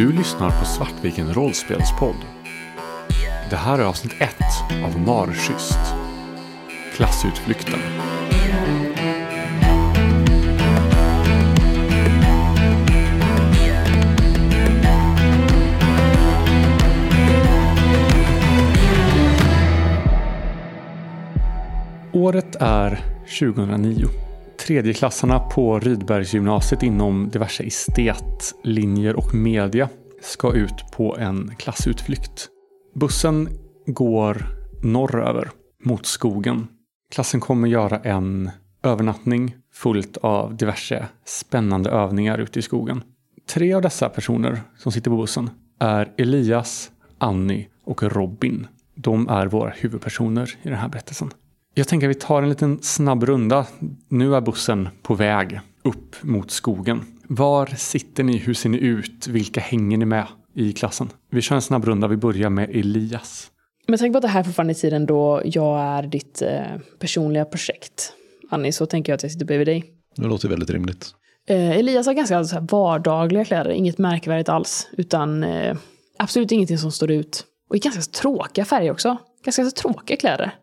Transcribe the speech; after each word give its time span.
Du 0.00 0.12
lyssnar 0.12 0.50
på 0.50 0.64
Svartviken 0.64 1.34
rollspelspodd. 1.34 2.16
Det 3.50 3.56
här 3.56 3.78
är 3.78 3.84
avsnitt 3.84 4.12
ett 4.20 4.84
av 4.84 5.00
Marschyst. 5.00 5.78
Klassutflykten. 6.94 7.80
Året 22.12 22.56
är 22.60 23.04
2009. 23.38 24.19
Tredjeklassarna 24.70 25.40
på 25.40 25.80
Rydbergsgymnasiet 25.80 26.82
inom 26.82 27.28
diverse 27.28 27.62
estetlinjer 27.62 29.16
och 29.16 29.34
media 29.34 29.88
ska 30.22 30.54
ut 30.54 30.84
på 30.92 31.16
en 31.16 31.54
klassutflykt. 31.58 32.48
Bussen 32.94 33.48
går 33.86 34.46
norröver 34.82 35.50
mot 35.84 36.06
skogen. 36.06 36.66
Klassen 37.12 37.40
kommer 37.40 37.68
göra 37.68 37.98
en 37.98 38.50
övernattning 38.82 39.56
fullt 39.72 40.16
av 40.16 40.56
diverse 40.56 41.06
spännande 41.24 41.90
övningar 41.90 42.38
ute 42.38 42.58
i 42.58 42.62
skogen. 42.62 43.02
Tre 43.48 43.74
av 43.74 43.82
dessa 43.82 44.08
personer 44.08 44.60
som 44.78 44.92
sitter 44.92 45.10
på 45.10 45.16
bussen 45.16 45.50
är 45.78 46.12
Elias, 46.16 46.90
Annie 47.18 47.68
och 47.84 48.02
Robin. 48.02 48.66
De 48.94 49.28
är 49.28 49.46
våra 49.46 49.70
huvudpersoner 49.70 50.50
i 50.62 50.68
den 50.68 50.78
här 50.78 50.88
berättelsen. 50.88 51.30
Jag 51.74 51.88
tänker 51.88 52.06
att 52.06 52.16
vi 52.16 52.20
tar 52.20 52.42
en 52.42 52.48
liten 52.48 52.78
snabb 52.82 53.24
runda. 53.24 53.66
Nu 54.08 54.34
är 54.34 54.40
bussen 54.40 54.88
på 55.02 55.14
väg 55.14 55.60
upp 55.82 56.16
mot 56.22 56.50
skogen. 56.50 57.04
Var 57.28 57.66
sitter 57.66 58.22
ni? 58.22 58.36
Hur 58.36 58.54
ser 58.54 58.68
ni 58.68 58.78
ut? 58.78 59.26
Vilka 59.26 59.60
hänger 59.60 59.98
ni 59.98 60.04
med 60.04 60.26
i 60.54 60.72
klassen? 60.72 61.10
Vi 61.30 61.42
kör 61.42 61.56
en 61.56 61.62
snabb 61.62 61.84
runda. 61.84 62.08
Vi 62.08 62.16
börjar 62.16 62.50
med 62.50 62.70
Elias. 62.70 63.50
Men 63.86 63.98
tänk 63.98 64.12
på 64.12 64.18
att 64.18 64.22
det 64.22 64.28
här 64.28 64.40
är 64.40 64.44
fortfarande 64.44 64.72
är 64.72 64.74
tiden 64.74 65.06
då 65.06 65.42
jag 65.44 65.80
är 65.80 66.02
ditt 66.02 66.42
eh, 66.42 66.78
personliga 66.98 67.44
projekt. 67.44 68.12
Annie, 68.50 68.72
så 68.72 68.86
tänker 68.86 69.12
jag 69.12 69.16
att 69.16 69.22
jag 69.22 69.32
sitter 69.32 69.46
bredvid 69.46 69.68
dig. 69.68 69.84
Det 70.16 70.26
låter 70.26 70.48
väldigt 70.48 70.70
rimligt. 70.70 71.14
Eh, 71.48 71.70
Elias 71.70 72.06
har 72.06 72.14
ganska 72.14 72.44
så 72.44 72.66
vardagliga 72.70 73.44
kläder, 73.44 73.70
inget 73.70 73.98
märkvärdigt 73.98 74.48
alls. 74.48 74.88
Utan 74.92 75.44
eh, 75.44 75.76
absolut 76.18 76.52
ingenting 76.52 76.78
som 76.78 76.92
står 76.92 77.10
ut. 77.10 77.44
Och 77.68 77.76
i 77.76 77.78
ganska 77.78 78.02
tråkiga 78.02 78.64
färger 78.64 78.92
också. 78.92 79.16
Ganska 79.44 79.64
så 79.64 79.70
tråkiga 79.70 80.16
kläder. 80.16 80.54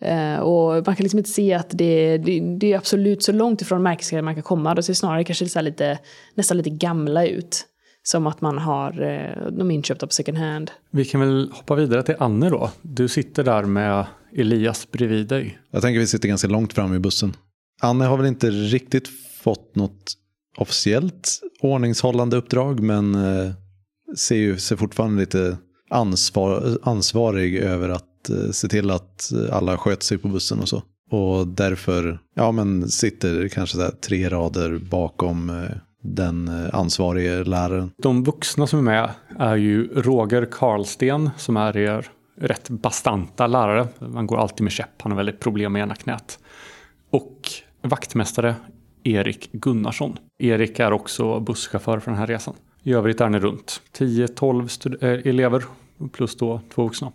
Eh, 0.00 0.38
och 0.38 0.86
man 0.86 0.96
kan 0.96 1.02
liksom 1.02 1.18
inte 1.18 1.30
se 1.30 1.54
att 1.54 1.70
det, 1.70 2.18
det, 2.18 2.40
det 2.40 2.72
är 2.72 2.78
absolut 2.78 3.22
så 3.22 3.32
långt 3.32 3.62
ifrån 3.62 3.82
märkeskläder 3.82 4.22
man 4.22 4.34
kan 4.34 4.42
komma. 4.42 4.74
Det 4.74 4.82
ser 4.82 4.94
snarare 4.94 5.24
kanske 5.24 5.48
så 5.48 5.58
här 5.58 5.64
lite, 5.64 5.98
nästan 6.34 6.56
lite 6.56 6.70
gamla 6.70 7.26
ut. 7.26 7.66
Som 8.06 8.26
att 8.26 8.40
man 8.40 8.58
har 8.58 9.02
eh, 9.02 9.50
de 9.52 9.70
inköpta 9.70 10.06
på 10.06 10.12
second 10.12 10.38
hand. 10.38 10.70
Vi 10.90 11.04
kan 11.04 11.20
väl 11.20 11.50
hoppa 11.52 11.74
vidare 11.74 12.02
till 12.02 12.14
Anne 12.18 12.50
då. 12.50 12.70
Du 12.82 13.08
sitter 13.08 13.44
där 13.44 13.62
med 13.62 14.06
Elias 14.36 14.90
bredvid 14.90 15.26
dig. 15.26 15.58
Jag 15.70 15.82
tänker 15.82 16.00
vi 16.00 16.06
sitter 16.06 16.28
ganska 16.28 16.48
långt 16.48 16.72
fram 16.72 16.94
i 16.94 16.98
bussen. 16.98 17.36
Anne 17.82 18.04
har 18.04 18.16
väl 18.16 18.26
inte 18.26 18.50
riktigt 18.50 19.08
fått 19.42 19.74
något 19.74 20.14
officiellt 20.56 21.40
ordningshållande 21.60 22.36
uppdrag 22.36 22.80
men 22.80 23.14
eh, 23.14 23.52
ser 24.16 24.36
ju 24.36 24.58
ser 24.58 24.76
fortfarande 24.76 25.20
lite 25.20 25.56
ansvar, 25.90 26.78
ansvarig 26.82 27.56
över 27.56 27.88
att 27.88 28.13
Eh, 28.30 28.50
se 28.50 28.68
till 28.68 28.90
att 28.90 29.32
alla 29.52 29.78
sköter 29.78 30.04
sig 30.04 30.18
på 30.18 30.28
bussen 30.28 30.60
och 30.60 30.68
så. 30.68 30.82
Och 31.10 31.46
därför 31.46 32.18
ja, 32.34 32.52
men 32.52 32.88
sitter 32.88 33.48
kanske 33.48 33.76
så 33.76 33.82
här 33.82 33.90
tre 33.90 34.28
rader 34.28 34.78
bakom 34.78 35.50
eh, 35.50 35.76
den 36.02 36.48
eh, 36.48 36.74
ansvarige 36.74 37.44
läraren. 37.44 37.90
De 38.02 38.24
vuxna 38.24 38.66
som 38.66 38.78
är 38.78 38.82
med 38.82 39.10
är 39.38 39.56
ju 39.56 39.88
Roger 39.94 40.48
Karlsten 40.50 41.30
som 41.36 41.56
är 41.56 41.76
er 41.76 42.08
rätt 42.40 42.68
bastanta 42.68 43.46
lärare. 43.46 43.88
Han 44.14 44.26
går 44.26 44.38
alltid 44.38 44.64
med 44.64 44.72
käpp, 44.72 45.02
han 45.02 45.12
har 45.12 45.16
väldigt 45.16 45.40
problem 45.40 45.72
med 45.72 45.82
ena 45.82 45.94
knät. 45.94 46.38
Och 47.10 47.40
vaktmästare 47.82 48.54
Erik 49.04 49.52
Gunnarsson. 49.52 50.16
Erik 50.38 50.78
är 50.78 50.92
också 50.92 51.40
busschaufför 51.40 51.98
för 51.98 52.10
den 52.10 52.20
här 52.20 52.26
resan. 52.26 52.54
I 52.82 52.92
övrigt 52.92 53.20
är 53.20 53.28
ni 53.28 53.38
runt 53.38 53.80
10-12 53.98 55.28
elever 55.28 55.64
plus 56.12 56.36
då 56.36 56.60
två 56.74 56.84
vuxna. 56.84 57.12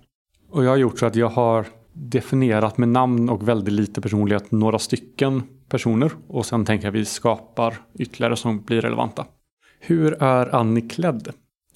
Och 0.50 0.66
jag 0.66 0.70
har 0.70 0.78
gjort 0.78 1.00
så 1.00 1.06
att 1.06 1.16
jag 1.16 1.30
har 1.30 1.66
definierat 1.94 2.78
med 2.78 2.90
namn 2.90 3.30
och 3.30 3.48
väldigt 3.48 3.74
lite 3.74 4.02
personlighet 4.02 4.52
några 4.52 4.80
stycken 4.80 5.44
personer 5.70 6.12
och 6.28 6.46
sen 6.46 6.66
tänker 6.66 6.88
jag 6.88 6.92
att 6.92 7.02
vi 7.02 7.06
skapar 7.06 7.78
ytterligare 8.00 8.36
som 8.36 8.62
blir 8.62 8.82
relevanta. 8.82 9.26
Hur 9.80 10.24
är 10.24 10.56
Annie 10.56 10.90
klädd? 10.90 11.30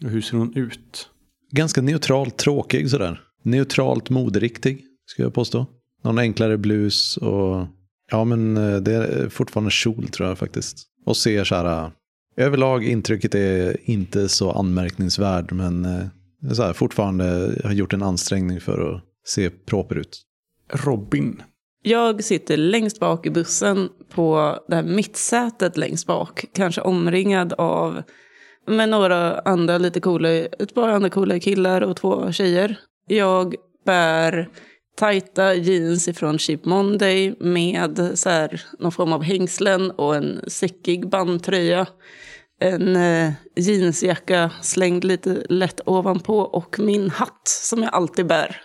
Och 0.03 0.09
hur 0.09 0.22
ser 0.22 0.38
hon 0.38 0.57
ut? 0.57 1.09
Ganska 1.51 1.81
neutralt 1.81 2.38
tråkig 2.38 2.89
sådär. 2.89 3.22
Neutralt 3.44 4.09
moderiktig, 4.09 4.85
skulle 5.06 5.25
jag 5.25 5.33
påstå. 5.33 5.66
Någon 6.03 6.19
enklare 6.19 6.57
blus 6.57 7.17
och 7.17 7.67
ja 8.12 8.23
men 8.23 8.57
eh, 8.57 8.75
det 8.75 8.94
är 8.94 9.29
fortfarande 9.29 9.72
kjol 9.72 10.07
tror 10.07 10.29
jag 10.29 10.38
faktiskt. 10.38 10.88
Och 11.06 11.17
ser 11.17 11.44
så 11.44 11.56
här, 11.56 11.85
eh, 11.85 11.91
överlag 12.38 12.83
intrycket 12.83 13.35
är 13.35 13.78
inte 13.89 14.29
så 14.29 14.51
anmärkningsvärd 14.51 15.51
men 15.51 15.85
eh, 15.85 16.06
så 16.52 16.64
här, 16.64 16.74
fortfarande 16.74 17.56
har 17.64 17.72
gjort 17.72 17.94
en 17.94 18.04
ansträngning 18.04 18.62
för 18.62 18.96
att 18.96 19.04
se 19.26 19.50
proper 19.50 19.96
ut. 19.96 20.22
Robin. 20.74 21.44
Jag 21.84 22.24
sitter 22.24 22.58
längst 22.58 23.00
bak 23.00 23.26
i 23.26 23.30
bussen 23.30 23.90
på 24.09 24.58
det 24.68 24.76
här 24.76 24.84
mittsätet 24.84 25.78
längst 25.78 26.08
bak. 26.08 26.46
Kanske 26.54 26.81
omringad 26.81 27.54
av 27.54 28.04
med 28.68 28.90
några 28.90 29.40
andra 29.40 29.78
lite 29.78 30.00
coola, 30.00 30.30
ett 30.30 30.74
par 30.74 30.90
andra 30.90 31.09
coola 31.09 31.40
killar 31.40 31.81
och 31.81 31.98
två 31.98 32.31
tjejer. 32.31 32.80
Jag 33.08 33.56
bär 33.86 34.50
tajta 34.98 35.54
jeans 35.54 36.08
ifrån 36.08 36.38
Cheap 36.38 36.66
Monday 36.66 37.36
med 37.40 38.12
så 38.14 38.30
här, 38.30 38.62
någon 38.80 38.92
form 38.92 39.14
av 39.14 39.24
hängslen 39.24 39.92
och 39.92 40.16
en 40.16 40.40
säckig 40.48 41.10
bandtröja. 41.10 41.88
En 42.63 42.96
eh, 42.96 43.31
jeansjacka 43.56 44.51
slängd 44.62 45.03
lite 45.03 45.44
lätt 45.50 45.81
ovanpå 45.85 46.40
och 46.40 46.79
min 46.79 47.09
hatt 47.09 47.47
som 47.47 47.84
jag 47.84 47.94
alltid 47.94 48.28
bär. 48.28 48.62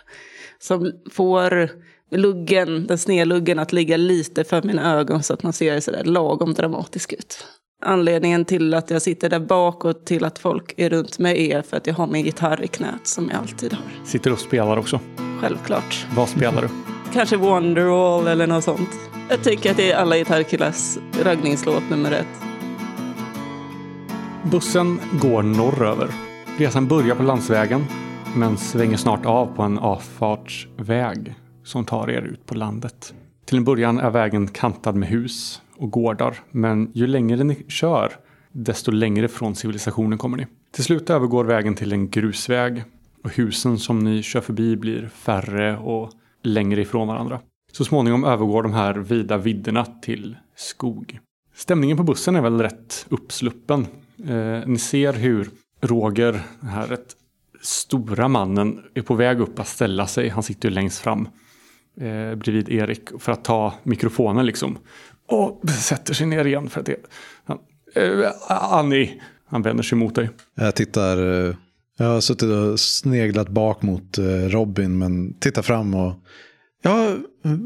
Som 0.59 0.91
får 1.11 1.69
luggen, 2.11 2.87
den 2.87 2.97
snedluggen 2.97 3.59
att 3.59 3.73
ligga 3.73 3.97
lite 3.97 4.43
för 4.43 4.61
mina 4.61 4.95
ögon 4.95 5.23
så 5.23 5.33
att 5.33 5.43
man 5.43 5.53
ser 5.53 5.79
sådär 5.79 6.03
lagom 6.03 6.53
dramatisk 6.53 7.13
ut. 7.13 7.45
Anledningen 7.85 8.45
till 8.45 8.73
att 8.73 8.89
jag 8.89 9.01
sitter 9.01 9.29
där 9.29 9.39
bak 9.39 9.85
och 9.85 10.05
till 10.05 10.25
att 10.25 10.39
folk 10.39 10.73
är 10.77 10.89
runt 10.89 11.19
mig 11.19 11.51
är 11.51 11.61
för 11.61 11.77
att 11.77 11.87
jag 11.87 11.93
har 11.93 12.07
min 12.07 12.25
gitarr 12.25 12.63
i 12.63 12.67
knät 12.67 13.07
som 13.07 13.29
jag 13.29 13.39
alltid 13.39 13.73
har. 13.73 14.05
Sitter 14.05 14.31
och 14.31 14.39
spelar 14.39 14.77
också. 14.77 14.99
Självklart. 15.41 16.07
Vad 16.15 16.29
spelar 16.29 16.61
du? 16.61 16.67
Kanske 17.13 17.37
Wonderwall 17.37 18.27
eller 18.27 18.47
något 18.47 18.63
sånt. 18.63 18.89
Jag 19.29 19.43
tycker 19.43 19.71
att 19.71 19.77
det 19.77 19.91
är 19.91 19.97
alla 19.97 20.17
gitarrkillars 20.17 20.97
raggningslåt 21.23 21.83
nummer 21.89 22.11
ett. 22.11 22.48
Bussen 24.43 24.99
går 25.21 25.43
norröver. 25.43 26.07
Resan 26.57 26.87
börjar 26.87 27.15
på 27.15 27.23
landsvägen 27.23 27.83
men 28.35 28.57
svänger 28.57 28.97
snart 28.97 29.25
av 29.25 29.55
på 29.55 29.63
en 29.63 29.79
avfartsväg 29.79 31.35
som 31.63 31.85
tar 31.85 32.09
er 32.09 32.21
ut 32.21 32.45
på 32.45 32.55
landet. 32.55 33.13
Till 33.45 33.57
en 33.57 33.63
början 33.63 33.99
är 33.99 34.09
vägen 34.09 34.47
kantad 34.47 34.95
med 34.95 35.09
hus 35.09 35.61
och 35.77 35.91
gårdar 35.91 36.37
men 36.51 36.91
ju 36.93 37.07
längre 37.07 37.43
ni 37.43 37.65
kör 37.67 38.11
desto 38.51 38.91
längre 38.91 39.27
från 39.27 39.55
civilisationen 39.55 40.17
kommer 40.17 40.37
ni. 40.37 40.47
Till 40.71 40.83
slut 40.83 41.09
övergår 41.09 41.45
vägen 41.45 41.75
till 41.75 41.93
en 41.93 42.09
grusväg 42.09 42.83
och 43.23 43.35
husen 43.35 43.77
som 43.77 43.99
ni 43.99 44.23
kör 44.23 44.41
förbi 44.41 44.75
blir 44.75 45.07
färre 45.07 45.77
och 45.77 46.11
längre 46.43 46.81
ifrån 46.81 47.07
varandra. 47.07 47.39
Så 47.71 47.85
småningom 47.85 48.23
övergår 48.23 48.63
de 48.63 48.73
här 48.73 48.93
vida 48.93 49.37
vidderna 49.37 49.85
till 49.85 50.37
skog. 50.55 51.19
Stämningen 51.55 51.97
på 51.97 52.03
bussen 52.03 52.35
är 52.35 52.41
väl 52.41 52.61
rätt 52.61 53.05
uppsluppen. 53.09 53.87
Eh, 54.27 54.67
ni 54.67 54.77
ser 54.77 55.13
hur 55.13 55.49
Roger, 55.81 56.41
den 56.59 56.69
här 56.69 56.87
rätt 56.87 57.15
stora 57.61 58.27
mannen, 58.27 58.79
är 58.93 59.01
på 59.01 59.15
väg 59.15 59.39
upp 59.39 59.59
att 59.59 59.67
ställa 59.67 60.07
sig. 60.07 60.29
Han 60.29 60.43
sitter 60.43 60.69
ju 60.69 60.75
längst 60.75 60.99
fram 60.99 61.29
eh, 62.01 62.35
bredvid 62.35 62.69
Erik 62.69 63.09
för 63.19 63.31
att 63.31 63.43
ta 63.43 63.73
mikrofonen 63.83 64.45
liksom. 64.45 64.77
Och 65.27 65.69
sätter 65.69 66.13
sig 66.13 66.27
ner 66.27 66.45
igen 66.45 66.69
för 66.69 66.79
att 66.79 66.85
det... 66.85 66.95
Han, 67.45 67.57
eh, 67.95 68.31
Annie, 68.49 69.21
han 69.45 69.61
vänder 69.61 69.83
sig 69.83 69.97
mot 69.97 70.15
dig. 70.15 70.29
Jag 70.55 70.75
tittar, 70.75 71.17
eh, 71.17 71.55
jag 71.97 72.05
har 72.05 72.21
suttit 72.21 72.49
och 72.49 72.79
sneglat 72.79 73.49
bak 73.49 73.81
mot 73.81 74.17
eh, 74.17 74.23
Robin 74.25 74.97
men 74.97 75.39
tittar 75.39 75.61
fram 75.61 75.95
och 75.95 76.13
Ja, 76.81 77.15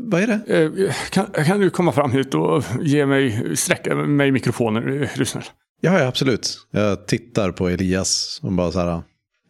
vad 0.10 0.22
är 0.22 0.28
det? 0.28 0.64
Eh, 0.64 0.94
kan, 1.10 1.26
kan, 1.26 1.60
du 1.60 1.70
komma 1.70 1.92
fram 1.92 2.12
hit 2.12 2.34
och 2.34 2.64
ge 2.82 3.06
mig, 3.06 3.58
sträcka 3.58 3.96
mig 3.96 4.32
mikrofonen, 4.32 4.84
är 4.84 5.18
du 5.18 5.26
snäll? 5.26 5.44
Ja, 5.86 6.00
ja, 6.00 6.08
absolut. 6.08 6.58
Jag 6.72 7.08
tittar 7.08 7.52
på 7.52 7.70
Elias 7.70 8.40
och 8.44 8.52
bara 8.52 8.72
så 8.72 8.80
här 8.80 9.02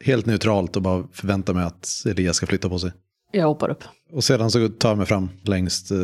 helt 0.03 0.25
neutralt 0.25 0.75
och 0.75 0.81
bara 0.81 1.03
förväntar 1.13 1.53
mig 1.53 1.63
att 1.65 2.03
Elias 2.05 2.35
ska 2.35 2.45
flytta 2.45 2.69
på 2.69 2.79
sig. 2.79 2.91
Jag 3.31 3.47
hoppar 3.47 3.69
upp. 3.69 3.83
Och 4.11 4.23
sedan 4.23 4.51
så 4.51 4.67
tar 4.69 4.89
jag 4.89 4.97
mig 4.97 5.07
fram 5.07 5.29
längst 5.43 5.91
eh, 5.91 5.97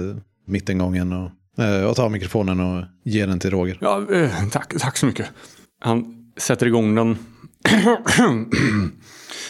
mittingången 0.47 1.13
och, 1.13 1.63
eh, 1.63 1.85
och 1.85 1.95
tar 1.95 2.09
mikrofonen 2.09 2.59
och 2.59 2.83
ger 3.05 3.27
den 3.27 3.39
till 3.39 3.49
Roger. 3.49 3.77
Ja, 3.81 4.13
eh, 4.13 4.31
tack, 4.51 4.73
tack 4.79 4.97
så 4.97 5.05
mycket. 5.05 5.25
Han 5.79 6.05
sätter 6.37 6.65
igång 6.65 6.95
den 6.95 7.17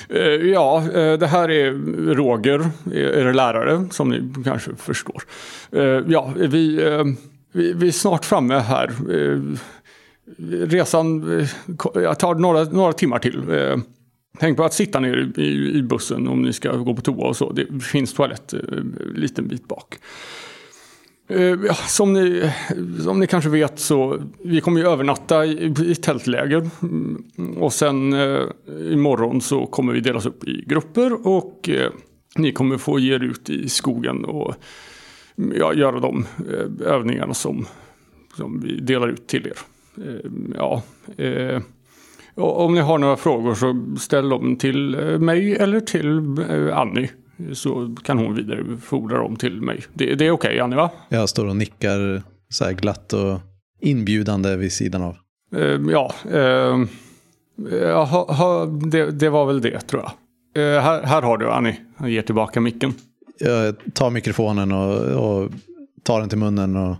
Eh, 0.09 0.21
Ja, 0.51 0.77
eh, 0.93 1.17
det 1.19 1.27
här 1.27 1.51
är 1.51 1.71
Roger, 2.15 2.69
er 2.93 3.33
lärare, 3.33 3.87
som 3.91 4.09
ni 4.09 4.43
kanske 4.43 4.75
förstår. 4.75 5.23
Eh, 5.71 5.81
Ja, 6.07 6.33
vi, 6.35 6.83
eh, 6.87 7.03
vi, 7.53 7.73
vi 7.73 7.87
är 7.87 7.91
snart 7.91 8.25
framme 8.25 8.59
här. 8.59 8.91
Resan 10.37 11.39
eh, 11.39 11.49
jag 11.93 12.19
tar 12.19 12.35
några, 12.35 12.63
några 12.63 12.93
timmar 12.93 13.19
till. 13.19 13.49
Eh, 13.49 13.77
Tänk 14.39 14.57
på 14.57 14.63
att 14.63 14.73
sitta 14.73 14.99
ner 14.99 15.39
i, 15.39 15.77
i, 15.77 15.83
bussen 15.83 16.27
om 16.27 16.41
ni 16.41 16.53
ska 16.53 16.71
gå 16.71 16.95
på 16.95 17.01
toa 17.01 17.27
och 17.27 17.37
så. 17.37 17.51
Det 17.51 17.83
finns 17.83 18.13
toalett 18.13 18.53
en 18.53 19.13
liten 19.15 19.47
bit 19.47 19.67
bak. 19.67 19.95
Som, 21.87 22.13
ni, 22.13 22.51
som 23.03 23.19
ni 23.19 23.27
kanske 23.27 23.49
vet 23.49 23.79
så 23.79 24.21
vi 24.43 24.61
kommer 24.61 24.81
ju 24.81 24.87
övernatta 24.87 25.45
i, 25.45 25.73
i 25.85 25.95
tältläger. 25.95 26.69
Mm, 26.81 27.23
och 27.57 27.73
sen 27.73 28.13
eh, 28.13 28.43
imorgon 28.91 29.41
så 29.41 29.65
kommer 29.65 29.93
vi 29.93 29.99
delas 29.99 30.25
upp 30.25 30.43
i 30.43 30.63
grupper 30.67 31.27
och 31.27 31.69
eh, 31.69 31.91
ni 32.35 32.51
kommer 32.51 32.77
få 32.77 32.99
ge 32.99 33.15
er 33.15 33.23
ut 33.23 33.49
i 33.49 33.69
skogen 33.69 34.25
och 34.25 34.55
mm, 35.37 35.57
ja, 35.59 35.73
göra 35.73 35.99
de 35.99 36.25
eh, 36.49 36.87
övningarna 36.87 37.33
som, 37.33 37.65
som 38.37 38.61
vi 38.61 38.79
delar 38.79 39.07
ut 39.07 39.27
till 39.27 39.47
er. 39.47 39.57
Eh, 39.99 40.31
ja, 40.55 40.81
eh, 41.17 41.61
om 42.35 42.73
ni 42.73 42.79
har 42.79 42.97
några 42.97 43.17
frågor 43.17 43.55
så 43.55 43.85
ställ 43.99 44.29
dem 44.29 44.55
till 44.55 44.95
eh, 44.95 45.19
mig 45.19 45.55
eller 45.55 45.79
till 45.79 46.19
Annie. 46.73 47.09
Så 47.53 47.95
kan 48.03 48.17
hon 48.17 48.35
vidarebefordra 48.35 49.17
dem 49.17 49.35
till 49.35 49.61
mig. 49.61 49.83
Det, 49.93 50.15
det 50.15 50.27
är 50.27 50.31
okej 50.31 50.59
Annie 50.59 50.75
va? 50.75 50.91
Jag 51.09 51.29
står 51.29 51.45
och 51.45 51.55
nickar 51.55 52.21
så 52.49 52.65
här 52.65 52.73
glatt 52.73 53.13
och 53.13 53.39
inbjudande 53.81 54.55
vid 54.55 54.71
sidan 54.71 55.01
av. 55.01 55.15
Ja, 55.91 56.13
ha, 58.05 58.33
ha, 58.33 58.65
det, 58.65 59.11
det 59.11 59.29
var 59.29 59.45
väl 59.45 59.61
det 59.61 59.79
tror 59.79 60.03
jag. 60.03 60.81
Här, 60.81 61.03
här 61.03 61.21
har 61.21 61.37
du 61.37 61.51
Annie. 61.51 61.79
Jag 61.97 62.09
ger 62.09 62.21
tillbaka 62.21 62.61
micken. 62.61 62.93
Jag 63.39 63.75
tar 63.93 64.09
mikrofonen 64.09 64.71
och, 64.71 64.95
och 64.95 65.51
tar 66.03 66.19
den 66.19 66.29
till 66.29 66.37
munnen. 66.37 66.75
Och, 66.75 66.95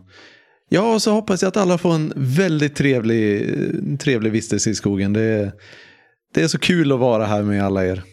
ja, 0.69 0.93
och 0.93 1.01
så 1.01 1.11
hoppas 1.11 1.41
jag 1.41 1.47
att 1.49 1.57
alla 1.57 1.77
får 1.77 1.93
en 1.93 2.13
väldigt 2.15 2.75
trevlig, 2.75 3.55
trevlig 3.99 4.31
vistelse 4.31 4.69
i 4.69 4.75
skogen. 4.75 5.13
Det 5.13 5.21
är, 5.21 5.51
det 6.33 6.41
är 6.41 6.47
så 6.47 6.59
kul 6.59 6.91
att 6.91 6.99
vara 6.99 7.25
här 7.25 7.43
med 7.43 7.63
alla 7.63 7.85
er. 7.85 8.03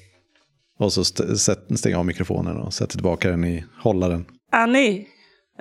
Och 0.79 0.93
så 0.93 1.01
st- 1.01 1.91
jag 1.91 1.99
av 1.99 2.07
mikrofonen 2.07 2.57
och 2.57 2.75
sätter 2.75 2.93
tillbaka 2.93 3.31
den 3.31 3.45
i 3.45 3.65
hållaren. 3.83 4.25
Annie, 4.53 5.07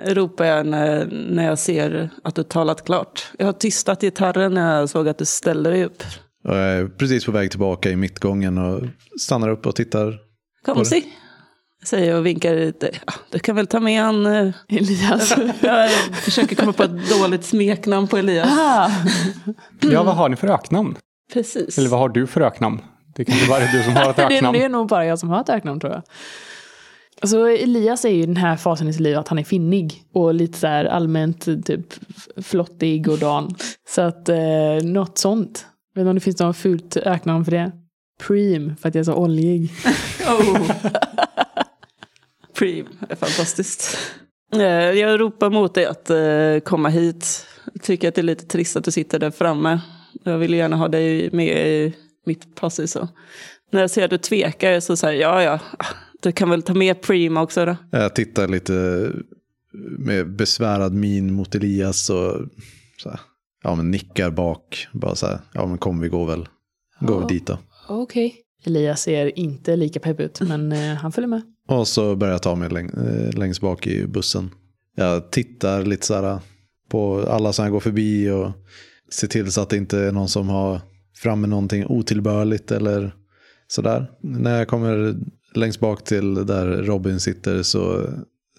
ropar 0.04 0.44
jag 0.44 0.66
när, 0.66 1.06
när 1.30 1.44
jag 1.44 1.58
ser 1.58 2.10
att 2.24 2.34
du 2.34 2.42
talat 2.42 2.84
klart. 2.84 3.32
Jag 3.38 3.46
har 3.46 3.52
tystat 3.52 4.00
gitarren 4.00 4.54
när 4.54 4.80
jag 4.80 4.88
såg 4.88 5.08
att 5.08 5.18
du 5.18 5.24
ställde 5.24 5.70
dig 5.70 5.84
upp. 5.84 6.02
Och 6.44 6.56
jag 6.56 6.64
är 6.64 6.86
precis 6.86 7.24
på 7.24 7.32
väg 7.32 7.50
tillbaka 7.50 7.90
i 7.90 7.96
mittgången 7.96 8.58
och 8.58 8.82
stannar 9.20 9.48
upp 9.48 9.66
och 9.66 9.76
tittar. 9.76 10.18
Kom 10.64 10.84
si, 10.84 11.04
säger 11.86 12.10
jag 12.10 12.18
och 12.18 12.26
vinkar 12.26 12.54
lite. 12.56 12.90
Ja, 13.06 13.12
du 13.30 13.38
kan 13.38 13.56
väl 13.56 13.66
ta 13.66 13.80
med 13.80 14.02
han... 14.02 14.26
eh, 14.26 14.54
Elias. 14.68 15.34
Jag 15.60 15.90
försöker 16.14 16.56
komma 16.56 16.72
på 16.72 16.82
ett 16.82 17.10
dåligt 17.20 17.44
smeknamn 17.44 18.08
på 18.08 18.16
Elias. 18.16 18.48
ah, 18.50 18.90
Ja, 19.80 20.02
vad 20.02 20.14
har 20.16 20.28
ni 20.28 20.36
för 20.36 20.48
öknamn? 20.48 20.96
Precis. 21.32 21.78
Eller 21.78 21.88
vad 21.88 22.00
har 22.00 22.08
du 22.08 22.26
för 22.26 22.40
öknamn? 22.40 22.80
Det 23.16 23.24
kanske 23.24 23.48
bara 23.48 23.58
är 23.60 23.72
du 23.72 23.82
som 23.82 23.96
har 23.96 24.10
ett 24.10 24.16
det, 24.16 24.22
öknamn. 24.22 24.58
det 24.58 24.64
är 24.64 24.68
nog 24.68 24.88
bara 24.88 25.06
jag 25.06 25.18
som 25.18 25.28
har 25.28 25.40
ett 25.40 25.48
öknamn 25.48 25.80
tror 25.80 25.92
jag. 25.92 26.02
Alltså 27.20 27.48
Elias 27.50 28.04
är 28.04 28.08
ju 28.08 28.22
i 28.22 28.26
den 28.26 28.36
här 28.36 28.56
fasen 28.56 28.88
i 28.88 28.92
sitt 28.92 29.00
liv 29.02 29.18
att 29.18 29.28
han 29.28 29.38
är 29.38 29.44
finnig. 29.44 30.02
Och 30.14 30.34
lite 30.34 30.58
så 30.58 30.66
här 30.66 30.84
allmänt 30.84 31.44
typ 31.66 31.86
flottig 32.42 33.08
och 33.08 33.18
dan. 33.18 33.54
Så 33.88 34.00
att 34.02 34.28
eh, 34.28 34.36
något 34.82 35.18
sånt. 35.18 35.66
Vet 35.94 36.00
inte 36.00 36.08
om 36.08 36.14
det 36.14 36.20
finns 36.20 36.38
något 36.40 36.56
fult 36.56 36.96
öknamn 36.96 37.44
för 37.44 37.52
det. 37.52 37.72
Preem, 38.26 38.76
för 38.76 38.88
att 38.88 38.94
jag 38.94 39.00
är 39.00 39.04
så 39.04 39.14
oljig. 39.14 39.70
Oh. 40.28 40.70
Preem 42.58 42.86
är 43.08 43.14
fantastiskt. 43.16 43.98
Eh, 44.54 44.60
Jag 44.62 45.20
ropar 45.20 45.50
mot 45.50 45.74
dig 45.74 45.86
att 45.86 46.10
eh, 46.10 46.58
komma 46.64 46.88
hit. 46.88 47.46
Jag 47.74 47.82
tycker 47.82 48.08
att 48.08 48.14
det 48.14 48.20
är 48.20 48.22
lite 48.22 48.46
trist 48.46 48.76
att 48.76 48.84
du 48.84 48.90
sitter 48.90 49.18
där 49.18 49.30
framme. 49.30 49.80
Jag 50.24 50.38
vill 50.38 50.54
gärna 50.54 50.76
ha 50.76 50.88
dig 50.88 51.30
med 51.32 51.68
i 51.68 51.94
mitt 52.26 52.54
pass. 52.54 52.92
Så. 52.92 53.08
När 53.72 53.80
jag 53.80 53.90
ser 53.90 54.04
att 54.04 54.10
du 54.10 54.18
tvekar 54.18 54.80
så 54.80 54.96
säger 54.96 55.20
jag, 55.22 55.42
ja 55.42 55.60
ja, 55.78 55.84
du 56.22 56.32
kan 56.32 56.50
väl 56.50 56.62
ta 56.62 56.74
med 56.74 57.02
Preem 57.02 57.36
också 57.36 57.64
då. 57.64 57.76
Jag 57.90 58.14
tittar 58.14 58.48
lite 58.48 59.10
med 59.98 60.36
besvärad 60.36 60.92
min 60.94 61.32
mot 61.34 61.54
Elias 61.54 62.10
och 62.10 62.34
så 63.02 63.10
här, 63.10 63.20
ja, 63.62 63.74
men 63.74 63.90
nickar 63.90 64.30
bak. 64.30 64.88
Bara 64.92 65.14
så 65.14 65.26
här, 65.26 65.38
ja 65.52 65.66
men 65.66 65.78
kom 65.78 66.00
vi 66.00 66.08
går 66.08 66.26
väl, 66.26 66.48
går 67.00 67.18
väl 67.18 67.28
dit 67.28 67.46
då. 67.46 67.58
Okej. 67.88 68.34
Elias 68.64 69.02
ser 69.02 69.38
inte 69.38 69.76
lika 69.76 70.00
pepp 70.00 70.20
ut, 70.20 70.40
men 70.40 70.72
eh, 70.72 70.94
han 70.94 71.12
följer 71.12 71.28
med. 71.28 71.42
Och 71.66 71.88
så 71.88 72.16
börjar 72.16 72.34
jag 72.34 72.42
ta 72.42 72.54
mig 72.54 72.68
läng 72.68 72.88
eh, 72.88 73.38
längst 73.38 73.60
bak 73.60 73.86
i 73.86 74.06
bussen. 74.06 74.50
Jag 74.96 75.30
tittar 75.30 75.84
lite 75.84 76.06
så 76.06 76.14
här 76.14 76.22
eh, 76.22 76.40
på 76.88 77.20
alla 77.28 77.52
som 77.52 77.64
jag 77.64 77.72
går 77.72 77.80
förbi 77.80 78.30
och 78.30 78.50
ser 79.10 79.28
till 79.28 79.52
så 79.52 79.60
att 79.60 79.68
det 79.68 79.76
inte 79.76 79.98
är 79.98 80.12
någon 80.12 80.28
som 80.28 80.48
har 80.48 80.80
framme 81.14 81.46
någonting 81.46 81.86
otillbörligt 81.86 82.70
eller 82.70 83.14
sådär. 83.68 84.10
När 84.20 84.58
jag 84.58 84.68
kommer 84.68 85.16
längst 85.54 85.80
bak 85.80 86.04
till 86.04 86.46
där 86.46 86.66
Robin 86.66 87.20
sitter 87.20 87.62
så 87.62 88.06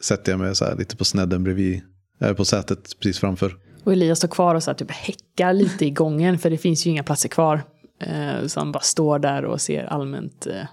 sätter 0.01 0.31
jag 0.31 0.39
mig 0.39 0.56
så 0.56 0.65
här 0.65 0.75
lite 0.75 0.98
på 0.98 1.06
snedden 1.06 1.44
bredvid, 1.44 1.81
äh, 2.21 2.33
på 2.33 2.45
sätet 2.45 3.00
precis 3.00 3.19
framför. 3.19 3.56
Och 3.83 3.94
Elias 3.94 4.18
står 4.18 4.27
kvar 4.27 4.56
och 4.56 4.63
så 4.63 4.71
här, 4.71 4.75
typ 4.75 4.92
häckar 4.92 5.54
lite 5.54 5.86
i 5.86 5.89
gången, 5.89 6.39
för 6.39 6.50
det 6.50 6.57
finns 6.57 6.88
ju 6.88 6.89
inga 6.92 7.04
platser 7.04 7.30
kvar. 7.30 7.62
Eh, 8.00 8.48
så 8.48 8.59
han 8.59 8.71
bara 8.71 8.80
står 8.80 9.19
där 9.19 9.45
och 9.45 9.62
ser 9.62 9.83
allmänt 9.83 10.48
eh, 10.48 10.68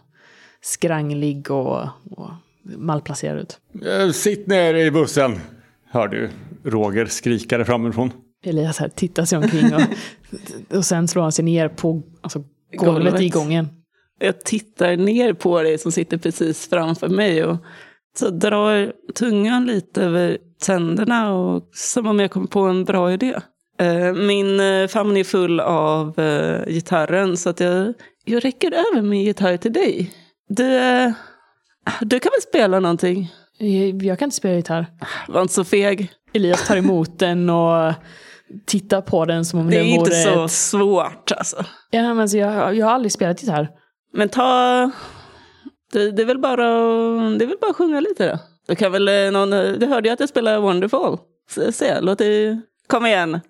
skranglig 0.65 1.51
och, 1.51 1.83
och 2.11 2.31
malplacerad 2.63 3.39
ut. 3.39 3.59
Eh, 3.87 4.11
Sitt 4.11 4.47
ner 4.47 4.75
i 4.75 4.91
bussen, 4.91 5.41
hör 5.91 6.09
du 6.09 6.31
Roger 6.65 7.07
skrika 7.07 7.59
där 7.59 7.65
framifrån. 7.65 8.11
Elias 8.45 8.79
här 8.79 8.89
tittar 8.89 9.25
sig 9.25 9.39
omkring 9.39 9.75
och, 9.75 9.81
och 10.77 10.85
sen 10.85 11.09
slår 11.09 11.23
han 11.23 11.33
sig 11.33 11.45
ner 11.45 11.69
på 11.69 12.03
alltså, 12.21 12.39
golvet, 12.73 13.05
Golvet. 13.05 13.21
i 13.21 13.29
gången. 13.29 13.69
Jag 14.21 14.45
tittar 14.45 14.97
ner 14.97 15.33
på 15.33 15.63
dig 15.63 15.79
som 15.79 15.93
sitter 15.93 16.19
precis 16.19 16.69
framför 16.69 17.09
mig 17.09 17.45
och 17.45 17.57
så 18.19 18.31
drar 18.31 18.93
tungan 19.15 19.67
lite 19.67 20.03
över 20.03 20.39
tänderna 20.63 21.35
och 21.35 21.69
som 21.73 22.07
om 22.07 22.21
jag 22.21 22.31
kommer 22.31 22.47
på 22.47 22.61
en 22.61 22.85
bra 22.85 23.13
idé. 23.13 23.35
Eh, 23.79 24.13
Min 24.13 24.61
eh, 24.61 24.87
famn 24.89 25.17
är 25.17 25.25
full 25.25 25.61
av 25.61 26.15
gitarren 26.67 27.37
så 27.37 27.51
att 27.51 27.61
jag, 27.61 27.95
jag 28.25 28.45
räcker 28.45 28.73
över 28.73 29.03
min 29.03 29.23
gitarr 29.23 29.57
till 29.57 29.73
dig. 29.73 30.11
Du, 30.49 30.77
eh, 30.77 31.13
du 32.01 32.21
kan 32.21 32.31
väl 32.31 32.43
spela 32.43 32.81
någonting? 32.81 33.33
Jag, 33.59 34.03
jag 34.03 34.19
kan 34.19 34.27
inte 34.27 34.37
spela 34.37 34.55
gitarr. 34.55 34.87
Var 35.29 35.43
inte 35.43 35.55
så 35.55 35.65
feg. 35.65 36.13
Elias 36.33 36.67
tar 36.67 36.77
emot 36.77 37.19
den 37.19 37.51
och 37.51 37.93
tittar 38.67 39.01
på 39.01 39.25
den 39.25 39.45
som 39.45 39.61
om 39.61 39.71
Det 39.71 39.77
är 39.77 39.81
den 39.81 39.89
inte 39.89 40.11
vore 40.11 40.23
så 40.23 40.45
ett... 40.45 40.51
svårt 40.51 41.33
alltså. 41.33 41.65
Ja, 41.91 42.03
men 42.03 42.21
alltså, 42.21 42.37
jag, 42.37 42.75
jag 42.77 42.87
har 42.87 42.93
aldrig 42.93 43.13
spelat 43.13 43.43
gitarr. 43.43 43.71
Men 44.13 44.29
ta... 44.29 44.91
Det, 45.93 46.11
det, 46.11 46.23
är 46.23 46.27
väl 46.27 46.39
bara, 46.39 46.67
det 47.31 47.45
är 47.45 47.47
väl 47.47 47.57
bara 47.61 47.71
att 47.71 47.77
sjunga 47.77 48.01
lite 48.01 48.31
då. 48.31 48.39
Du 48.67 48.75
kan 48.75 48.93
väl 48.93 49.09
eh, 49.09 49.31
någon... 49.31 49.51
Du 49.51 49.87
hörde 49.87 50.09
ju 50.09 50.13
att 50.13 50.21
jag 50.21 50.29
spelar 50.29 50.59
Wonderful. 50.59 51.19
Se, 51.51 51.73
se 51.73 52.01
låt 52.01 52.19
det... 52.19 52.61
Kom 52.87 53.07
igen. 53.07 53.41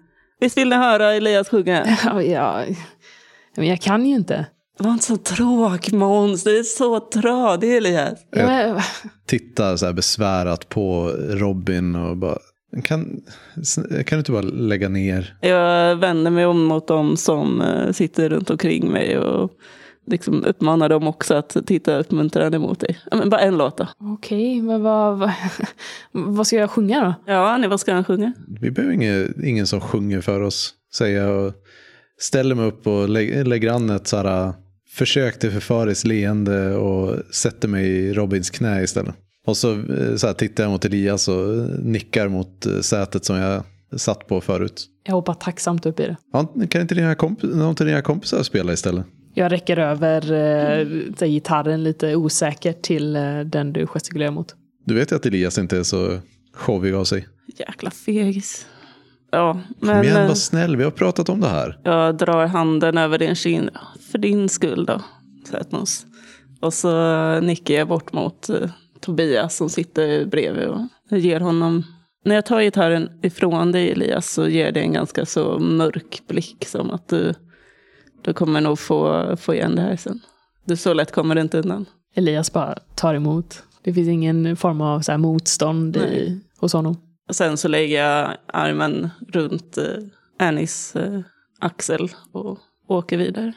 Visst 0.40 0.58
vill 0.58 0.68
ni 0.68 0.76
höra 0.76 1.12
Elias 1.12 1.48
sjunga? 1.48 1.86
Ja, 2.04 2.22
ja, 2.22 2.64
men 3.56 3.66
jag 3.66 3.80
kan 3.80 4.06
ju 4.06 4.14
inte. 4.14 4.46
Var 4.78 4.92
inte 4.92 5.04
så 5.04 5.16
tråk 5.16 5.92
Måns. 5.92 6.44
Du 6.44 6.58
är 6.58 6.62
så 6.62 7.00
tradig 7.00 7.76
Elias. 7.76 8.26
Ja, 8.30 8.46
men, 8.46 8.80
Tittar 9.26 9.76
så 9.76 9.86
här 9.86 9.92
besvärat 9.92 10.68
på 10.68 11.10
Robin 11.18 11.96
och 11.96 12.16
bara, 12.16 12.38
kan, 12.84 13.20
kan 13.86 14.16
du 14.16 14.18
inte 14.18 14.32
bara 14.32 14.42
lägga 14.42 14.88
ner? 14.88 15.36
Jag 15.40 15.96
vänder 15.96 16.30
mig 16.30 16.46
om 16.46 16.64
mot 16.64 16.86
dem 16.86 17.16
som 17.16 17.60
eh, 17.60 17.92
sitter 17.92 18.28
runt 18.28 18.50
omkring 18.50 18.92
mig 18.92 19.18
och 19.18 19.50
liksom 20.06 20.44
uppmanar 20.44 20.88
dem 20.88 21.08
också 21.08 21.34
att 21.34 21.56
titta 21.66 21.98
uppmuntrande 21.98 22.58
mot 22.58 22.80
dig. 22.80 22.98
Men 23.12 23.30
bara 23.30 23.40
en 23.40 23.56
låt 23.56 23.76
då. 23.76 23.88
Okej, 23.98 24.62
men 24.62 24.82
vad, 24.82 25.18
vad, 25.18 25.30
vad 26.12 26.46
ska 26.46 26.56
jag 26.56 26.70
sjunga 26.70 27.00
då? 27.04 27.32
Ja, 27.32 27.50
Annie, 27.50 27.68
vad 27.68 27.80
ska 27.80 27.92
han 27.92 28.04
sjunga? 28.04 28.32
Vi 28.60 28.70
behöver 28.70 28.94
ingen, 28.94 29.44
ingen 29.44 29.66
som 29.66 29.80
sjunger 29.80 30.20
för 30.20 30.40
oss, 30.40 30.74
säger 30.94 31.22
jag. 31.22 31.46
Och 31.46 31.52
ställer 32.18 32.54
mig 32.54 32.66
upp 32.66 32.86
och 32.86 33.08
lä 33.08 33.44
lägger 33.44 33.70
an 33.70 33.90
ett 33.90 34.06
så 34.06 34.16
här, 34.16 34.52
försök 34.94 35.38
till 35.38 35.50
förföriskt 35.50 36.06
leende 36.06 36.74
och 36.74 37.34
sätter 37.34 37.68
mig 37.68 37.86
i 37.86 38.12
Robins 38.12 38.50
knä 38.50 38.82
istället. 38.82 39.14
Och 39.46 39.56
så, 39.56 39.72
eh, 39.72 40.16
så 40.16 40.26
här, 40.26 40.34
tittar 40.34 40.64
jag 40.64 40.70
mot 40.70 40.84
Elias 40.84 41.28
och 41.28 41.68
nickar 41.78 42.28
mot 42.28 42.66
eh, 42.66 42.80
sätet 42.80 43.24
som 43.24 43.36
jag 43.36 43.62
satt 43.96 44.26
på 44.26 44.40
förut. 44.40 44.86
Jag 45.06 45.14
hoppar 45.14 45.34
tacksamt 45.34 45.86
upp 45.86 46.00
i 46.00 46.02
det. 46.02 46.16
Ja, 46.32 46.54
kan 46.70 46.80
inte 46.80 46.94
dina, 46.94 47.14
komp 47.14 47.42
någon 47.42 47.62
av 47.62 47.74
dina 47.74 48.02
kompisar 48.02 48.42
spela 48.42 48.72
istället? 48.72 49.06
Jag 49.34 49.52
räcker 49.52 49.78
över 49.78 50.32
eh, 51.22 51.28
gitarren 51.28 51.84
lite 51.84 52.16
osäkert 52.16 52.82
till 52.82 53.16
eh, 53.16 53.40
den 53.40 53.72
du 53.72 53.86
gestikulerar 53.86 54.30
mot. 54.30 54.54
Du 54.86 54.94
vet 54.94 55.12
ju 55.12 55.16
att 55.16 55.26
Elias 55.26 55.58
inte 55.58 55.78
är 55.78 55.82
så 55.82 56.18
showig 56.54 56.94
av 56.94 57.04
sig. 57.04 57.28
Jäkla 57.58 57.90
fegis. 57.90 58.66
Ja, 59.30 59.52
Kom 59.52 59.88
men 59.88 60.04
igen, 60.04 60.16
eh, 60.16 60.28
var 60.28 60.34
snäll, 60.34 60.76
vi 60.76 60.84
har 60.84 60.90
pratat 60.90 61.28
om 61.28 61.40
det 61.40 61.48
här. 61.48 61.78
jag 61.84 62.16
drar 62.16 62.46
handen 62.46 62.98
över 62.98 63.18
din 63.18 63.34
kind. 63.34 63.70
För 64.14 64.18
din 64.18 64.48
skull 64.48 64.86
då, 64.86 65.00
Sötnos. 65.50 66.06
Och 66.60 66.74
så 66.74 67.40
nickar 67.40 67.74
jag 67.74 67.88
bort 67.88 68.12
mot 68.12 68.48
eh, 68.48 68.70
Tobias 69.00 69.56
som 69.56 69.70
sitter 69.70 70.26
bredvid 70.26 70.68
och 70.68 71.18
ger 71.18 71.40
honom 71.40 71.82
när 72.24 72.34
jag 72.34 72.46
tar 72.46 72.60
gitarren 72.62 73.10
ifrån 73.22 73.72
dig 73.72 73.90
Elias 73.90 74.30
så 74.32 74.48
ger 74.48 74.72
det 74.72 74.80
en 74.80 74.92
ganska 74.92 75.26
så 75.26 75.58
mörk 75.58 76.22
blick 76.28 76.64
som 76.66 76.90
att 76.90 77.08
du, 77.08 77.34
du 78.22 78.32
kommer 78.32 78.60
nog 78.60 78.78
få, 78.78 79.36
få 79.36 79.54
igen 79.54 79.76
det 79.76 79.82
här 79.82 79.96
sen. 79.96 80.20
Du 80.64 80.76
så 80.76 80.94
lätt 80.94 81.12
kommer 81.12 81.34
det 81.34 81.40
inte 81.40 81.58
undan. 81.58 81.86
Elias 82.14 82.52
bara 82.52 82.74
tar 82.94 83.14
emot. 83.14 83.62
Det 83.82 83.94
finns 83.94 84.08
ingen 84.08 84.56
form 84.56 84.80
av 84.80 85.00
så 85.00 85.18
motstånd 85.18 85.96
i, 85.96 86.40
hos 86.58 86.72
honom. 86.72 86.96
Och 87.28 87.36
sen 87.36 87.56
så 87.56 87.68
lägger 87.68 88.04
jag 88.04 88.36
armen 88.46 89.10
runt 89.28 89.78
eh, 89.78 89.84
Annies 90.38 90.96
eh, 90.96 91.20
axel 91.58 92.08
och 92.32 92.58
åker 92.88 93.16
vidare. 93.16 93.52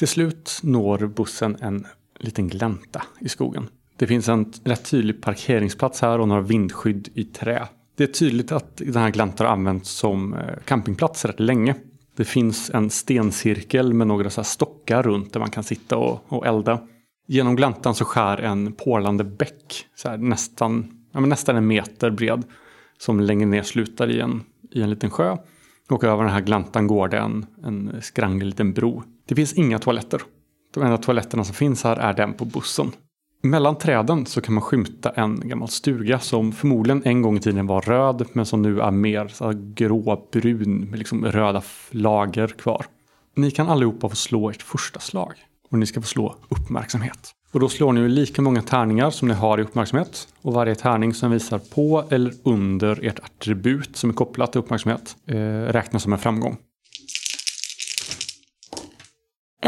Till 0.00 0.08
slut 0.08 0.60
når 0.62 0.98
bussen 0.98 1.56
en 1.60 1.86
liten 2.18 2.48
glänta 2.48 3.02
i 3.18 3.28
skogen. 3.28 3.68
Det 3.96 4.06
finns 4.06 4.28
en 4.28 4.52
rätt 4.64 4.90
tydlig 4.90 5.22
parkeringsplats 5.22 6.02
här 6.02 6.18
och 6.18 6.28
några 6.28 6.40
vindskydd 6.40 7.08
i 7.14 7.24
trä. 7.24 7.68
Det 7.96 8.04
är 8.04 8.06
tydligt 8.06 8.52
att 8.52 8.76
den 8.76 9.02
här 9.02 9.10
gläntan 9.10 9.46
har 9.46 9.54
använts 9.54 9.90
som 9.90 10.34
eh, 10.34 10.40
campingplats 10.64 11.24
rätt 11.24 11.40
länge. 11.40 11.74
Det 12.16 12.24
finns 12.24 12.70
en 12.70 12.90
stencirkel 12.90 13.94
med 13.94 14.06
några 14.06 14.30
så 14.30 14.44
stockar 14.44 15.02
runt 15.02 15.32
där 15.32 15.40
man 15.40 15.50
kan 15.50 15.64
sitta 15.64 15.96
och, 15.96 16.24
och 16.28 16.46
elda. 16.46 16.80
Genom 17.26 17.56
gläntan 17.56 17.94
så 17.94 18.04
skär 18.04 18.40
en 18.40 18.72
porlande 18.72 19.24
bäck, 19.24 19.86
så 19.94 20.08
här, 20.08 20.18
nästan, 20.18 20.92
ja, 21.12 21.20
nästan 21.20 21.56
en 21.56 21.66
meter 21.66 22.10
bred, 22.10 22.44
som 22.98 23.20
längre 23.20 23.46
ner 23.46 23.62
slutar 23.62 24.10
i 24.10 24.20
en, 24.20 24.42
i 24.70 24.82
en 24.82 24.90
liten 24.90 25.10
sjö. 25.10 25.36
Och 25.90 26.04
över 26.04 26.22
den 26.22 26.32
här 26.32 26.40
gläntan 26.40 26.86
går 26.86 27.08
det 27.08 27.18
en, 27.18 27.46
en 27.64 27.96
skranglig 28.02 28.46
liten 28.46 28.72
bro. 28.72 29.02
Det 29.30 29.36
finns 29.36 29.52
inga 29.52 29.78
toaletter. 29.78 30.22
De 30.74 30.82
enda 30.82 30.98
toaletterna 30.98 31.44
som 31.44 31.54
finns 31.54 31.84
här 31.84 31.96
är 31.96 32.12
den 32.12 32.34
på 32.34 32.44
bussen. 32.44 32.92
Mellan 33.42 33.78
träden 33.78 34.26
så 34.26 34.40
kan 34.40 34.54
man 34.54 34.62
skymta 34.62 35.10
en 35.10 35.48
gammal 35.48 35.68
stuga 35.68 36.18
som 36.18 36.52
förmodligen 36.52 37.02
en 37.04 37.22
gång 37.22 37.36
i 37.36 37.40
tiden 37.40 37.66
var 37.66 37.80
röd 37.80 38.26
men 38.32 38.46
som 38.46 38.62
nu 38.62 38.80
är 38.80 38.90
mer 38.90 39.28
så 39.28 39.52
gråbrun 39.74 40.80
med 40.90 40.98
liksom 40.98 41.24
röda 41.24 41.62
lager 41.90 42.48
kvar. 42.48 42.86
Ni 43.36 43.50
kan 43.50 43.68
allihopa 43.68 44.08
få 44.08 44.16
slå 44.16 44.50
ert 44.50 44.62
första 44.62 45.00
slag 45.00 45.32
och 45.70 45.78
ni 45.78 45.86
ska 45.86 46.00
få 46.00 46.06
slå 46.06 46.36
uppmärksamhet. 46.48 47.30
Och 47.52 47.60
då 47.60 47.68
slår 47.68 47.92
ni 47.92 48.08
lika 48.08 48.42
många 48.42 48.62
tärningar 48.62 49.10
som 49.10 49.28
ni 49.28 49.34
har 49.34 49.58
i 49.58 49.62
uppmärksamhet 49.62 50.28
och 50.42 50.52
varje 50.52 50.74
tärning 50.74 51.14
som 51.14 51.30
visar 51.30 51.58
på 51.58 52.04
eller 52.10 52.32
under 52.42 53.04
ert 53.06 53.18
attribut 53.18 53.96
som 53.96 54.10
är 54.10 54.14
kopplat 54.14 54.52
till 54.52 54.58
uppmärksamhet 54.58 55.16
eh, 55.26 55.36
räknas 55.72 56.02
som 56.02 56.12
en 56.12 56.18
framgång. 56.18 56.56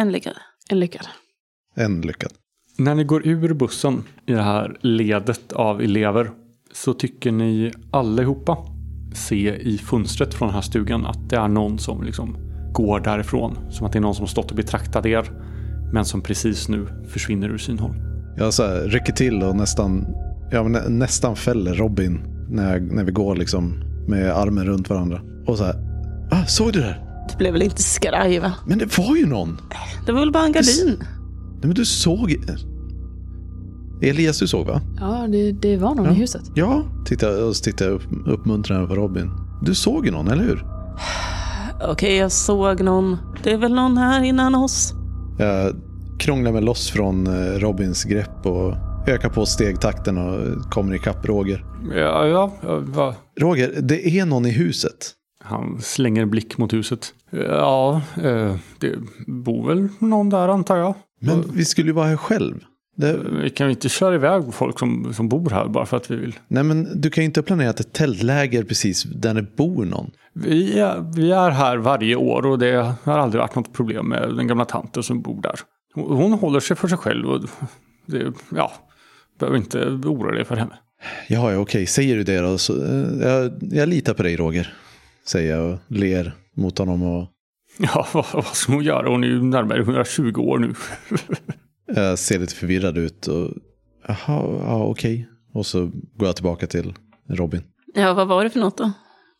En 0.03 0.13
lyckad. 0.13 0.35
En 0.69 0.81
lyckad. 0.81 1.07
En 1.75 2.01
lyckad. 2.01 2.33
När 2.79 2.95
ni 2.95 3.05
går 3.05 3.27
ur 3.27 3.55
bussen 3.55 4.03
i 4.27 4.33
det 4.33 4.43
här 4.43 4.77
ledet 4.81 5.53
av 5.53 5.81
elever 5.81 6.31
så 6.73 6.95
tycker 6.95 7.33
ni 7.33 7.73
allihopa 7.91 8.59
se 9.15 9.57
i 9.57 9.79
fönstret 9.79 10.35
från 10.35 10.49
den 10.49 10.55
här 10.55 10.63
stugan 10.63 11.07
att 11.07 11.31
det 11.31 11.37
är 11.37 11.49
någon 11.49 11.79
som 11.79 12.03
liksom 12.03 12.37
går 12.73 13.01
därifrån. 13.01 13.59
Som 13.71 13.87
att 13.87 13.93
det 13.93 13.99
är 13.99 14.01
någon 14.01 14.15
som 14.15 14.27
stått 14.27 14.51
och 14.51 14.57
betraktat 14.57 15.07
er 15.07 15.31
men 15.93 16.05
som 16.05 16.23
precis 16.23 16.69
nu 16.69 16.87
försvinner 17.09 17.49
ur 17.49 17.59
synhåll. 17.59 17.95
Jag 18.37 18.55
så 18.55 18.63
här, 18.63 18.89
rycker 18.89 19.13
till 19.13 19.43
och 19.43 19.57
nästan, 19.57 20.07
ja, 20.51 20.63
nä, 20.63 20.89
nästan 20.89 21.37
fäller 21.37 21.75
Robin 21.75 22.21
när, 22.51 22.73
jag, 22.73 22.93
när 22.93 23.05
vi 23.05 23.13
går 23.13 23.37
liksom 23.37 23.85
med 24.09 24.37
armen 24.37 24.67
runt 24.67 24.91
varandra. 24.91 25.21
Och 25.47 25.59
så 25.59 25.65
här, 25.65 25.75
ah, 26.31 26.45
såg 26.47 26.73
du 26.73 26.81
det? 26.81 27.12
Blev 27.39 27.53
väl 27.53 27.63
inte 27.63 27.83
skraj 27.83 28.39
va? 28.39 28.53
Men 28.67 28.79
det 28.79 28.99
var 28.99 29.17
ju 29.17 29.27
någon! 29.27 29.61
Det 30.07 30.13
var 30.13 30.21
väl 30.21 30.33
bara 30.33 30.45
en 30.45 30.53
gardin? 30.53 30.97
Nej, 30.99 31.63
men 31.63 31.75
du 31.75 31.85
såg... 31.85 32.37
Elias, 34.03 34.39
du 34.39 34.47
såg 34.47 34.67
va? 34.67 34.81
Ja, 35.01 35.27
det, 35.29 35.53
det 35.53 35.77
var 35.77 35.95
någon 35.95 36.05
Ja. 36.07 36.13
i 36.13 36.15
huset. 36.15 36.43
Ja, 36.55 36.85
titta, 37.05 37.45
och 37.45 37.57
så 37.57 37.65
tittar 37.65 37.85
jag 37.85 37.95
upp, 37.95 38.03
uppmuntrande 38.27 38.87
på 38.89 38.95
Robin. 38.95 39.31
Du 39.63 39.75
såg 39.75 40.07
ju 40.07 40.13
någon, 40.13 40.29
eller 40.29 40.43
hur? 40.45 40.65
Okej, 41.89 42.17
jag 42.17 42.33
såg 42.33 42.81
någon. 42.81 43.17
Det 43.43 43.53
är 43.53 43.59
väl 43.59 43.75
någon 43.75 43.99
här 43.99 44.23
innan 44.23 44.55
oss? 44.55 44.95
Jag 45.39 45.75
krånglar 46.19 46.53
mig 46.53 46.63
loss 46.63 46.91
från 46.91 47.27
eh, 47.27 47.59
Robins 47.59 48.05
grepp 48.05 48.47
och 48.47 48.75
ökar 49.09 49.29
på 49.29 49.47
stegtakten 49.47 50.19
och 50.19 50.63
kommer 50.71 50.95
ikapp 50.95 51.27
Roger. 51.27 51.65
Ja, 51.97 52.27
ja, 52.27 52.53
ja, 52.63 52.79
va? 52.81 53.15
Roger, 53.41 53.73
det 53.83 54.19
är 54.19 54.27
någon 54.27 54.47
i 54.47 54.51
huset. 54.51 55.11
Han 55.43 55.81
slänger 55.81 56.23
en 56.23 56.31
blick 56.31 56.59
mot 56.59 56.73
huset. 56.73 57.15
Ja, 57.31 58.03
eh, 58.23 58.57
det 58.79 58.95
bor 59.27 59.69
väl 59.69 59.89
någon 59.99 60.31
där 60.31 60.49
antar 60.49 60.77
jag. 60.77 60.95
Men 61.21 61.45
vi 61.55 61.65
skulle 61.65 61.89
ju 61.89 61.93
vara 61.93 62.07
här 62.07 62.17
själv. 62.17 62.65
Det, 62.97 63.19
Vi 63.43 63.51
kan 63.51 63.67
ju 63.67 63.71
inte 63.71 63.89
köra 63.89 64.15
iväg 64.15 64.55
folk 64.55 64.79
som, 64.79 65.15
som 65.15 65.29
bor 65.29 65.51
här 65.51 65.69
bara 65.69 65.87
för 65.87 65.97
att 65.97 66.11
vi 66.11 66.17
vill. 66.17 66.35
nej 66.49 66.63
men 66.63 67.01
du 67.01 67.11
kan 67.11 67.23
ju 67.23 67.27
inte 67.27 67.41
ha 67.41 67.45
planerat 67.45 67.81
ett 67.81 67.93
tältläger 67.93 68.63
precis 68.63 69.03
där 69.03 69.35
det 69.35 69.57
bor 69.57 69.85
någon. 69.85 70.11
Vi 70.35 70.79
är, 70.79 71.13
vi 71.17 71.33
är 71.33 71.51
här 71.51 71.77
varje 71.77 72.17
år 72.17 72.47
och 72.47 72.59
det 72.59 72.95
har 73.05 73.19
aldrig 73.19 73.41
varit 73.41 73.55
något 73.55 73.73
problem 73.73 74.09
med 74.09 74.35
den 74.37 74.47
gamla 74.47 74.65
tanten 74.65 75.03
som 75.03 75.23
bor 75.23 75.43
där. 75.43 75.55
Hon 75.95 76.17
hon 76.17 76.33
håller 76.33 76.61
sig 76.61 76.77
för 76.77 76.89
sig 76.89 76.99
själv 76.99 77.29
och 77.29 77.41
det, 78.07 78.33
ja, 78.57 78.73
behöver 79.39 79.59
inte 79.59 79.79
oroa 79.87 80.33
dig 80.33 80.45
för 80.45 80.57
henne. 80.57 80.75
Ja, 81.29 81.53
ja, 81.53 81.59
okej, 81.59 81.87
säger 81.87 82.17
du 82.17 82.25
det 82.25 82.39
då 82.39 82.59
så 82.59 82.85
eh, 82.85 83.29
jag, 83.29 83.53
jag 83.61 83.89
litar 83.89 84.15
på 84.15 84.23
dig 84.23 84.37
Roger. 84.37 84.75
Säger 85.27 85.57
jag 85.57 85.73
och 85.73 85.79
ler 85.89 86.33
mot 86.57 86.79
honom 86.79 87.03
och 87.03 87.29
Ja, 87.79 88.07
vad, 88.13 88.27
vad 88.33 88.47
ska 88.47 88.73
hon 88.73 88.85
göra? 88.85 89.09
Hon 89.09 89.25
är 89.25 89.29
ju 89.29 89.43
närmare 89.43 89.81
120 89.81 90.41
år 90.41 90.59
nu. 90.59 90.75
jag 92.03 92.19
ser 92.19 92.39
lite 92.39 92.55
förvirrad 92.55 92.99
ut 92.99 93.27
och 93.27 93.51
jaha, 94.07 94.17
ja 94.67 94.85
okej. 94.85 95.29
Och 95.53 95.67
så 95.67 95.91
går 96.17 96.29
jag 96.29 96.37
tillbaka 96.37 96.67
till 96.67 96.95
Robin. 97.29 97.63
Ja, 97.95 98.15
vad 98.15 98.29
var 98.29 98.45
det 98.45 98.51
för 98.51 98.61
något 98.61 98.79
då? 98.79 98.93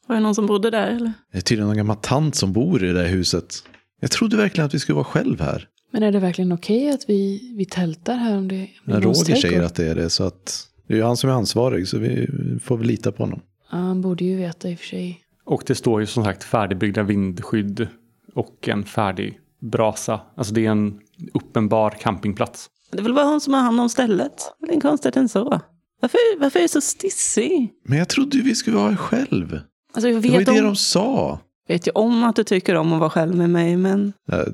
Var 0.07 0.17
det 0.17 0.23
någon 0.23 0.35
som 0.35 0.47
bodde 0.47 0.71
där 0.71 0.87
eller? 0.87 1.13
Det 1.33 1.39
är 1.39 1.43
tydligen 1.43 1.67
någon 1.67 1.77
gammal 1.77 1.97
tant 1.97 2.35
som 2.35 2.53
bor 2.53 2.85
i 2.85 2.87
det 2.87 2.93
där 2.93 3.07
huset. 3.07 3.55
Jag 4.01 4.11
trodde 4.11 4.37
verkligen 4.37 4.67
att 4.67 4.75
vi 4.75 4.79
skulle 4.79 4.95
vara 4.97 5.05
själv 5.05 5.41
här. 5.41 5.69
Men 5.93 6.03
är 6.03 6.13
det 6.13 6.19
verkligen 6.19 6.53
okej 6.53 6.91
att 6.91 7.05
vi, 7.09 7.53
vi 7.57 7.65
tältar 7.65 8.15
här 8.15 8.39
om 8.39 8.49
det 8.49 8.69
blir 8.85 9.01
Roger 9.01 9.35
säger 9.35 9.63
att 9.63 9.75
det 9.75 9.87
är 9.87 9.95
det 9.95 10.11
så 10.11 10.25
att 10.25 10.69
det 10.87 10.95
är 10.95 10.99
ju 10.99 11.05
han 11.05 11.17
som 11.17 11.31
är 11.31 11.35
ansvarig 11.35 11.89
så 11.89 11.99
vi 11.99 12.29
får 12.63 12.77
väl 12.77 12.87
lita 12.87 13.13
på 13.13 13.23
honom. 13.23 13.41
Ja, 13.71 13.79
han 13.79 14.01
borde 14.01 14.25
ju 14.25 14.37
veta 14.37 14.71
i 14.71 14.75
och 14.75 14.79
för 14.79 14.87
sig. 14.87 15.22
Och 15.45 15.63
det 15.67 15.75
står 15.75 16.01
ju 16.01 16.07
som 16.07 16.25
sagt 16.25 16.45
färdigbyggda 16.45 17.03
vindskydd 17.03 17.89
och 18.35 18.69
en 18.69 18.85
färdig 18.85 19.39
brasa. 19.61 20.21
Alltså 20.37 20.55
det 20.55 20.67
är 20.67 20.71
en 20.71 21.01
uppenbar 21.35 21.91
campingplats. 21.91 22.71
Det 22.93 22.99
är 22.99 23.03
väl 23.03 23.15
bara 23.15 23.25
hon 23.27 23.41
som 23.41 23.55
har 23.55 23.61
hand 23.61 23.81
om 23.81 23.89
stället. 23.89 24.33
Det 24.61 24.67
är 24.67 24.71
väl 24.71 24.81
konstigt 24.81 25.17
än 25.17 25.29
så. 25.29 25.61
Varför, 26.01 26.41
varför 26.41 26.59
är 26.59 26.63
du 26.63 26.69
så 26.69 26.81
stissig? 26.81 27.73
Men 27.85 27.99
jag 27.99 28.09
trodde 28.09 28.37
ju 28.37 28.43
vi 28.43 28.55
skulle 28.55 28.77
vara 28.77 28.97
själv. 28.97 29.61
Alltså 29.95 30.09
jag 30.09 30.23
Det 30.23 30.29
var 30.29 30.33
ju 30.33 30.39
vet, 30.39 30.47
det 30.55 30.61
om, 30.61 30.65
de 30.67 30.77
sa. 30.77 31.39
vet 31.69 31.87
ju 31.87 31.91
om 31.91 32.25
att 32.25 32.37
du 32.37 32.45
tycker 32.45 32.75
om 32.75 32.93
att 32.93 33.01
vara 33.01 33.11
själv 33.11 33.35
med 33.35 33.51
mig, 33.51 33.77
men 33.77 34.13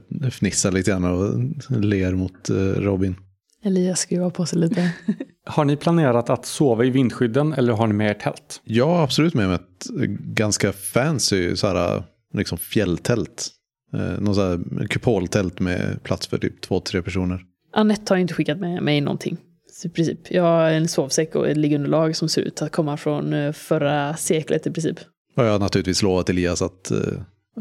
Jag 0.08 0.32
fnissar 0.32 0.72
lite 0.72 0.90
grann 0.90 1.04
och 1.04 1.40
ler 1.80 2.14
mot 2.14 2.50
eh, 2.50 2.54
Robin. 2.56 3.16
Elias 3.64 4.00
skruvar 4.00 4.30
på 4.30 4.46
sig 4.46 4.58
lite. 4.58 4.92
Har 5.46 5.64
ni 5.64 5.76
planerat 5.76 6.30
att 6.30 6.46
sova 6.46 6.84
i 6.84 6.90
vindskydden 6.90 7.52
eller 7.52 7.72
har 7.72 7.86
ni 7.86 7.92
med 7.92 8.10
er 8.10 8.14
tält? 8.14 8.60
Jag 8.64 8.86
har 8.86 9.02
absolut 9.02 9.34
med 9.34 9.48
mig 9.48 9.54
ett 9.54 9.86
ganska 10.20 10.72
fancy 10.72 11.56
så 11.56 11.66
här, 11.66 12.02
liksom 12.34 12.58
fjälltält. 12.58 13.48
Eh, 13.94 14.20
någon 14.20 14.34
så 14.34 14.40
här 14.40 14.86
kupoltält 14.86 15.60
med 15.60 16.02
plats 16.02 16.26
för 16.26 16.38
typ 16.38 16.60
två, 16.60 16.80
tre 16.80 17.02
personer. 17.02 17.40
Anette 17.72 18.14
har 18.14 18.18
inte 18.18 18.34
skickat 18.34 18.58
med 18.58 18.82
mig 18.82 19.00
någonting. 19.00 19.36
Så 19.72 19.88
i 19.88 19.90
princip. 19.90 20.30
Jag 20.30 20.42
har 20.42 20.70
en 20.70 20.88
sovsäck 20.88 21.34
och 21.34 21.48
ett 21.48 21.56
liggunderlag 21.56 22.16
som 22.16 22.28
ser 22.28 22.42
ut 22.42 22.62
att 22.62 22.72
komma 22.72 22.96
från 22.96 23.32
eh, 23.32 23.52
förra 23.52 24.16
seklet 24.16 24.66
i 24.66 24.70
princip. 24.70 24.98
Och 25.36 25.44
jag 25.44 25.52
har 25.52 25.58
naturligtvis 25.58 26.02
lovat 26.02 26.30
Elias 26.30 26.62
att 26.62 26.90
eh, 26.90 26.98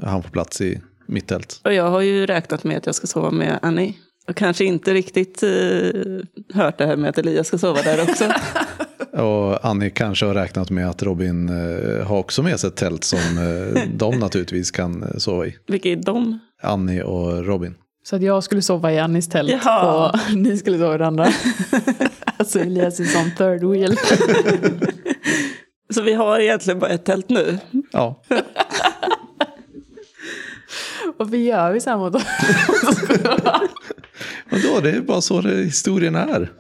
han 0.03 0.23
får 0.23 0.29
plats 0.29 0.61
i 0.61 0.81
mitt 1.05 1.27
tält. 1.27 1.61
och 1.63 1.73
jag 1.73 1.89
har 1.89 2.01
ju 2.01 2.25
räknat 2.25 2.63
med 2.63 2.77
att 2.77 2.85
jag 2.85 2.95
ska 2.95 3.07
sova 3.07 3.31
med 3.31 3.59
Annie. 3.61 3.95
Och 4.27 4.35
kanske 4.35 4.65
inte 4.65 4.93
riktigt 4.93 5.43
eh, 5.43 5.49
hört 6.53 6.77
det 6.77 6.85
här 6.85 6.95
med 6.95 7.09
att 7.09 7.17
Elias 7.17 7.47
ska 7.47 7.57
sova 7.57 7.81
där 7.81 8.01
också. 8.03 8.25
Och 9.21 9.65
Annie 9.65 9.89
kanske 9.89 10.25
har 10.25 10.33
räknat 10.33 10.69
med 10.69 10.89
att 10.89 11.03
Robin 11.03 11.49
eh, 11.49 12.07
har 12.07 12.17
också 12.17 12.43
med 12.43 12.59
sig 12.59 12.67
ett 12.67 12.75
tält 12.75 13.03
som 13.03 13.19
eh, 13.19 13.81
de 13.93 14.19
naturligtvis 14.19 14.71
kan 14.71 15.19
sova 15.19 15.45
i. 15.45 15.55
Vilka 15.67 15.89
är 15.89 15.95
de? 15.95 16.39
Annie 16.63 17.01
och 17.03 17.45
Robin. 17.45 17.75
Så 18.03 18.15
att 18.15 18.21
jag 18.21 18.43
skulle 18.43 18.61
sova 18.61 18.91
i 18.91 18.99
Annis 18.99 19.29
tält 19.29 19.49
Jaha. 19.51 20.09
och 20.09 20.19
ni 20.35 20.57
skulle 20.57 20.77
sova 20.77 20.95
i 20.95 20.97
det 20.97 21.07
andra. 21.07 21.27
alltså 22.37 22.59
Elias 22.59 22.99
är 22.99 23.03
som 23.03 23.31
third 23.37 23.63
wheel. 23.63 23.97
Så 25.93 26.01
vi 26.01 26.13
har 26.13 26.39
egentligen 26.39 26.79
bara 26.79 26.89
ett 26.91 27.05
tält 27.05 27.29
nu. 27.29 27.57
Ja, 27.91 28.21
Varför 31.17 31.37
gör 31.37 31.71
vi 31.71 31.79
så 31.81 31.89
här 31.89 31.97
mot 31.97 32.15
oss? 32.15 32.23
Och 34.51 34.57
då, 34.63 34.79
det 34.79 34.91
är 34.91 35.01
bara 35.01 35.21
så 35.21 35.41
det, 35.41 35.63
historien 35.63 36.15
är. 36.15 36.51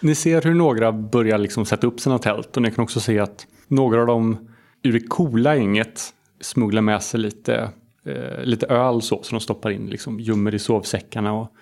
Ni 0.00 0.14
ser 0.14 0.42
hur 0.42 0.54
några 0.54 0.92
börjar 0.92 1.38
liksom 1.38 1.66
sätta 1.66 1.86
upp 1.86 2.00
sina 2.00 2.18
tält 2.18 2.56
och 2.56 2.62
ni 2.62 2.70
kan 2.70 2.84
också 2.84 3.00
se 3.00 3.18
att 3.18 3.46
några 3.68 4.00
av 4.00 4.06
dem 4.06 4.48
ur 4.82 4.92
det 4.92 5.00
coola 5.00 5.56
gänget 5.56 6.00
smugglar 6.40 6.82
med 6.82 7.02
sig 7.02 7.20
lite 7.20 7.70
eh, 8.06 8.44
lite 8.44 8.66
öl 8.66 9.02
så 9.02 9.22
som 9.22 9.38
de 9.38 9.40
stoppar 9.40 9.70
in, 9.70 9.86
liksom 9.86 10.20
gömmer 10.20 10.54
i 10.54 10.58
sovsäckarna. 10.58 11.32
Och 11.32 11.52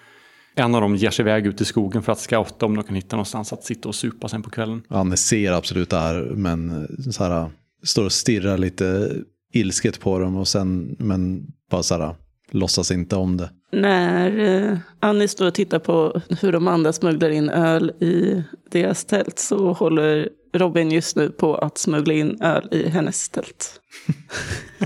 en 0.54 0.74
av 0.74 0.80
dem 0.80 0.96
ger 0.96 1.10
sig 1.10 1.22
iväg 1.22 1.46
ut 1.46 1.60
i 1.60 1.64
skogen 1.64 2.02
för 2.02 2.12
att 2.12 2.20
scouta 2.20 2.66
om 2.66 2.76
de 2.76 2.84
kan 2.84 2.94
hitta 2.96 3.16
någonstans 3.16 3.52
att 3.52 3.64
sitta 3.64 3.88
och 3.88 3.94
supa 3.94 4.28
sen 4.28 4.42
på 4.42 4.50
kvällen. 4.50 4.82
Han 4.88 5.16
ser 5.16 5.52
absolut 5.52 5.90
det 5.90 5.98
här, 5.98 6.32
men 6.34 6.88
så 7.12 7.24
här, 7.24 7.50
står 7.82 8.04
och 8.04 8.12
stirrar 8.12 8.58
lite 8.58 9.16
ilsket 9.52 10.00
på 10.00 10.18
dem 10.18 10.36
och 10.36 10.48
sen, 10.48 10.96
men 10.98 11.46
bara 11.70 11.82
så 11.82 11.98
här, 11.98 12.14
låtsas 12.54 12.90
inte 12.90 13.16
om 13.16 13.36
det. 13.36 13.50
När 13.72 14.38
eh, 14.38 14.78
Annie 15.00 15.28
står 15.28 15.46
och 15.46 15.54
tittar 15.54 15.78
på 15.78 16.20
hur 16.40 16.52
de 16.52 16.68
andra 16.68 16.92
smugglar 16.92 17.30
in 17.30 17.50
öl 17.50 17.90
i 17.90 18.42
deras 18.70 19.04
tält 19.04 19.38
så 19.38 19.72
håller 19.72 20.28
Robin 20.52 20.90
just 20.90 21.16
nu 21.16 21.30
på 21.30 21.54
att 21.54 21.78
smuggla 21.78 22.14
in 22.14 22.42
öl 22.42 22.68
i 22.70 22.88
hennes 22.88 23.28
tält. 23.28 23.80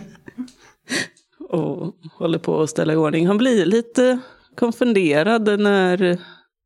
och 1.49 1.94
håller 2.12 2.38
på 2.38 2.62
att 2.62 2.70
ställa 2.70 2.92
i 2.92 2.96
ordning. 2.96 3.26
Han 3.26 3.38
blir 3.38 3.66
lite 3.66 4.18
konfunderad 4.54 5.61
när 5.61 6.18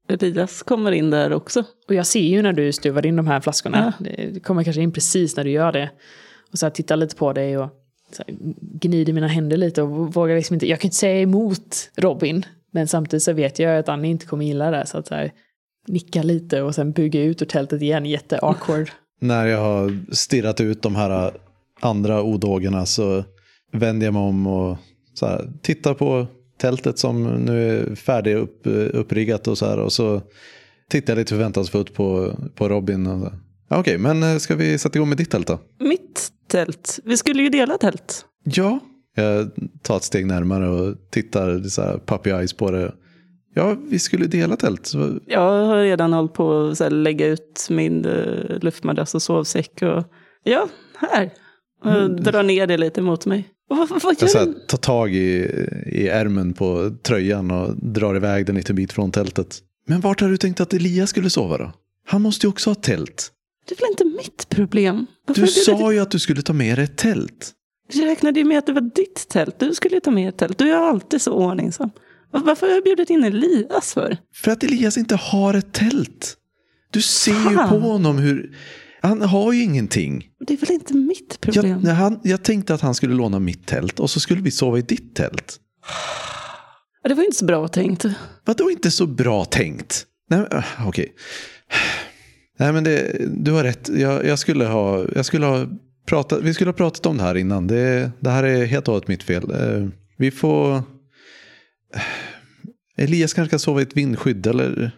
Elias 0.08 0.62
kommer 0.62 0.92
in 0.92 1.10
där 1.10 1.32
också. 1.32 1.64
Och 1.88 1.94
jag 1.94 2.06
ser 2.06 2.20
ju 2.20 2.42
när 2.42 2.52
du 2.52 2.72
stuvar 2.72 3.06
in 3.06 3.16
de 3.16 3.26
här 3.26 3.40
flaskorna. 3.40 3.92
Det 3.98 4.44
kommer 4.44 4.64
kanske 4.64 4.82
in 4.82 4.92
precis 4.92 5.36
när 5.36 5.44
du 5.44 5.50
gör 5.50 5.72
det. 5.72 5.90
Och 6.52 6.58
så 6.58 6.66
här, 6.66 6.70
tittar 6.70 6.96
lite 6.96 7.16
på 7.16 7.32
dig 7.32 7.58
och 7.58 7.70
gnider 8.60 9.12
mina 9.12 9.28
händer 9.28 9.56
lite 9.56 9.82
och 9.82 10.14
vågar 10.14 10.36
liksom 10.36 10.54
inte. 10.54 10.66
Jag 10.68 10.80
kan 10.80 10.86
inte 10.86 10.96
säga 10.96 11.20
emot 11.20 11.90
Robin. 11.96 12.46
Men 12.72 12.88
samtidigt 12.88 13.22
så 13.22 13.32
vet 13.32 13.58
jag 13.58 13.78
att 13.78 13.88
Annie 13.88 14.10
inte 14.10 14.26
kommer 14.26 14.44
gilla 14.44 14.70
det. 14.70 14.86
Så 14.86 14.98
att 14.98 15.06
så 15.06 15.14
här, 15.14 15.32
nicka 15.86 16.22
lite 16.22 16.62
och 16.62 16.74
sen 16.74 16.92
bygga 16.92 17.22
ut 17.22 17.42
ur 17.42 17.46
tältet 17.46 17.82
igen. 17.82 18.06
Jätte-awkward. 18.06 18.90
När 19.20 19.46
jag 19.46 19.60
har 19.60 20.14
stirrat 20.14 20.60
ut 20.60 20.82
de 20.82 20.96
här 20.96 21.32
andra 21.80 22.22
odågorna 22.22 22.86
så 22.86 23.24
vänder 23.72 24.06
jag 24.06 24.14
mig 24.14 24.22
om 24.22 24.46
och 24.46 24.76
så 25.14 25.26
här, 25.26 25.52
tittar 25.62 25.94
på 25.94 26.26
tältet 26.58 26.98
som 26.98 27.24
nu 27.24 27.78
är 27.78 27.94
färdig 27.94 28.34
upp, 28.34 28.60
uppriggat 28.92 29.48
och 29.48 29.58
så 29.58 29.66
här. 29.66 29.78
Och 29.78 29.92
så 29.92 30.22
tittar 30.88 31.12
jag 31.12 31.18
lite 31.18 31.34
förväntansfullt 31.34 31.94
på, 31.94 32.34
på 32.54 32.68
Robin. 32.68 33.06
Och 33.06 33.20
så. 33.20 33.32
Ja, 33.68 33.78
Okej, 33.78 33.98
men 33.98 34.22
eh, 34.22 34.36
ska 34.36 34.56
vi 34.56 34.78
sätta 34.78 34.98
igång 34.98 35.08
med 35.08 35.18
ditt 35.18 35.30
tält 35.30 35.46
då? 35.46 35.58
Mitt 35.78 36.32
tält. 36.50 36.98
Vi 37.04 37.16
skulle 37.16 37.42
ju 37.42 37.48
dela 37.48 37.78
tält. 37.78 38.24
Ja. 38.44 38.80
Jag 39.16 39.50
tar 39.82 39.96
ett 39.96 40.02
steg 40.02 40.26
närmare 40.26 40.68
och 40.68 40.96
tittar 41.10 41.62
så 41.62 41.82
här 41.82 41.98
puppy 42.06 42.30
eyes 42.30 42.52
på 42.52 42.70
det. 42.70 42.94
Ja, 43.54 43.76
vi 43.88 43.98
skulle 43.98 44.26
dela 44.26 44.56
tält. 44.56 44.92
Jag 45.26 45.66
har 45.66 45.82
redan 45.82 46.12
hållit 46.12 46.32
på 46.32 46.74
att 46.80 46.92
lägga 46.92 47.26
ut 47.26 47.66
min 47.70 48.06
uh, 48.06 48.58
luftmadrass 48.60 49.14
och 49.14 49.22
sovsäck. 49.22 49.82
Och, 49.82 50.04
ja, 50.44 50.68
här. 50.98 51.30
Och 51.84 52.10
drar 52.10 52.42
ner 52.42 52.66
det 52.66 52.76
lite 52.76 53.02
mot 53.02 53.26
mig. 53.26 53.48
Vad, 53.68 53.88
vad, 53.88 54.16
jag 54.18 54.30
så 54.30 54.38
här, 54.38 54.54
tar 54.68 54.78
tag 54.78 55.14
i, 55.14 55.50
i 55.86 56.08
ärmen 56.08 56.52
på 56.52 56.96
tröjan 57.02 57.50
och 57.50 57.76
drar 57.76 58.16
iväg 58.16 58.46
den 58.46 58.54
lite 58.54 58.74
bit 58.74 58.92
från 58.92 59.12
tältet. 59.12 59.58
Men 59.86 60.00
vart 60.00 60.20
har 60.20 60.28
du 60.28 60.36
tänkt 60.36 60.60
att 60.60 60.74
Elias 60.74 61.10
skulle 61.10 61.30
sova 61.30 61.58
då? 61.58 61.72
Han 62.06 62.22
måste 62.22 62.46
ju 62.46 62.50
också 62.50 62.70
ha 62.70 62.74
tält. 62.74 63.30
Det 63.68 63.74
är 63.74 63.80
väl 63.80 63.90
inte 63.90 64.04
mitt 64.04 64.48
problem? 64.48 65.06
Varför 65.26 65.42
Du 65.42 65.48
sa 65.48 65.92
ju 65.92 65.98
att 66.00 66.10
du 66.10 66.18
skulle 66.18 66.42
ta 66.42 66.52
med 66.52 66.78
dig 66.78 66.84
ett 66.84 66.96
tält. 66.96 67.52
Jag 67.92 68.06
räknade 68.06 68.40
ju 68.40 68.44
med 68.46 68.58
att 68.58 68.66
det 68.66 68.72
var 68.72 68.94
ditt 68.94 69.28
tält. 69.28 69.58
Du 69.60 69.74
skulle 69.74 69.94
ju 69.94 70.00
ta 70.00 70.10
med 70.10 70.28
ett 70.28 70.36
tält. 70.38 70.58
Du 70.58 70.70
är 70.72 70.76
alltid 70.76 71.22
så 71.22 71.32
ordningsam. 71.32 71.90
Var- 72.30 72.40
Varför 72.40 72.66
har 72.66 72.74
jag 72.74 72.84
bjudit 72.84 73.10
in 73.10 73.24
Elias 73.24 73.94
för? 73.94 74.16
För 74.34 74.50
att 74.50 74.64
Elias 74.64 74.96
inte 74.98 75.16
har 75.16 75.54
ett 75.54 75.72
tält. 75.72 76.36
Du 76.90 77.02
ser 77.02 77.32
ju 77.50 77.56
Fan. 77.56 77.68
på 77.68 77.78
honom 77.78 78.18
hur... 78.18 78.56
Han 79.02 79.22
har 79.22 79.52
ju 79.52 79.62
ingenting. 79.62 80.28
Det 80.46 80.54
är 80.54 80.58
väl 80.58 80.70
inte 80.72 80.94
mitt 80.94 81.40
problem? 81.40 81.66
Jag, 81.70 81.82
när 81.84 81.94
han, 81.94 82.20
jag 82.24 82.42
tänkte 82.42 82.74
att 82.74 82.80
han 82.80 82.94
skulle 82.94 83.14
låna 83.14 83.38
mitt 83.38 83.66
tält 83.66 84.00
och 84.00 84.10
så 84.10 84.20
skulle 84.20 84.42
vi 84.42 84.50
sova 84.50 84.78
i 84.78 84.82
ditt 84.82 85.14
tält. 85.14 85.60
Det 87.04 87.14
var 87.14 87.22
ju 87.22 87.26
inte 87.26 87.38
så 87.38 87.44
bra 87.44 87.68
tänkt. 87.68 88.04
Vadå 88.44 88.70
inte 88.70 88.90
så 88.90 89.06
bra 89.06 89.44
tänkt? 89.44 90.06
Nej, 90.30 90.46
äh, 90.52 90.64
okej. 90.88 91.14
Nej 92.60 92.72
men 92.72 92.84
det, 92.84 93.16
du 93.36 93.52
har 93.52 93.64
rätt. 93.64 93.88
Jag, 93.88 94.24
jag, 94.24 94.38
skulle 94.38 94.64
ha, 94.64 95.06
jag 95.14 95.26
skulle 95.26 95.46
ha 95.46 95.66
pratat, 96.06 96.42
vi 96.42 96.54
skulle 96.54 96.68
ha 96.68 96.76
pratat 96.76 97.06
om 97.06 97.16
det 97.16 97.22
här 97.22 97.34
innan. 97.34 97.66
Det, 97.66 98.10
det 98.20 98.30
här 98.30 98.42
är 98.44 98.64
helt 98.64 98.88
och 98.88 98.94
hållet 98.94 99.08
mitt 99.08 99.22
fel. 99.22 99.50
Eh, 99.50 99.88
Vi 100.16 100.30
får... 100.30 100.74
eh, 100.76 100.82
Elias 102.96 103.34
kanske 103.34 103.50
ska 103.50 103.58
sova 103.58 103.80
i 103.80 103.82
ett 103.82 103.96
vindskydd 103.96 104.46
eller... 104.46 104.92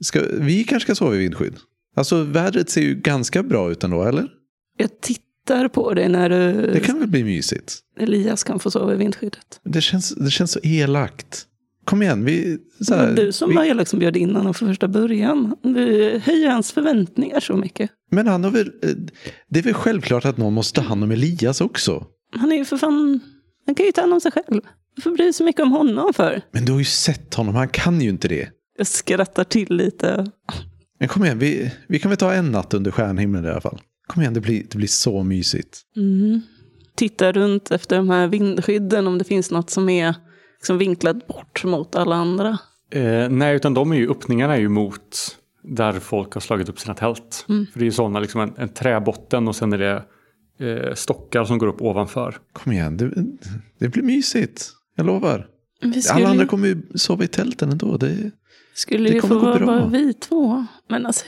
Ska, 0.00 0.22
vi 0.32 0.64
kanske 0.64 0.86
ska 0.86 0.94
sova 0.94 1.14
i 1.14 1.18
vindskydd. 1.18 1.56
Alltså 1.96 2.22
vädret 2.22 2.70
ser 2.70 2.80
ju 2.82 2.94
ganska 2.94 3.42
bra 3.42 3.70
ut 3.70 3.84
ändå, 3.84 4.02
eller? 4.04 4.28
Jag 4.76 5.00
tittar 5.00 5.68
på 5.68 5.94
dig 5.94 6.08
när 6.08 6.28
du, 6.30 6.70
Det 6.72 6.80
kan 6.80 6.98
väl 6.98 7.08
bli 7.08 7.24
mysigt? 7.24 7.78
Elias 8.00 8.44
kan 8.44 8.58
få 8.58 8.70
sova 8.70 8.94
i 8.94 8.96
vindskyddet. 8.96 9.60
Det 9.64 9.80
känns, 9.80 10.10
det 10.14 10.30
känns 10.30 10.52
så 10.52 10.60
elakt. 10.62 11.44
Kom 11.88 12.02
igen, 12.02 12.24
vi... 12.24 12.58
Så 12.80 12.94
här, 12.94 13.12
du 13.12 13.32
som 13.32 13.50
vi 13.50 13.56
var 13.56 13.64
elak 13.64 13.88
som 13.88 13.98
bjöd 13.98 14.16
in 14.16 14.36
honom 14.36 14.54
från 14.54 14.68
första 14.68 14.88
början. 14.88 15.56
Du 15.62 16.18
höjer 16.24 16.50
hans 16.50 16.72
förväntningar 16.72 17.40
så 17.40 17.56
mycket. 17.56 17.90
Men 18.10 18.26
han 18.26 18.44
har 18.44 18.50
väl, 18.50 18.66
eh, 18.82 18.90
det 19.48 19.58
är 19.58 19.62
väl 19.62 19.74
självklart 19.74 20.24
att 20.24 20.36
någon 20.36 20.52
måste 20.52 20.80
ta 20.80 20.86
hand 20.86 21.04
om 21.04 21.10
Elias 21.10 21.60
också. 21.60 22.06
Han 22.36 22.52
är 22.52 22.56
ju 22.56 22.64
för 22.64 22.76
fan... 22.76 23.20
Han 23.66 23.74
kan 23.74 23.86
ju 23.86 23.92
ta 23.92 24.00
hand 24.00 24.12
om 24.12 24.20
sig 24.20 24.32
själv. 24.32 24.60
Du 24.96 25.02
får 25.02 25.10
bry 25.10 25.24
dig 25.24 25.32
så 25.32 25.44
mycket 25.44 25.62
om 25.62 25.72
honom 25.72 26.14
för. 26.14 26.42
Men 26.50 26.64
du 26.64 26.72
har 26.72 26.78
ju 26.78 26.84
sett 26.84 27.34
honom, 27.34 27.54
han 27.54 27.68
kan 27.68 28.00
ju 28.00 28.08
inte 28.08 28.28
det. 28.28 28.48
Jag 28.78 28.86
skrattar 28.86 29.44
till 29.44 29.76
lite. 29.76 30.26
Men 30.98 31.08
kom 31.08 31.24
igen, 31.24 31.38
vi, 31.38 31.72
vi 31.88 31.98
kan 31.98 32.08
väl 32.10 32.18
ta 32.18 32.32
en 32.32 32.52
natt 32.52 32.74
under 32.74 32.90
stjärnhimlen 32.90 33.44
i 33.44 33.48
alla 33.48 33.60
fall. 33.60 33.80
Kom 34.06 34.22
igen, 34.22 34.34
det 34.34 34.40
blir, 34.40 34.62
det 34.70 34.76
blir 34.76 34.88
så 34.88 35.22
mysigt. 35.22 35.82
Mm. 35.96 36.40
Titta 36.96 37.32
runt 37.32 37.70
efter 37.70 37.96
de 37.96 38.10
här 38.10 38.26
vindskydden 38.26 39.06
om 39.06 39.18
det 39.18 39.24
finns 39.24 39.50
något 39.50 39.70
som 39.70 39.88
är 39.88 40.14
liksom 40.58 40.78
vinklat 40.78 41.26
bort 41.26 41.64
mot 41.64 41.96
alla 41.96 42.16
andra. 42.16 42.58
Eh, 42.90 43.28
nej, 43.28 43.56
utan 43.56 43.74
de 43.74 43.92
är 43.92 43.96
ju, 43.96 44.10
öppningarna 44.10 44.54
är 44.54 44.60
ju 44.60 44.68
mot 44.68 45.36
där 45.62 45.92
folk 45.92 46.32
har 46.34 46.40
slagit 46.40 46.68
upp 46.68 46.78
sina 46.80 46.94
tält. 46.94 47.44
För 47.46 47.78
det 47.78 47.80
är 47.80 47.84
ju 47.84 47.92
sådana, 47.92 48.20
liksom 48.20 48.40
en, 48.40 48.52
en 48.56 48.68
träbotten 48.68 49.48
och 49.48 49.56
sen 49.56 49.72
är 49.72 49.78
det 49.78 50.02
eh, 50.60 50.94
stockar 50.94 51.44
som 51.44 51.58
går 51.58 51.66
upp 51.66 51.82
ovanför. 51.82 52.36
Kom 52.52 52.72
igen, 52.72 52.96
det, 52.96 53.10
det 53.78 53.88
blir 53.88 54.02
mysigt. 54.02 54.70
Jag 54.96 55.06
lovar. 55.06 55.46
Vi 55.80 55.88
Alla 55.88 56.02
skulle, 56.02 56.28
andra 56.28 56.46
kommer 56.46 56.68
ju 56.68 56.82
sova 56.94 57.24
i 57.24 57.28
tälten 57.28 57.70
ändå. 57.70 57.96
Det, 57.96 58.30
skulle 58.74 59.08
det 59.08 59.14
ju 59.14 59.20
få 59.20 59.38
vara 59.38 59.66
bara 59.66 59.86
vi 59.86 60.14
två. 60.14 60.66
Men 60.88 61.06
alltså, 61.06 61.24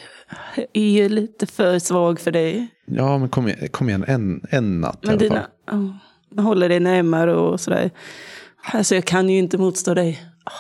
jag 0.57 0.67
är 0.73 0.91
ju 1.03 1.09
lite 1.09 1.47
för 1.47 1.79
svag 1.79 2.21
för 2.21 2.31
dig. 2.31 2.69
ja, 2.87 3.19
men 3.19 3.29
kom 3.29 3.49
igen, 3.49 3.69
kom 3.69 3.89
igen 3.89 4.05
en, 4.09 4.47
en 4.51 4.81
natt 4.81 4.99
i 5.03 5.07
Men 5.07 5.11
alla 5.11 5.19
dina, 5.19 5.47
fall. 5.71 5.79
oh, 5.79 5.91
jag 6.35 6.43
håller 6.43 6.69
dig 6.69 6.81
närmare 6.81 7.35
och 7.37 7.61
sådär. 7.61 7.91
Alltså 8.63 8.95
jag 8.95 9.05
kan 9.05 9.29
ju 9.29 9.39
inte 9.39 9.59
motstå 9.59 9.95
dig. 9.95 10.23
Oh, 10.47 10.53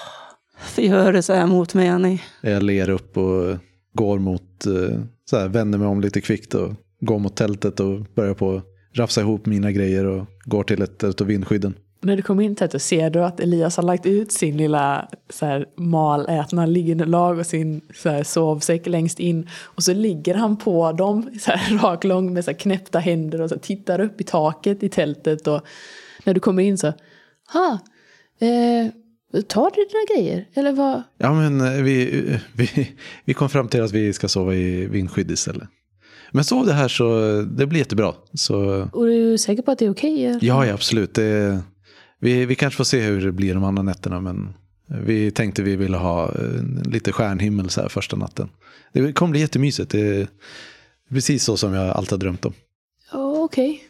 Varför 0.60 0.82
gör 0.82 1.12
du 1.12 1.22
så 1.22 1.32
här 1.32 1.46
mot 1.46 1.74
mig 1.74 1.88
Annie? 1.88 2.22
Jag 2.40 2.62
ler 2.62 2.90
upp 2.90 3.16
och 3.16 3.56
går 3.94 4.18
mot, 4.18 4.66
eh, 4.66 5.00
så 5.30 5.38
här, 5.38 5.48
vänder 5.48 5.78
mig 5.78 5.88
om 5.88 6.00
lite 6.00 6.20
kvickt 6.20 6.54
och 6.54 6.74
går 7.00 7.18
mot 7.18 7.36
tältet 7.36 7.80
och 7.80 8.00
börjar 8.14 8.34
på 8.34 8.62
rafsa 8.94 9.20
ihop 9.20 9.46
mina 9.46 9.72
grejer 9.72 10.06
och 10.06 10.26
går 10.44 10.64
till 10.64 10.82
ett 10.82 11.02
ett 11.02 11.20
av 11.20 11.26
vindskydden. 11.26 11.74
När 12.02 12.16
du 12.16 12.22
kommer 12.22 12.42
in 12.42 12.56
till 12.56 12.68
det 12.68 12.78
ser 12.78 13.10
du 13.10 13.24
att 13.24 13.40
Elias 13.40 13.76
har 13.76 13.84
lagt 13.84 14.06
ut 14.06 14.32
sin 14.32 14.56
lilla 14.56 15.08
så 15.30 15.46
här, 15.46 15.66
malätna 15.76 16.66
liggande 16.66 17.04
lag 17.04 17.38
och 17.38 17.46
sin 17.46 17.80
så 17.94 18.08
här, 18.08 18.22
sovsäck 18.22 18.86
längst 18.86 19.20
in. 19.20 19.48
Och 19.62 19.82
så 19.82 19.94
ligger 19.94 20.34
han 20.34 20.56
på 20.56 20.92
dem 20.92 21.30
så 21.40 21.50
här, 21.50 21.78
rak 21.82 22.04
lång 22.04 22.32
med 22.32 22.44
så 22.44 22.50
här, 22.50 22.58
knäppta 22.58 22.98
händer 22.98 23.40
och 23.40 23.48
så 23.48 23.54
här, 23.54 23.62
tittar 23.62 24.00
upp 24.00 24.20
i 24.20 24.24
taket 24.24 24.82
i 24.82 24.88
tältet. 24.88 25.46
Och 25.46 25.60
när 26.24 26.34
du 26.34 26.40
kommer 26.40 26.62
in 26.62 26.78
så, 26.78 26.92
ha, 27.52 27.78
eh, 28.40 29.42
tar 29.48 29.70
du 29.70 29.85
dina 29.85 30.14
grejer? 30.16 30.48
Eller 30.55 30.72
vad? 30.72 31.03
Ja, 31.18 31.35
men 31.35 31.61
eh, 31.61 31.83
vi, 31.83 32.22
vi, 32.53 32.96
vi 33.24 33.35
kom 33.35 33.48
fram 33.48 33.68
till 33.68 33.83
att 33.83 33.92
vi 33.92 34.12
ska 34.12 34.29
sova 34.29 34.55
i 34.55 34.87
vindskydd 34.87 35.31
istället. 35.31 35.68
Men 36.33 36.44
sov 36.44 36.66
det 36.66 36.72
här 36.72 36.88
så 36.88 37.38
eh, 37.38 37.42
det 37.42 37.66
blir 37.66 37.79
jättebra. 37.79 38.14
Så 38.35 38.88
Och 38.92 39.07
är 39.07 39.11
du 39.11 39.38
säker 39.38 39.62
på 39.62 39.70
att 39.70 39.79
det 39.79 39.85
är 39.87 39.90
okej? 39.90 40.26
eller? 40.26 40.38
ja, 40.42 40.66
ja 40.66 40.74
absolut. 40.74 41.14
Det, 41.14 41.61
vi, 42.20 42.46
vi 42.46 42.55
kanske 42.55 42.76
får 42.76 42.85
se 42.85 43.00
hur 43.00 43.26
det 43.26 43.33
blir 43.33 43.55
de 43.55 43.64
andra 43.64 43.83
nätterna. 43.83 44.20
Men 44.20 44.55
vi 45.05 45.31
tänkte 45.31 45.62
vi 45.62 45.76
ville 45.76 45.96
ha 45.96 46.24
eh, 46.29 46.90
lite 46.90 47.12
stjärnhimmel 47.12 47.70
så 47.70 47.81
här 47.81 47.88
första 47.88 48.16
natten. 48.16 48.48
Det 48.92 49.12
kommer 49.12 49.31
bli 49.31 49.40
jättemysigt. 49.40 49.90
Det 49.90 50.00
är 50.00 50.29
precis 51.09 51.44
så 51.44 51.57
som 51.57 51.74
jag 51.74 51.88
alltid 51.88 52.12
har 52.12 52.18
drömt 52.18 52.44
om. 52.44 52.53
Ja, 53.12 53.33
okej. 53.42 53.83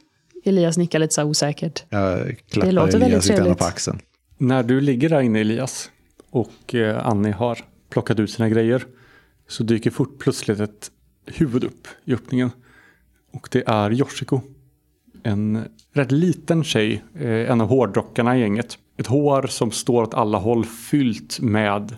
Elias 0.44 0.76
nickar 0.78 0.98
lite 0.98 1.14
så 1.14 1.24
osäkert. 1.24 1.84
Jag 1.88 2.36
klappar 2.50 2.72
låter 2.72 2.92
väldigt 2.92 3.08
Elias 3.08 3.26
grann 3.28 3.36
trevligt. 3.36 3.58
på 3.58 3.64
axeln. 3.64 4.00
När 4.40 4.62
du 4.62 4.80
ligger 4.80 5.08
där 5.08 5.20
inne 5.20 5.40
Elias 5.40 5.90
och 6.30 6.74
eh, 6.74 7.06
Annie 7.06 7.32
har 7.32 7.58
plockat 7.90 8.20
ut 8.20 8.30
sina 8.30 8.48
grejer 8.48 8.84
så 9.48 9.62
dyker 9.62 9.90
fort 9.90 10.18
plötsligt 10.18 10.60
ett 10.60 10.90
huvud 11.26 11.64
upp 11.64 11.88
i 12.04 12.14
öppningen. 12.14 12.50
Och 13.32 13.48
det 13.52 13.62
är 13.66 13.92
Yoshiko. 13.92 14.40
En 15.22 15.64
rätt 15.92 16.12
liten 16.12 16.64
tjej, 16.64 17.04
eh, 17.14 17.50
en 17.50 17.60
av 17.60 17.68
hårdrockarna 17.68 18.36
i 18.36 18.40
gänget. 18.40 18.78
Ett 18.96 19.06
hår 19.06 19.46
som 19.46 19.70
står 19.70 20.02
åt 20.02 20.14
alla 20.14 20.38
håll 20.38 20.64
fyllt 20.64 21.40
med 21.40 21.96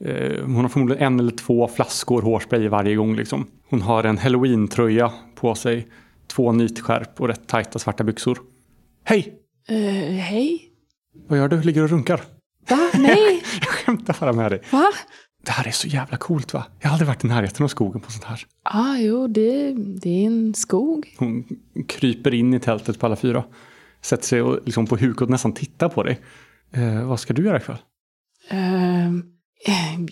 eh, 0.00 0.42
hon 0.44 0.56
har 0.56 0.68
förmodligen 0.68 1.02
en 1.02 1.20
eller 1.20 1.32
två 1.36 1.68
flaskor 1.68 2.22
hårspray 2.22 2.68
varje 2.68 2.94
gång. 2.94 3.16
Liksom. 3.16 3.46
Hon 3.68 3.82
har 3.82 4.04
en 4.04 4.18
halloween-tröja 4.18 5.12
på 5.34 5.54
sig, 5.54 5.86
två 6.26 6.52
nitskärp 6.52 7.20
och 7.20 7.28
rätt 7.28 7.46
tajta 7.46 7.78
svarta 7.78 8.04
byxor. 8.04 8.38
Hej! 9.04 9.34
Uh, 9.70 9.76
hej? 10.10 10.69
Vad 11.28 11.38
gör 11.38 11.48
du? 11.48 11.62
Ligger 11.62 11.82
och 11.82 11.90
runkar? 11.90 12.20
Va? 12.68 12.90
Nej? 12.94 13.42
Jag 13.60 13.68
skämtar 13.68 14.16
bara 14.20 14.32
med 14.32 14.52
dig. 14.52 14.62
Va? 14.70 14.84
Det 15.44 15.50
här 15.50 15.66
är 15.66 15.70
så 15.70 15.88
jävla 15.88 16.16
coolt 16.16 16.54
va? 16.54 16.66
Jag 16.80 16.88
har 16.88 16.92
aldrig 16.92 17.06
varit 17.08 17.24
i 17.24 17.26
närheten 17.26 17.64
av 17.64 17.68
skogen 17.68 18.00
på 18.00 18.10
sånt 18.10 18.24
här. 18.24 18.46
ah, 18.62 18.96
jo, 18.96 19.26
det, 19.28 19.72
det 19.74 20.08
är 20.10 20.26
en 20.26 20.54
skog. 20.54 21.14
Hon 21.18 21.44
kryper 21.88 22.34
in 22.34 22.54
i 22.54 22.60
tältet 22.60 22.98
på 22.98 23.06
alla 23.06 23.16
fyra. 23.16 23.44
Sätter 24.02 24.24
sig 24.24 24.42
och 24.42 24.60
liksom 24.64 24.86
på 24.86 24.96
huk 24.96 25.20
och 25.20 25.30
nästan 25.30 25.52
tittar 25.52 25.88
på 25.88 26.02
dig. 26.02 26.20
Eh, 26.72 27.04
vad 27.08 27.20
ska 27.20 27.34
du 27.34 27.44
göra 27.44 27.56
ikväll? 27.56 27.78
Eh, 28.50 29.10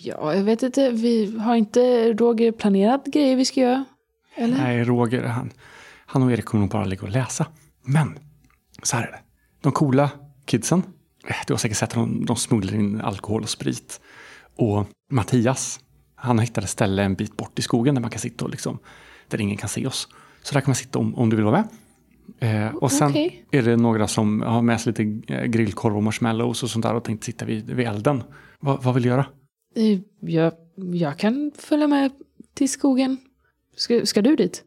ja, 0.01 0.33
jag 0.35 0.43
vet 0.43 0.63
inte. 0.63 0.89
Vi 0.91 1.37
har 1.39 1.55
inte 1.55 2.13
Roger 2.13 2.51
planerat 2.51 3.05
grejer 3.05 3.35
vi 3.35 3.45
ska 3.45 3.59
göra? 3.61 3.85
Eller? 4.35 4.57
Nej, 4.57 4.83
Roger, 4.83 5.23
han, 5.23 5.51
han 6.05 6.23
och 6.23 6.31
Erik 6.31 6.45
kommer 6.45 6.61
nog 6.61 6.71
bara 6.71 6.85
ligga 6.85 7.03
och 7.03 7.09
läsa. 7.09 7.45
Men, 7.85 8.19
så 8.83 8.95
här 8.97 9.07
är 9.07 9.11
det. 9.11 9.19
De 9.61 9.71
coola 9.71 10.09
kidsen, 10.49 10.83
du 11.47 11.53
har 11.53 11.57
säkert 11.57 11.77
sett 11.77 11.89
att 11.89 11.95
de, 11.95 12.25
de 12.25 12.35
smugglar 12.35 12.75
in 12.75 13.01
alkohol 13.01 13.41
och 13.41 13.49
sprit. 13.49 14.01
Och 14.55 14.87
Mattias, 15.11 15.79
han 16.15 16.39
hittat 16.39 16.63
ett 16.63 16.69
ställe 16.69 17.03
en 17.03 17.15
bit 17.15 17.37
bort 17.37 17.59
i 17.59 17.61
skogen 17.61 17.95
där 17.95 18.01
man 18.01 18.11
kan 18.11 18.19
sitta 18.19 18.45
och 18.45 18.51
liksom, 18.51 18.79
där 19.27 19.41
ingen 19.41 19.57
kan 19.57 19.69
se 19.69 19.87
oss. 19.87 20.07
Så 20.43 20.53
där 20.53 20.61
kan 20.61 20.69
man 20.69 20.75
sitta 20.75 20.99
om, 20.99 21.15
om 21.15 21.29
du 21.29 21.35
vill 21.35 21.45
vara 21.45 21.63
med. 22.39 22.67
Eh, 22.67 22.75
och 22.75 22.91
sen 22.91 23.09
Okej. 23.09 23.45
är 23.51 23.61
det 23.61 23.75
några 23.77 24.07
som 24.07 24.41
har 24.41 24.61
med 24.61 24.81
sig 24.81 24.93
lite 24.97 25.33
eh, 25.33 25.43
grillkorv 25.45 25.97
och 25.97 26.03
marshmallows 26.03 26.63
och 26.63 26.69
sånt 26.69 26.83
där 26.83 26.93
och 26.93 27.03
tänkte 27.03 27.25
sitta 27.25 27.45
vid, 27.45 27.69
vid 27.69 27.87
elden. 27.87 28.23
Va, 28.59 28.79
vad 28.83 28.93
vill 28.93 29.03
du 29.03 29.09
göra? 29.09 29.25
Eh, 29.75 29.99
Jag, 30.19 30.53
jag 30.93 31.17
kan 31.17 31.51
följa 31.57 31.87
med 31.87 32.11
till 32.53 32.69
skogen. 32.69 33.17
Ska, 33.75 34.05
ska 34.05 34.21
du 34.21 34.35
dit? 34.35 34.63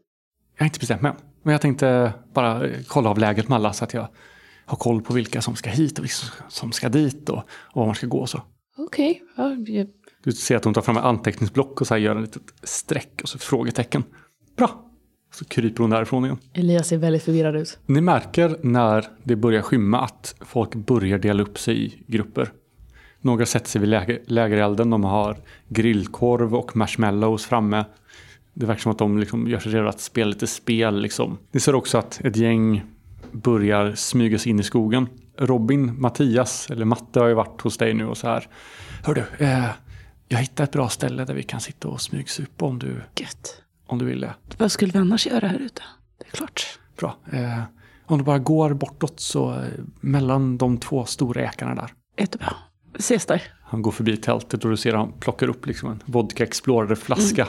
Jag 0.55 0.63
har 0.63 0.65
inte 0.65 0.79
bestämt 0.79 1.01
mig 1.01 1.09
än. 1.11 1.17
Men 1.43 1.51
jag 1.51 1.61
tänkte 1.61 2.13
bara 2.33 2.67
eh, 2.67 2.79
kolla 2.87 3.09
av 3.09 3.17
läget 3.17 3.49
med 3.49 3.55
alla 3.55 3.73
så 3.73 3.83
att 3.83 3.93
jag 3.93 4.07
har 4.65 4.77
koll 4.77 5.01
på 5.01 5.13
vilka 5.13 5.41
som 5.41 5.55
ska 5.55 5.69
hit 5.69 5.99
och 5.99 6.05
vilka 6.05 6.15
som 6.49 6.71
ska 6.71 6.89
dit 6.89 7.29
och, 7.29 7.37
och 7.37 7.45
var 7.75 7.85
man 7.85 7.95
ska 7.95 8.07
gå 8.07 8.19
och 8.19 8.29
så. 8.29 8.41
Okej. 8.77 9.21
Ja, 9.37 9.55
jag- 9.67 9.87
Du 10.23 10.31
ser 10.31 10.55
att 10.55 10.65
hon 10.65 10.73
tar 10.73 10.81
fram 10.81 10.97
ett 10.97 11.03
anteckningsblock 11.03 11.81
och 11.81 11.87
så 11.87 11.93
här 11.93 12.01
gör 12.01 12.15
ett 12.15 12.21
litet 12.21 12.43
streck 12.63 13.19
och 13.23 13.29
så 13.29 13.37
frågetecken. 13.39 14.03
Bra! 14.57 14.89
Så 15.33 15.45
kryper 15.45 15.81
hon 15.83 15.89
därifrån 15.89 16.25
igen. 16.25 16.37
Elias 16.53 16.87
ser 16.87 16.97
väldigt 16.97 17.23
förvirrad 17.23 17.55
ut. 17.55 17.79
Ni 17.85 18.01
märker 18.01 18.57
när 18.61 19.05
det 19.23 19.35
börjar 19.35 19.61
skymma 19.61 19.99
att 19.99 20.35
folk 20.41 20.75
börjar 20.75 21.17
dela 21.19 21.43
upp 21.43 21.59
sig 21.59 21.85
i 21.85 22.03
grupper. 22.07 22.51
Några 23.21 23.45
sätter 23.45 23.69
sig 23.69 23.81
vid 23.81 23.89
läger, 23.89 24.21
lägerelden, 24.27 24.89
de 24.89 25.03
har 25.03 25.37
grillkorv 25.69 26.55
och 26.55 26.75
marshmallows 26.75 27.45
framme. 27.45 27.85
Det 28.53 28.65
verkar 28.65 28.81
som 28.81 28.91
att 28.91 28.97
de 28.97 29.17
liksom 29.17 29.47
gör 29.47 29.59
sig 29.59 29.71
redo 29.71 29.87
att 29.87 30.01
spela 30.01 30.29
lite 30.29 30.47
spel. 30.47 31.01
Liksom. 31.01 31.37
Ni 31.51 31.59
ser 31.59 31.75
också 31.75 31.97
att 31.97 32.21
ett 32.23 32.35
gäng 32.35 32.83
börjar 33.33 33.95
smyga 33.95 34.39
sig 34.39 34.49
in 34.49 34.59
i 34.59 34.63
skogen. 34.63 35.07
Robin, 35.37 36.01
Mattias, 36.01 36.69
eller 36.71 36.85
Matte 36.85 37.19
har 37.19 37.27
ju 37.27 37.33
varit 37.33 37.61
hos 37.61 37.77
dig 37.77 37.93
nu 37.93 38.05
och 38.05 38.17
så 38.17 38.27
här. 38.27 38.47
Hör 39.03 39.13
du, 39.13 39.45
eh, 39.45 39.69
jag 40.27 40.37
hittade 40.37 40.63
ett 40.63 40.71
bra 40.71 40.89
ställe 40.89 41.25
där 41.25 41.33
vi 41.33 41.43
kan 41.43 41.59
sitta 41.59 41.87
och 41.87 42.01
smygsupa 42.01 42.65
om 42.65 42.79
du, 42.79 43.01
Gött. 43.15 43.61
om 43.85 43.97
du 43.99 44.05
vill 44.05 44.21
det. 44.21 44.33
Vad 44.57 44.71
skulle 44.71 44.91
vi 44.91 44.99
annars 44.99 45.27
göra 45.27 45.47
här 45.47 45.59
ute? 45.59 45.81
Det 46.17 46.25
är 46.27 46.31
klart. 46.31 46.79
Bra. 46.97 47.15
Eh, 47.31 47.61
om 48.05 48.17
du 48.17 48.23
bara 48.23 48.39
går 48.39 48.73
bortåt 48.73 49.19
så 49.19 49.51
eh, 49.53 49.59
mellan 49.99 50.57
de 50.57 50.77
två 50.77 51.05
stora 51.05 51.41
ekarna 51.41 51.75
där. 51.75 51.93
Jättebra. 52.17 52.53
Vi 52.93 52.99
ses 52.99 53.25
där. 53.25 53.43
Han 53.61 53.81
går 53.81 53.91
förbi 53.91 54.17
tältet 54.17 54.63
och 54.65 54.71
du 54.71 54.77
ser 54.77 54.93
han 54.93 55.11
plockar 55.11 55.47
upp 55.47 55.65
liksom 55.65 55.91
en 55.91 55.99
vodka 56.05 56.43
explorer-flaska. 56.43 57.47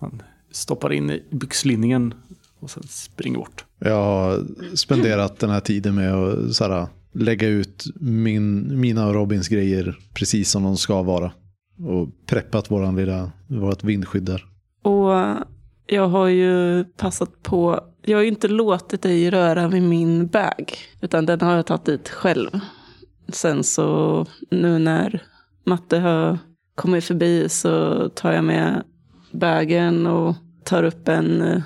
Han 0.00 0.22
stoppar 0.50 0.92
in 0.92 1.10
i 1.10 1.22
byxlinningen 1.30 2.14
och 2.60 2.70
sen 2.70 2.82
springer 2.82 3.38
bort. 3.38 3.64
Jag 3.78 4.02
har 4.04 4.44
spenderat 4.76 5.38
den 5.38 5.50
här 5.50 5.60
tiden 5.60 5.94
med 5.94 6.14
att 6.14 6.54
så 6.54 6.64
här, 6.64 6.86
lägga 7.12 7.48
ut 7.48 7.84
min, 8.00 8.80
mina 8.80 9.06
och 9.06 9.14
Robins 9.14 9.48
grejer 9.48 9.98
precis 10.14 10.50
som 10.50 10.62
de 10.62 10.76
ska 10.76 11.02
vara. 11.02 11.32
Och 11.78 12.08
preppat 12.26 12.70
våran 12.70 12.96
lilla, 12.96 13.32
vårat 13.46 13.84
vindskydd 13.84 14.22
där. 14.22 14.44
Och 14.82 15.44
jag 15.86 16.08
har 16.08 16.26
ju 16.26 16.84
passat 16.84 17.42
på, 17.42 17.80
jag 18.02 18.18
har 18.18 18.22
ju 18.22 18.28
inte 18.28 18.48
låtit 18.48 19.02
dig 19.02 19.30
röra 19.30 19.68
vid 19.68 19.82
min 19.82 20.26
bag, 20.26 20.78
utan 21.00 21.26
den 21.26 21.40
har 21.40 21.56
jag 21.56 21.66
tagit 21.66 21.84
dit 21.84 22.08
själv. 22.08 22.50
Sen 23.28 23.64
så 23.64 24.26
nu 24.50 24.78
när 24.78 25.22
Matte 25.64 25.98
har 25.98 26.38
kommit 26.74 27.04
förbi 27.04 27.48
så 27.48 28.08
tar 28.08 28.32
jag 28.32 28.44
med 28.44 28.82
bagen 29.32 30.06
och 30.06 30.34
tar 30.64 30.82
upp 30.82 31.08
en 31.08 31.62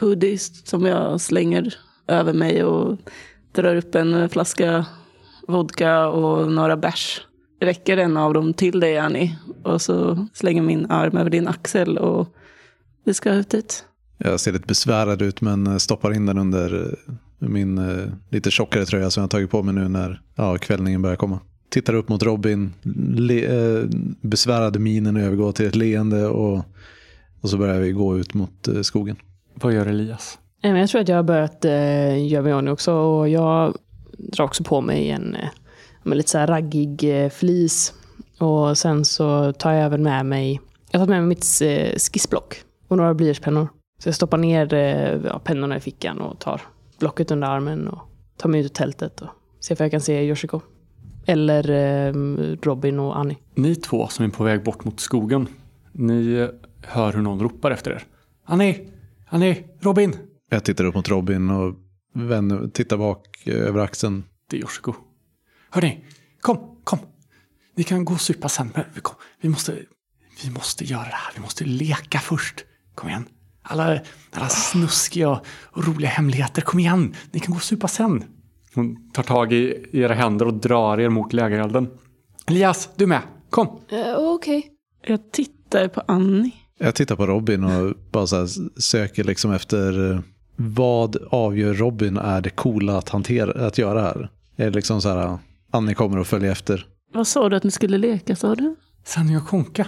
hoodies 0.00 0.66
som 0.66 0.86
jag 0.86 1.20
slänger 1.20 1.74
över 2.06 2.32
mig 2.32 2.64
och 2.64 2.98
drar 3.52 3.76
upp 3.76 3.94
en 3.94 4.28
flaska 4.28 4.86
vodka 5.48 6.06
och 6.06 6.52
några 6.52 6.76
bärs. 6.76 7.20
Räcker 7.60 7.96
en 7.96 8.16
av 8.16 8.34
dem 8.34 8.54
till 8.54 8.80
dig 8.80 8.98
Annie? 8.98 9.38
Och 9.62 9.82
så 9.82 10.26
slänger 10.32 10.62
min 10.62 10.90
arm 10.90 11.16
över 11.16 11.30
din 11.30 11.48
axel 11.48 11.98
och 11.98 12.34
vi 13.04 13.14
ska 13.14 13.32
ut 13.32 13.50
dit. 13.50 13.84
Jag 14.18 14.40
ser 14.40 14.52
lite 14.52 14.66
besvärad 14.66 15.22
ut 15.22 15.40
men 15.40 15.80
stoppar 15.80 16.12
in 16.12 16.26
den 16.26 16.38
under 16.38 16.86
eh, 16.86 17.14
min 17.38 17.78
eh, 17.78 18.06
lite 18.28 18.50
tjockare 18.50 18.86
tröja 18.86 19.10
som 19.10 19.20
jag 19.20 19.24
har 19.24 19.28
tagit 19.28 19.50
på 19.50 19.62
mig 19.62 19.74
nu 19.74 19.88
när 19.88 20.20
ja, 20.34 20.58
kvällningen 20.58 21.02
börjar 21.02 21.16
komma. 21.16 21.40
Tittar 21.68 21.94
upp 21.94 22.08
mot 22.08 22.22
Robin, 22.22 22.72
le, 23.16 23.44
eh, 23.44 23.84
besvärade 24.20 24.78
minen 24.78 25.16
övergår 25.16 25.52
till 25.52 25.66
ett 25.66 25.76
leende 25.76 26.26
och, 26.26 26.64
och 27.40 27.50
så 27.50 27.58
börjar 27.58 27.80
vi 27.80 27.92
gå 27.92 28.18
ut 28.18 28.34
mot 28.34 28.68
eh, 28.68 28.80
skogen. 28.80 29.16
Vad 29.62 29.72
gör 29.72 29.86
Elias? 29.86 30.38
Jag 30.60 30.88
tror 30.88 31.00
att 31.00 31.08
jag 31.08 31.16
har 31.16 31.22
börjat 31.22 31.64
eh, 31.64 32.26
göra 32.26 32.42
mig 32.42 32.52
i 32.52 32.54
ordning 32.54 32.72
också. 32.72 32.92
Och 32.92 33.28
jag 33.28 33.74
drar 34.18 34.44
också 34.44 34.64
på 34.64 34.80
mig 34.80 35.10
en 35.10 35.34
eh, 35.34 36.14
lite 36.14 36.30
så 36.30 36.38
här 36.38 36.46
raggig 36.46 37.24
eh, 37.24 37.30
flis. 37.30 37.94
Och 38.38 38.78
sen 38.78 39.04
så 39.04 39.52
tar 39.52 39.72
jag 39.72 39.84
även 39.84 40.02
med 40.02 40.26
mig, 40.26 40.60
jag 40.90 40.98
tagit 40.98 41.08
med 41.08 41.20
mig 41.20 41.28
mitt 41.28 41.46
eh, 41.62 41.98
skissblock 41.98 42.62
och 42.88 42.96
några 42.96 43.14
blyertspennor. 43.14 43.68
Så 44.02 44.08
jag 44.08 44.14
stoppar 44.14 44.38
ner 44.38 44.74
eh, 44.74 45.20
ja, 45.24 45.38
pennorna 45.44 45.76
i 45.76 45.80
fickan 45.80 46.20
och 46.20 46.38
tar 46.38 46.60
blocket 46.98 47.30
under 47.30 47.48
armen 47.48 47.88
och 47.88 47.98
tar 48.36 48.48
mig 48.48 48.60
ut 48.60 48.66
ur 48.66 48.68
tältet 48.68 49.20
och 49.20 49.28
ser 49.60 49.74
om 49.74 49.84
jag 49.84 49.90
kan 49.90 50.00
se 50.00 50.22
Yoshiko. 50.22 50.60
Eller 51.26 51.70
eh, 51.70 52.12
Robin 52.62 52.98
och 52.98 53.18
Annie. 53.18 53.36
Ni 53.54 53.74
två 53.74 54.08
som 54.08 54.24
är 54.24 54.28
på 54.28 54.44
väg 54.44 54.64
bort 54.64 54.84
mot 54.84 55.00
skogen. 55.00 55.48
Ni 55.92 56.48
hör 56.82 57.12
hur 57.12 57.22
någon 57.22 57.40
ropar 57.40 57.70
efter 57.70 57.90
er. 57.90 58.02
Annie! 58.44 58.88
Annie! 59.32 59.64
Robin! 59.80 60.16
Jag 60.50 60.64
tittar 60.64 60.84
upp 60.84 60.94
mot 60.94 61.08
Robin 61.08 61.50
och 61.50 61.74
vänder, 62.12 62.68
tittar 62.68 62.96
bak 62.96 63.46
eh, 63.46 63.54
över 63.54 63.80
axeln. 63.80 64.24
Det 64.46 64.56
är 64.56 64.60
Yoshiko. 64.60 64.94
Hörni, 65.70 66.04
kom, 66.40 66.76
kom. 66.84 66.98
Ni 67.74 67.84
kan 67.84 68.04
gå 68.04 68.14
och 68.14 68.20
supa 68.20 68.48
sen, 68.48 68.72
men 68.74 68.84
vi, 68.94 69.00
kom, 69.00 69.14
vi, 69.40 69.48
måste, 69.48 69.78
vi 70.44 70.50
måste 70.50 70.84
göra 70.84 71.04
det 71.04 71.14
här. 71.14 71.32
Vi 71.34 71.40
måste 71.40 71.64
leka 71.64 72.18
först. 72.18 72.64
Kom 72.94 73.08
igen. 73.08 73.24
Alla, 73.62 74.00
alla 74.32 74.48
snuskiga 74.48 75.30
och, 75.30 75.46
roliga 75.86 76.10
hemligheter. 76.10 76.62
Kom 76.62 76.80
igen, 76.80 77.14
ni 77.32 77.40
kan 77.40 77.50
gå 77.50 77.56
och 77.56 77.62
supa 77.62 77.88
sen. 77.88 78.24
Hon 78.74 79.10
tar 79.12 79.22
tag 79.22 79.52
i 79.52 79.86
era 79.92 80.14
händer 80.14 80.46
och 80.46 80.54
drar 80.54 81.00
er 81.00 81.08
mot 81.08 81.32
lägerelden. 81.32 81.88
Elias, 82.46 82.88
du 82.96 83.06
med. 83.06 83.22
Kom. 83.50 83.80
Eh, 83.88 84.14
Okej. 84.16 84.70
Jag 85.06 85.32
tittar 85.32 85.88
på 85.88 86.02
Annie. 86.08 86.59
Jag 86.82 86.94
tittar 86.94 87.16
på 87.16 87.26
Robin 87.26 87.64
och 87.64 87.94
bara 88.10 88.26
så 88.26 88.36
här 88.36 88.48
söker 88.80 89.24
liksom 89.24 89.52
efter 89.52 90.12
eh, 90.12 90.20
vad 90.56 91.16
avgör 91.30 91.74
Robin 91.74 92.16
är 92.16 92.40
det 92.40 92.50
coola 92.50 92.98
att, 92.98 93.08
hantera, 93.08 93.66
att 93.66 93.78
göra 93.78 94.00
här. 94.02 94.28
Är 94.56 94.64
det 94.64 94.70
liksom 94.70 95.02
så 95.02 95.08
här, 95.08 95.38
Annie 95.70 95.94
kommer 95.94 96.18
att 96.18 96.26
följa 96.26 96.52
efter. 96.52 96.86
Vad 97.12 97.26
sa 97.26 97.48
du 97.48 97.56
att 97.56 97.64
ni 97.64 97.70
skulle 97.70 97.98
leka, 97.98 98.36
sa 98.36 98.54
du? 98.54 98.76
Sanni 99.04 99.36
och 99.36 99.46
Konka. 99.48 99.86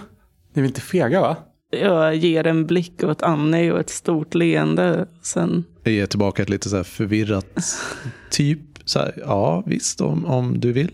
Ni 0.53 0.61
är 0.61 0.63
väl 0.63 0.69
inte 0.71 0.81
fega 0.81 1.21
va? 1.21 1.37
Jag 1.71 2.17
ger 2.17 2.47
en 2.47 2.67
blick 2.67 3.05
åt 3.05 3.23
Annie 3.23 3.71
och 3.73 3.81
ett 3.81 3.91
stort 3.91 4.35
leende. 4.35 5.07
Sen, 5.23 5.65
Jag 5.83 5.95
ger 5.95 6.07
tillbaka 6.07 6.43
ett 6.43 6.49
lite 6.49 6.69
så 6.69 6.77
här 6.77 6.83
förvirrat 6.85 7.47
typ. 8.31 8.61
Så 8.85 8.99
här, 8.99 9.15
ja, 9.17 9.63
visst 9.67 10.01
om, 10.01 10.25
om 10.27 10.61
du 10.61 10.73
vill. 10.73 10.91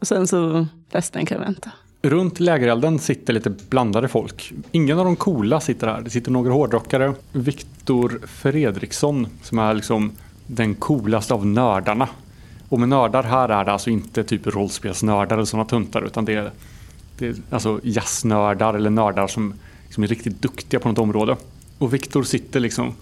och 0.00 0.06
sen 0.06 0.26
så, 0.26 0.66
resten 0.90 1.26
kan 1.26 1.40
vänta. 1.40 1.70
Runt 2.04 2.40
lägerelden 2.40 2.98
sitter 2.98 3.32
lite 3.32 3.50
blandade 3.50 4.08
folk. 4.08 4.52
Ingen 4.72 4.98
av 4.98 5.04
de 5.04 5.16
coola 5.16 5.60
sitter 5.60 5.86
här. 5.86 6.00
Det 6.00 6.10
sitter 6.10 6.30
några 6.30 6.52
hårdrockare. 6.52 7.14
Viktor 7.32 8.20
Fredriksson 8.26 9.26
som 9.42 9.58
är 9.58 9.74
liksom 9.74 10.12
den 10.46 10.74
coolaste 10.74 11.34
av 11.34 11.46
nördarna. 11.46 12.08
Och 12.68 12.80
med 12.80 12.88
nördar 12.88 13.22
här 13.22 13.48
är 13.48 13.64
det 13.64 13.72
alltså 13.72 13.90
inte 13.90 14.24
typ 14.24 14.46
rollspelsnördar 14.46 15.36
eller 15.36 15.44
sådana 15.44 15.68
tuntar 15.68 16.02
utan 16.02 16.24
det 16.24 16.34
är, 16.34 16.50
det 17.18 17.26
är 17.26 17.34
alltså 17.50 17.80
jazznördar 17.82 18.74
eller 18.74 18.90
nördar 18.90 19.26
som, 19.26 19.54
som 19.90 20.02
är 20.02 20.08
riktigt 20.08 20.42
duktiga 20.42 20.80
på 20.80 20.88
något 20.88 20.98
område. 20.98 21.36
Och 21.78 21.94
Viktor 21.94 22.22
sitter 22.22 22.60
liksom 22.60 22.94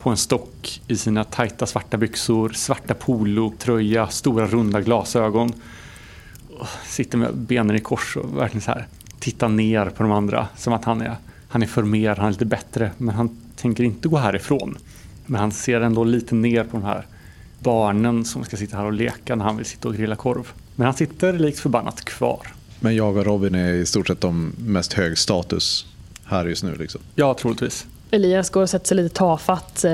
på 0.00 0.10
en 0.10 0.16
stock 0.16 0.80
i 0.86 0.96
sina 0.96 1.24
tajta 1.24 1.66
svarta 1.66 1.96
byxor, 1.96 2.48
svarta 2.48 2.94
polotröja, 2.94 4.08
stora 4.08 4.46
runda 4.46 4.80
glasögon 4.80 5.52
sitter 6.84 7.18
med 7.18 7.34
benen 7.34 7.76
i 7.76 7.80
kors 7.80 8.16
och 8.16 8.38
verkligen 8.38 8.62
så 8.62 8.70
här 8.70 8.86
tittar 9.18 9.48
ner 9.48 9.86
på 9.86 10.02
de 10.02 10.12
andra 10.12 10.48
som 10.56 10.72
att 10.72 10.84
han 10.84 11.00
är, 11.00 11.16
han 11.48 11.62
är 11.62 11.66
för 11.66 11.82
mer, 11.82 12.16
han 12.16 12.26
är 12.26 12.30
lite 12.30 12.44
bättre 12.44 12.90
men 12.98 13.14
han 13.14 13.42
tänker 13.56 13.84
inte 13.84 14.08
gå 14.08 14.16
härifrån. 14.16 14.78
Men 15.26 15.40
han 15.40 15.52
ser 15.52 15.80
ändå 15.80 16.04
lite 16.04 16.34
ner 16.34 16.64
på 16.64 16.76
de 16.76 16.82
här 16.82 17.06
barnen 17.58 18.24
som 18.24 18.44
ska 18.44 18.56
sitta 18.56 18.76
här 18.76 18.84
och 18.84 18.92
leka 18.92 19.36
när 19.36 19.44
han 19.44 19.56
vill 19.56 19.66
sitta 19.66 19.88
och 19.88 19.94
grilla 19.94 20.16
korv. 20.16 20.52
Men 20.76 20.84
han 20.84 20.94
sitter 20.94 21.32
likt 21.32 21.58
förbannat 21.58 22.04
kvar. 22.04 22.40
Men 22.80 22.96
jag 22.96 23.16
och 23.16 23.24
Robin 23.24 23.54
är 23.54 23.72
i 23.72 23.86
stort 23.86 24.06
sett 24.06 24.20
de 24.20 24.52
mest 24.58 24.92
hög 24.92 25.18
status 25.18 25.86
här 26.24 26.46
just 26.46 26.64
nu. 26.64 26.76
Liksom. 26.76 27.00
Ja, 27.14 27.34
troligtvis. 27.34 27.86
Elias 28.10 28.50
går 28.50 28.62
och 28.62 28.70
sätter 28.70 28.86
sig 28.86 28.96
lite 28.96 29.14
tafatt 29.14 29.84
eh, 29.84 29.90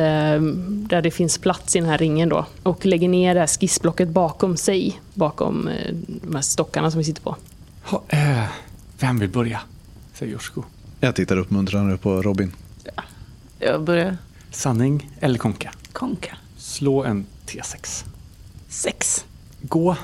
där 0.89 1.03
det 1.03 1.11
finns 1.11 1.39
plats 1.39 1.77
i 1.77 1.81
den 1.81 1.89
här 1.89 1.99
ringen 1.99 2.29
då. 2.29 2.47
Och 2.63 2.87
lägger 2.87 3.09
ner 3.09 3.35
det 3.35 3.41
här 3.41 3.47
skissblocket 3.47 4.09
bakom 4.09 4.57
sig. 4.57 5.01
Bakom 5.15 5.69
eh, 5.69 5.95
de 6.23 6.35
här 6.35 6.43
stockarna 6.43 6.91
som 6.91 6.99
vi 6.99 7.05
sitter 7.05 7.23
på. 7.23 7.37
Ha, 7.85 8.03
eh, 8.09 8.45
vem 8.99 9.19
vill 9.19 9.29
börja? 9.31 9.61
Säger 10.15 10.33
Joshko. 10.33 10.63
Jag 11.01 11.15
tittar 11.15 11.37
uppmuntrande 11.37 11.97
på 11.97 12.23
Robin. 12.23 12.53
Jag 13.59 13.83
börjar 13.83 14.17
Sanning 14.51 15.11
eller 15.21 15.39
konka? 15.39 15.73
konka. 15.93 16.37
Slå 16.57 17.05
en 17.05 17.27
T6. 17.47 18.05
Sex. 18.69 19.25
Gå 19.63 19.97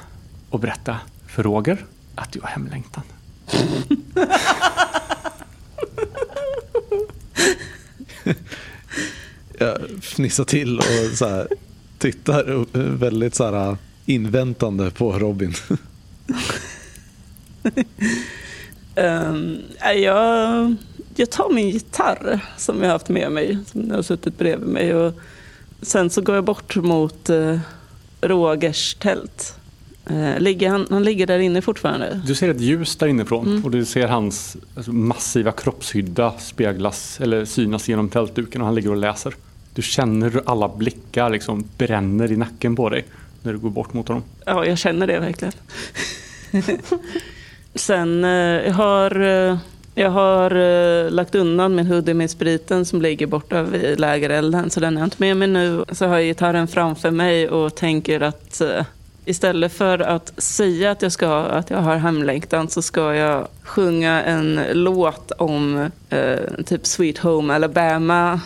och 0.51 0.61
berätta 0.61 0.97
för 1.27 1.43
Roger 1.43 1.85
att 2.15 2.33
du 2.33 2.41
har 2.41 2.49
hemlängtan. 2.49 3.03
Jag 9.59 9.79
fnissar 10.03 10.45
till 10.45 10.79
och 10.79 10.85
så 11.15 11.29
här, 11.29 11.49
tittar 11.99 12.67
väldigt 12.97 13.35
så 13.35 13.45
här, 13.45 13.77
inväntande 14.07 14.91
på 14.91 15.13
Robin. 15.13 15.55
Um, 18.99 19.63
jag, 19.97 20.75
jag 21.15 21.31
tar 21.31 21.53
min 21.53 21.71
gitarr 21.71 22.41
som 22.57 22.77
jag 22.77 22.85
har 22.85 22.93
haft 22.93 23.09
med 23.09 23.33
mig, 23.33 23.59
som 23.67 23.89
jag 23.89 23.95
har 23.95 24.03
suttit 24.03 24.39
bredvid 24.39 24.69
mig. 24.69 24.95
Och 24.95 25.15
sen 25.83 26.11
så 26.11 26.21
går 26.21 26.35
jag 26.35 26.45
bort 26.45 26.77
mot 26.77 27.31
uh, 27.31 27.59
Rogers 28.21 28.95
tält. 28.95 29.55
Eh, 30.11 30.41
ligger 30.41 30.71
han, 30.71 30.87
han 30.91 31.05
ligger 31.05 31.27
där 31.27 31.39
inne 31.39 31.63
fortfarande. 31.63 32.21
Du 32.27 32.35
ser 32.35 32.49
ett 32.49 32.61
ljus 32.61 32.97
där 32.97 33.07
inifrån 33.07 33.63
och 33.65 33.71
du 33.71 33.85
ser 33.85 34.09
hans 34.09 34.57
alltså, 34.77 34.93
massiva 34.93 35.53
kroppshydda 35.53 36.33
speglas 36.39 37.21
eller 37.21 37.45
synas 37.45 37.89
genom 37.89 38.09
tältduken 38.09 38.61
och 38.61 38.67
han 38.67 38.75
ligger 38.75 38.91
och 38.91 38.97
läser. 38.97 39.35
Du 39.75 39.83
känner 39.83 40.31
hur 40.31 40.43
alla 40.47 40.69
blickar 40.69 41.31
liksom 41.31 41.65
bränner 41.79 42.33
i 42.33 42.37
nacken 42.37 42.77
på 42.77 42.89
dig 42.89 43.05
när 43.43 43.53
du 43.53 43.59
går 43.59 43.71
bort 43.71 43.93
mot 43.93 44.09
honom. 44.09 44.23
Ja, 44.45 44.65
jag 44.65 44.79
känner 44.79 45.07
det 45.07 45.21
verkligen. 45.21 45.53
Sen, 47.75 48.25
eh, 48.25 48.31
jag 48.67 48.75
har, 48.75 49.21
eh, 49.21 49.59
jag 49.95 50.11
har 50.11 51.11
lagt 51.11 51.35
undan 51.35 51.75
min 51.75 51.87
hoodie 51.87 52.15
med 52.15 52.31
spriten 52.31 52.85
som 52.85 53.03
ligger 53.03 53.27
borta 53.27 53.63
vid 53.63 54.01
lägerelden, 54.01 54.71
så 54.71 54.81
den 54.81 54.97
är 54.97 55.01
jag 55.01 55.07
inte 55.07 55.17
med 55.19 55.37
mig 55.37 55.49
nu. 55.49 55.85
Så 55.93 56.07
har 56.07 56.15
jag 56.15 56.25
gitarren 56.25 56.69
framför 56.69 57.11
mig 57.11 57.49
och 57.49 57.75
tänker 57.75 58.21
att 58.21 58.63
istället 59.29 59.73
för 59.73 59.99
att 59.99 60.33
säga 60.43 60.91
att 60.91 61.03
jag, 61.03 61.13
ska, 61.13 61.29
att 61.37 61.71
jag 61.71 61.79
har 61.79 61.97
hemlängtan 61.97 62.69
så 62.69 62.83
ska 62.83 63.15
jag 63.15 63.49
sjunga 63.63 64.23
en 64.23 64.61
låt 64.73 65.31
om 65.31 65.91
eh, 66.09 66.65
typ 66.67 66.87
Sweet 66.87 67.19
Home 67.19 67.55
Alabama 67.55 68.41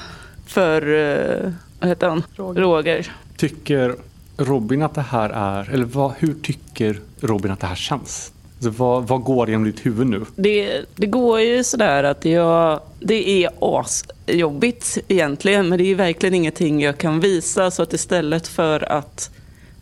för, 0.46 0.94
eh, 0.94 1.52
vad 1.80 1.88
heter 1.88 2.08
han? 2.08 2.22
Roger. 2.36 2.60
Roger. 2.60 3.12
Tycker 3.36 3.94
Robin 4.36 4.82
att 4.82 4.94
det 4.94 5.00
här 5.00 5.30
är, 5.30 5.70
eller 5.70 5.84
vad, 5.84 6.12
hur 6.18 6.34
tycker 6.34 7.00
Robin 7.20 7.52
att 7.52 7.60
det 7.60 7.66
här 7.66 7.74
känns? 7.74 8.32
Alltså, 8.54 8.70
vad, 8.70 9.08
vad 9.08 9.22
går 9.22 9.48
genom 9.48 9.64
ditt 9.64 9.86
huvud 9.86 10.06
nu? 10.06 10.24
Det, 10.36 10.84
det 10.96 11.06
går 11.06 11.40
ju 11.40 11.64
sådär 11.64 12.04
att 12.04 12.24
jag, 12.24 12.80
det 13.00 13.44
är 13.44 13.50
asjobbigt 13.60 14.98
egentligen, 15.08 15.68
men 15.68 15.78
det 15.78 15.84
är 15.84 15.94
verkligen 15.94 16.34
ingenting 16.34 16.80
jag 16.80 16.98
kan 16.98 17.20
visa. 17.20 17.70
Så 17.70 17.82
att 17.82 17.92
istället 17.92 18.48
för 18.48 18.92
att 18.92 19.30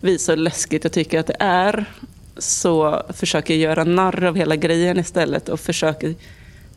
visa 0.01 0.33
hur 0.33 0.37
läskigt 0.37 0.85
jag 0.85 0.93
tycker 0.93 1.21
att 1.21 1.27
det 1.27 1.37
är, 1.39 1.85
så 2.39 3.03
försöker 3.09 3.55
jag 3.55 3.61
göra 3.61 3.85
narr 3.85 4.25
av 4.25 4.37
hela 4.37 4.57
grejen 4.57 4.99
istället 4.99 5.49
och 5.49 5.61
försöker 5.61 6.15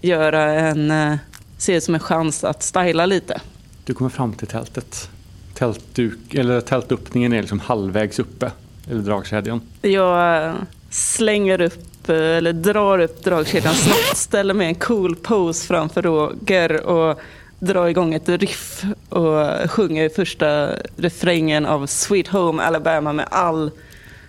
göra 0.01 0.53
en, 0.53 0.91
eh, 0.91 1.15
se 1.57 1.73
det 1.73 1.81
som 1.81 1.93
en 1.93 1.99
chans 1.99 2.43
att 2.43 2.63
styla 2.63 3.05
lite. 3.05 3.41
Du 3.85 3.93
kommer 3.93 4.09
fram 4.09 4.33
till 4.33 4.47
tältet. 4.47 5.09
Tältduk, 5.53 6.33
eller 6.33 6.61
tältöppningen 6.61 7.33
är 7.33 7.41
liksom 7.41 7.59
halvvägs 7.59 8.19
uppe, 8.19 8.51
eller 8.91 9.01
dragkedjan. 9.01 9.61
Jag 9.81 10.45
eh, 10.45 10.53
slänger 10.89 11.61
upp, 11.61 12.09
eh, 12.09 12.15
eller 12.15 12.53
drar 12.53 12.99
upp 12.99 13.23
dragkedjan 13.23 13.73
snabbt, 13.73 14.17
ställer 14.17 14.53
mig 14.53 14.67
en 14.67 14.75
cool 14.75 15.15
pose 15.15 15.67
framför 15.67 16.01
Roger 16.01 16.81
och 16.81 17.19
drar 17.65 17.87
igång 17.87 18.13
ett 18.13 18.29
riff 18.29 18.83
och 19.09 19.71
sjunger 19.71 20.09
första 20.09 20.69
refrängen 20.97 21.65
av 21.65 21.87
Sweet 21.87 22.27
Home 22.27 22.63
Alabama 22.63 23.13
med 23.13 23.27
all 23.31 23.71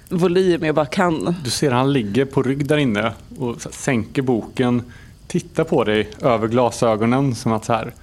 volym 0.09 0.65
jag 0.65 0.75
bara 0.75 0.87
kan. 0.87 1.35
Du 1.45 1.51
ser 1.51 1.71
han 1.71 1.93
ligger 1.93 2.25
på 2.25 2.43
rygg 2.43 2.67
där 2.67 2.77
inne 2.77 3.13
och 3.39 3.63
sänker 3.63 4.23
boken, 4.23 4.83
tittar 5.27 5.65
på 5.65 5.85
dig 5.85 6.09
över 6.23 6.49
glasögonen 6.49 7.35
som 7.35 7.53
att 7.53 7.65
så 7.65 7.73
här, 7.73 7.95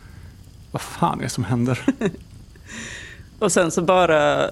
vad 0.71 0.81
fan 0.81 1.19
är 1.19 1.23
det 1.23 1.29
som 1.29 1.43
händer? 1.43 1.85
Och 3.39 3.51
sen 3.51 3.71
så 3.71 3.81
bara, 3.81 4.49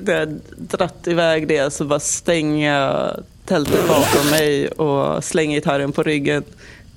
när 0.00 0.14
jag 0.18 0.40
dratt 0.56 1.06
iväg 1.06 1.48
det, 1.48 1.72
så 1.72 1.84
bara 1.84 2.00
stänger 2.00 2.72
jag 2.72 3.22
tältet 3.44 3.88
bakom 3.88 4.30
mig 4.30 4.68
och 4.68 5.24
slänger 5.24 5.56
gitarren 5.56 5.92
på 5.92 6.02
ryggen. 6.02 6.44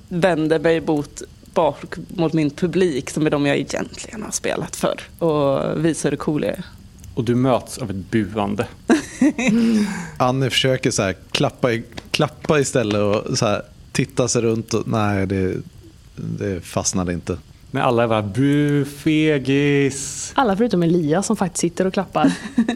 Vänder 0.08 0.58
mig 0.58 0.80
mot, 0.80 1.22
bak 1.54 1.76
mot 2.08 2.32
min 2.32 2.50
publik, 2.50 3.10
som 3.10 3.26
är 3.26 3.30
de 3.30 3.46
jag 3.46 3.56
egentligen 3.56 4.22
har 4.22 4.30
spelat 4.30 4.76
för. 4.76 5.00
Och 5.18 5.84
visar 5.84 6.10
hur 6.10 6.16
cool 6.16 6.44
jag 6.44 6.52
är. 6.52 6.64
Och 7.14 7.24
du 7.24 7.34
möts 7.34 7.78
av 7.78 7.90
ett 7.90 8.10
buande. 8.10 8.66
Annie 10.16 10.50
försöker 10.50 10.90
så 10.90 11.02
här, 11.02 11.16
klappa, 11.30 11.72
i, 11.72 11.84
klappa 12.10 12.60
istället 12.60 13.00
och 13.00 13.38
så 13.38 13.46
här, 13.46 13.62
titta 13.92 14.28
sig 14.28 14.42
runt. 14.42 14.74
Och, 14.74 14.88
nej, 14.88 15.26
det, 15.26 15.56
det 16.16 16.60
fastnade 16.60 17.12
inte. 17.12 17.38
När 17.70 17.80
alla 17.80 18.02
är 18.02 18.08
bara 18.08 18.22
bu, 18.22 18.84
fegis. 18.84 20.32
Alla 20.34 20.56
förutom 20.56 20.82
Elias 20.82 21.26
som 21.26 21.36
faktiskt 21.36 21.60
sitter 21.60 21.86
och 21.86 21.92
klappar. 21.92 22.32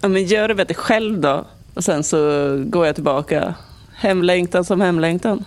Ja, 0.00 0.08
men 0.08 0.24
gör 0.26 0.48
det 0.48 0.54
bättre 0.54 0.74
själv 0.74 1.20
då. 1.20 1.46
Och 1.74 1.84
sen 1.84 2.04
så 2.04 2.18
går 2.66 2.86
jag 2.86 2.94
tillbaka. 2.94 3.54
Hemlängtan 3.94 4.64
som 4.64 4.80
hemlängtan. 4.80 5.44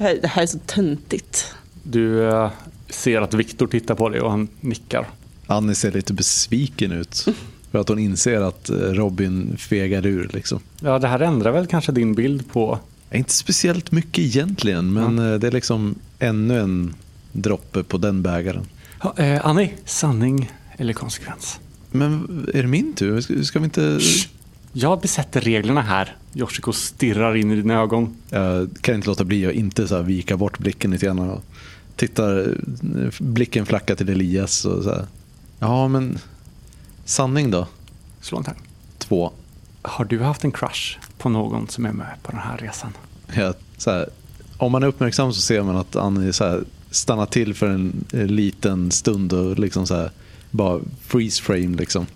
Det 0.00 0.04
här, 0.04 0.18
det 0.22 0.28
här 0.28 0.42
är 0.42 0.46
så 0.46 0.58
töntigt. 0.58 1.54
Du 1.82 2.28
eh, 2.28 2.50
ser 2.88 3.20
att 3.20 3.34
Viktor 3.34 3.66
tittar 3.66 3.94
på 3.94 4.08
dig 4.08 4.20
och 4.20 4.30
han 4.30 4.48
nickar. 4.60 5.06
Annie 5.46 5.74
ser 5.74 5.92
lite 5.92 6.12
besviken 6.12 6.92
ut. 6.92 7.26
För 7.70 7.78
att 7.78 7.88
hon 7.88 7.98
inser 7.98 8.40
att 8.40 8.70
eh, 8.70 8.76
Robin 8.76 9.56
fegar 9.56 10.06
ur. 10.06 10.30
Liksom. 10.32 10.60
Ja, 10.80 10.98
det 10.98 11.08
här 11.08 11.20
ändrar 11.20 11.52
väl 11.52 11.66
kanske 11.66 11.92
din 11.92 12.14
bild 12.14 12.52
på... 12.52 12.78
Inte 13.12 13.32
speciellt 13.32 13.92
mycket 13.92 14.18
egentligen, 14.18 14.92
men 14.92 15.18
eh, 15.18 15.38
det 15.38 15.46
är 15.46 15.52
liksom 15.52 15.94
ännu 16.18 16.60
en 16.60 16.94
droppe 17.32 17.82
på 17.82 17.98
den 17.98 18.22
bägaren. 18.22 18.66
Ja, 19.02 19.14
eh, 19.16 19.46
Annie, 19.46 19.74
sanning 19.84 20.52
eller 20.76 20.92
konsekvens? 20.92 21.60
Men 21.90 22.46
är 22.54 22.62
det 22.62 22.68
min 22.68 22.92
tur? 22.92 23.20
Ska, 23.20 23.42
ska 23.42 23.58
vi 23.58 23.64
inte... 23.64 24.00
Jag 24.72 25.00
besätter 25.00 25.40
reglerna 25.40 25.82
här. 25.82 26.16
Yoshiko 26.34 26.72
stirrar 26.72 27.36
in 27.36 27.50
i 27.50 27.56
dina 27.56 27.74
ögon. 27.74 28.16
Jag 28.30 28.68
kan 28.80 28.94
inte 28.94 29.08
låta 29.08 29.24
bli 29.24 29.46
att 29.46 29.54
inte 29.54 29.88
så 29.88 30.02
vika 30.02 30.36
bort 30.36 30.58
blicken 30.58 30.90
lite 30.90 31.06
grann 31.06 31.18
och 31.18 31.44
tittar, 31.96 32.54
blicken 33.18 33.66
flackar 33.66 33.94
till 33.94 34.08
Elias 34.08 34.64
och 34.64 34.82
så 34.84 34.90
här. 34.90 35.06
Ja, 35.58 35.88
men 35.88 36.18
sanning 37.04 37.50
då? 37.50 37.66
Slå 38.20 38.38
en 38.38 38.44
tärning. 38.44 38.62
Två. 38.98 39.32
Har 39.82 40.04
du 40.04 40.20
haft 40.20 40.44
en 40.44 40.52
crush 40.52 40.98
på 41.18 41.28
någon 41.28 41.68
som 41.68 41.86
är 41.86 41.92
med 41.92 42.14
på 42.22 42.30
den 42.30 42.40
här 42.40 42.56
resan? 42.58 42.92
Jag, 43.34 43.54
så 43.76 43.90
här, 43.90 44.08
om 44.56 44.72
man 44.72 44.82
är 44.82 44.86
uppmärksam 44.86 45.32
så 45.32 45.40
ser 45.40 45.62
man 45.62 45.76
att 45.76 45.96
Annie 45.96 46.32
så 46.32 46.44
här, 46.44 46.64
stannar 46.90 47.26
till 47.26 47.54
för 47.54 47.68
en, 47.68 48.04
liten 48.12 48.90
stund 48.90 49.32
och 49.32 49.58
liksom 49.58 49.86
så 49.86 49.94
här, 49.94 50.10
bara 50.50 50.80
freeze 51.02 51.42
frame 51.42 51.76
liksom. 51.76 52.06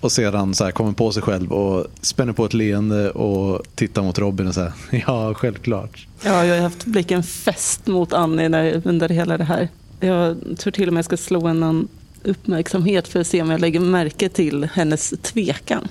Och 0.00 0.12
sedan 0.12 0.54
så 0.54 0.64
här, 0.64 0.70
kommer 0.70 0.92
på 0.92 1.12
sig 1.12 1.22
själv 1.22 1.52
och 1.52 1.86
spänner 2.00 2.32
på 2.32 2.44
ett 2.44 2.54
leende 2.54 3.10
och 3.10 3.62
tittar 3.74 4.02
mot 4.02 4.18
Robin 4.18 4.46
och 4.46 4.54
säger 4.54 4.72
ja, 5.06 5.34
självklart. 5.34 6.06
Ja, 6.22 6.44
jag 6.44 6.54
har 6.54 6.62
haft 6.62 6.84
blicken 6.84 7.22
fäst 7.22 7.86
mot 7.86 8.12
Annie 8.12 8.48
när, 8.48 8.82
under 8.84 9.08
hela 9.08 9.38
det 9.38 9.44
här. 9.44 9.68
Jag 10.00 10.36
tror 10.58 10.70
till 10.70 10.88
och 10.88 10.92
med 10.92 10.98
jag 10.98 11.04
ska 11.04 11.16
slå 11.16 11.46
en 11.46 11.60
någon 11.60 11.88
uppmärksamhet 12.22 13.08
för 13.08 13.20
att 13.20 13.26
se 13.26 13.42
om 13.42 13.50
jag 13.50 13.60
lägger 13.60 13.80
märke 13.80 14.28
till 14.28 14.64
hennes 14.64 15.14
tvekan. 15.22 15.88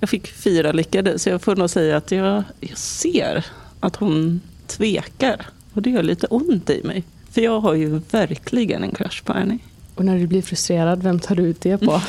Jag 0.00 0.08
fick 0.08 0.26
fyra 0.26 0.72
lyckade, 0.72 1.18
så 1.18 1.28
jag 1.28 1.42
får 1.42 1.56
nog 1.56 1.70
säga 1.70 1.96
att 1.96 2.10
jag, 2.10 2.42
jag 2.60 2.78
ser 2.78 3.46
att 3.80 3.96
hon 3.96 4.40
tvekar. 4.66 5.46
Och 5.72 5.82
det 5.82 5.90
gör 5.90 6.02
lite 6.02 6.26
ont 6.26 6.70
i 6.70 6.82
mig. 6.84 7.04
För 7.30 7.40
jag 7.40 7.60
har 7.60 7.74
ju 7.74 8.00
verkligen 8.10 8.84
en 8.84 8.94
crush 8.94 9.24
på 9.24 9.32
Annie. 9.32 9.58
Och 9.94 10.04
när 10.04 10.18
du 10.18 10.26
blir 10.26 10.42
frustrerad, 10.42 11.02
vem 11.02 11.18
tar 11.18 11.34
du 11.34 11.42
ut 11.42 11.60
det 11.60 11.78
på? 11.78 12.00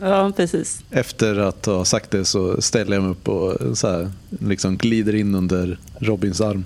Ja, 0.00 0.32
precis. 0.36 0.84
Efter 0.90 1.36
att 1.38 1.66
ha 1.66 1.84
sagt 1.84 2.10
det 2.10 2.24
så 2.24 2.62
ställer 2.62 2.96
jag 2.96 3.02
mig 3.02 3.10
upp 3.10 3.28
och 3.28 3.78
så 3.78 3.88
här, 3.88 4.10
liksom 4.28 4.76
glider 4.76 5.14
in 5.14 5.34
under 5.34 5.78
Robins 5.98 6.40
arm. 6.40 6.64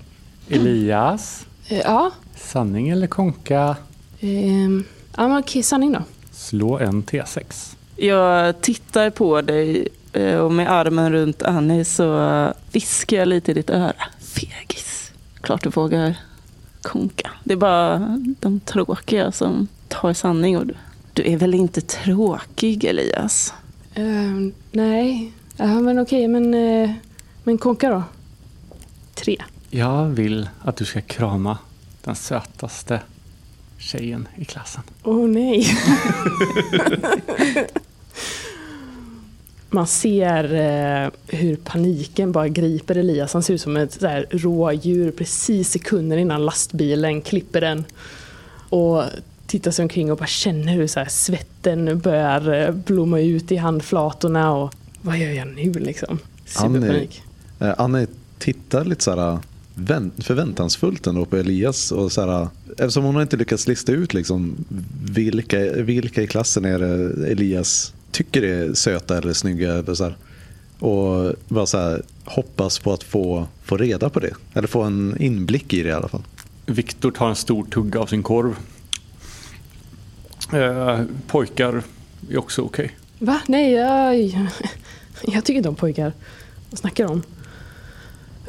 Elias, 0.48 1.46
ja. 1.68 2.10
sanning 2.36 2.88
eller 2.88 3.06
konka? 3.06 3.76
ehm, 4.20 4.84
Ja, 5.16 5.28
men 5.28 5.38
okej, 5.38 5.62
sanning 5.62 5.92
då. 5.92 6.02
Slå 6.32 6.78
en 6.78 7.02
T6. 7.02 7.76
Jag 7.96 8.60
tittar 8.60 9.10
på 9.10 9.40
dig 9.42 9.88
eh, 10.12 10.38
och 10.38 10.52
med 10.52 10.72
armen 10.72 11.12
runt 11.12 11.42
Annie 11.42 11.84
så 11.84 12.52
viskar 12.72 13.16
jag 13.16 13.28
lite 13.28 13.50
i 13.50 13.54
ditt 13.54 13.70
öra. 13.70 14.04
Fegis. 14.20 15.12
Klart 15.40 15.62
du 15.62 15.70
vågar 15.70 16.16
konka. 16.88 17.30
Det 17.44 17.52
är 17.52 17.56
bara 17.56 18.18
de 18.40 18.60
tråkiga 18.60 19.32
som 19.32 19.68
tar 19.88 20.12
sanning. 20.12 20.58
Och 20.58 20.66
du, 20.66 20.74
du 21.12 21.32
är 21.32 21.36
väl 21.36 21.54
inte 21.54 21.80
tråkig 21.80 22.84
Elias? 22.84 23.54
Ehm, 23.94 24.52
nej, 24.72 25.32
ja, 25.56 25.80
men 25.80 25.98
okej, 25.98 26.28
men, 26.28 26.54
eh, 26.54 26.90
men 27.44 27.58
konka 27.58 27.90
då. 27.90 28.02
Tre. 29.14 29.36
Jag 29.70 30.04
vill 30.04 30.48
att 30.62 30.76
du 30.76 30.84
ska 30.84 31.00
krama 31.00 31.58
den 32.04 32.16
sötaste 32.16 33.00
tjejen 33.78 34.28
i 34.36 34.44
klassen. 34.44 34.82
Åh 35.02 35.16
oh, 35.16 35.28
nej. 35.28 35.66
Man 39.70 39.86
ser 39.86 40.54
eh, 40.54 41.10
hur 41.26 41.56
paniken 41.56 42.32
bara 42.32 42.48
griper 42.48 42.96
Elias. 42.96 43.32
Han 43.32 43.42
ser 43.42 43.54
ut 43.54 43.60
som 43.60 43.76
ett 43.76 43.92
så 43.92 44.06
här, 44.06 44.26
rådjur 44.30 45.10
precis 45.10 45.70
sekunder 45.70 46.16
innan 46.16 46.44
lastbilen 46.44 47.22
klipper 47.22 47.60
den. 47.60 47.84
Och 48.68 49.02
tittar 49.46 49.70
sig 49.70 49.82
omkring 49.82 50.12
och 50.12 50.18
bara 50.18 50.26
känner 50.26 50.72
hur 50.72 50.86
så 50.86 51.00
här, 51.00 51.08
svetten 51.08 52.00
börjar 52.00 52.52
eh, 52.52 52.70
blomma 52.70 53.20
ut 53.20 53.52
i 53.52 53.56
handflatorna. 53.56 54.52
Och 54.52 54.74
vad 55.02 55.18
gör 55.18 55.30
jag 55.30 55.48
nu 55.48 55.72
liksom? 55.72 56.18
Superpanik. 56.46 57.22
Annie, 57.58 57.70
eh, 57.70 57.80
Annie 57.80 58.06
tittar 58.38 58.84
lite 58.84 59.04
så 59.04 59.16
här 59.16 59.38
vänt, 59.74 60.24
förväntansfullt 60.24 61.06
ändå 61.06 61.24
på 61.24 61.36
Elias. 61.36 61.92
Och 61.92 62.12
så 62.12 62.26
här, 62.26 62.48
eftersom 62.70 63.04
hon 63.04 63.14
har 63.14 63.22
inte 63.22 63.36
lyckats 63.36 63.68
lista 63.68 63.92
ut 63.92 64.14
liksom, 64.14 64.64
vilka, 65.04 65.58
vilka 65.72 66.22
i 66.22 66.26
klassen 66.26 66.64
är 66.64 66.78
det 66.78 67.30
Elias 67.30 67.92
tycker 68.10 68.42
är 68.42 68.74
söta 68.74 69.18
eller 69.18 69.32
snygga. 69.32 69.74
Eller 69.74 69.94
så 69.94 70.04
här. 70.04 70.16
Och 70.78 71.34
bara 71.48 71.66
så 71.66 71.78
här, 71.78 72.02
hoppas 72.24 72.78
på 72.78 72.92
att 72.92 73.02
få, 73.02 73.46
få 73.62 73.76
reda 73.76 74.10
på 74.10 74.20
det. 74.20 74.34
Eller 74.54 74.68
få 74.68 74.82
en 74.82 75.16
inblick 75.20 75.72
i 75.72 75.82
det 75.82 75.88
i 75.88 75.92
alla 75.92 76.08
fall. 76.08 76.22
Viktor 76.66 77.10
tar 77.10 77.28
en 77.28 77.36
stor 77.36 77.64
tugga 77.64 78.00
av 78.00 78.06
sin 78.06 78.22
korv. 78.22 78.56
Eh, 80.52 81.00
pojkar 81.26 81.82
är 82.30 82.38
också 82.38 82.62
okej. 82.62 82.84
Okay. 82.84 82.96
Va? 83.26 83.40
Nej, 83.46 83.72
jag, 83.72 84.16
jag 85.22 85.44
tycker 85.44 85.56
inte 85.56 85.68
om 85.68 85.74
pojkar. 85.74 86.12
Vad 86.70 86.78
snackar 86.78 87.04
du 87.04 87.10
om? 87.10 87.22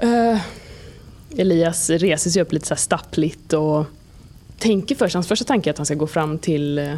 Uh, 0.04 0.42
Elias 1.38 1.90
reser 1.90 2.32
sig 2.32 2.42
upp 2.42 2.52
lite 2.52 2.68
så 2.68 2.74
här 2.74 2.80
stappligt 2.80 3.54
och 3.54 3.86
tänker 4.58 4.96
först, 4.96 5.14
hans 5.14 5.28
första 5.28 5.46
tanke 5.46 5.70
är 5.70 5.72
att 5.72 5.78
han 5.78 5.86
ska 5.86 5.96
gå 5.96 6.08
fram 6.08 6.38
till 6.38 6.80
uh, 6.80 6.96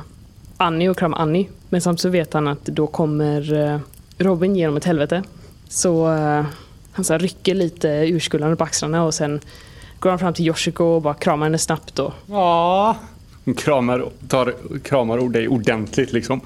Annie 0.61 0.89
och 0.89 0.97
krama 0.97 1.17
Annie. 1.17 1.49
Men 1.69 1.81
samtidigt 1.81 2.01
så 2.01 2.09
vet 2.09 2.33
han 2.33 2.47
att 2.47 2.65
då 2.65 2.87
kommer 2.87 3.53
uh, 3.53 3.79
Robin 4.17 4.55
genom 4.55 4.77
ett 4.77 4.85
helvete. 4.85 5.23
Så 5.69 6.07
han 6.91 7.05
så 7.05 7.17
rycker 7.17 7.55
lite 7.55 7.87
urskullande 7.87 8.55
på 8.55 8.63
axlarna 8.63 9.03
och 9.03 9.13
sen 9.13 9.39
går 9.99 10.09
han 10.09 10.19
fram 10.19 10.33
till 10.33 10.47
Yoshiko 10.47 10.83
och 10.83 11.01
bara 11.01 11.13
kramar 11.13 11.45
henne 11.45 11.57
snabbt. 11.57 11.99
Och... 11.99 12.13
Ja, 12.25 12.97
hon 13.45 13.53
kramar, 13.53 14.05
tar, 14.27 14.53
kramar 14.83 15.29
dig 15.29 15.47
ordentligt 15.47 16.13
liksom. 16.13 16.41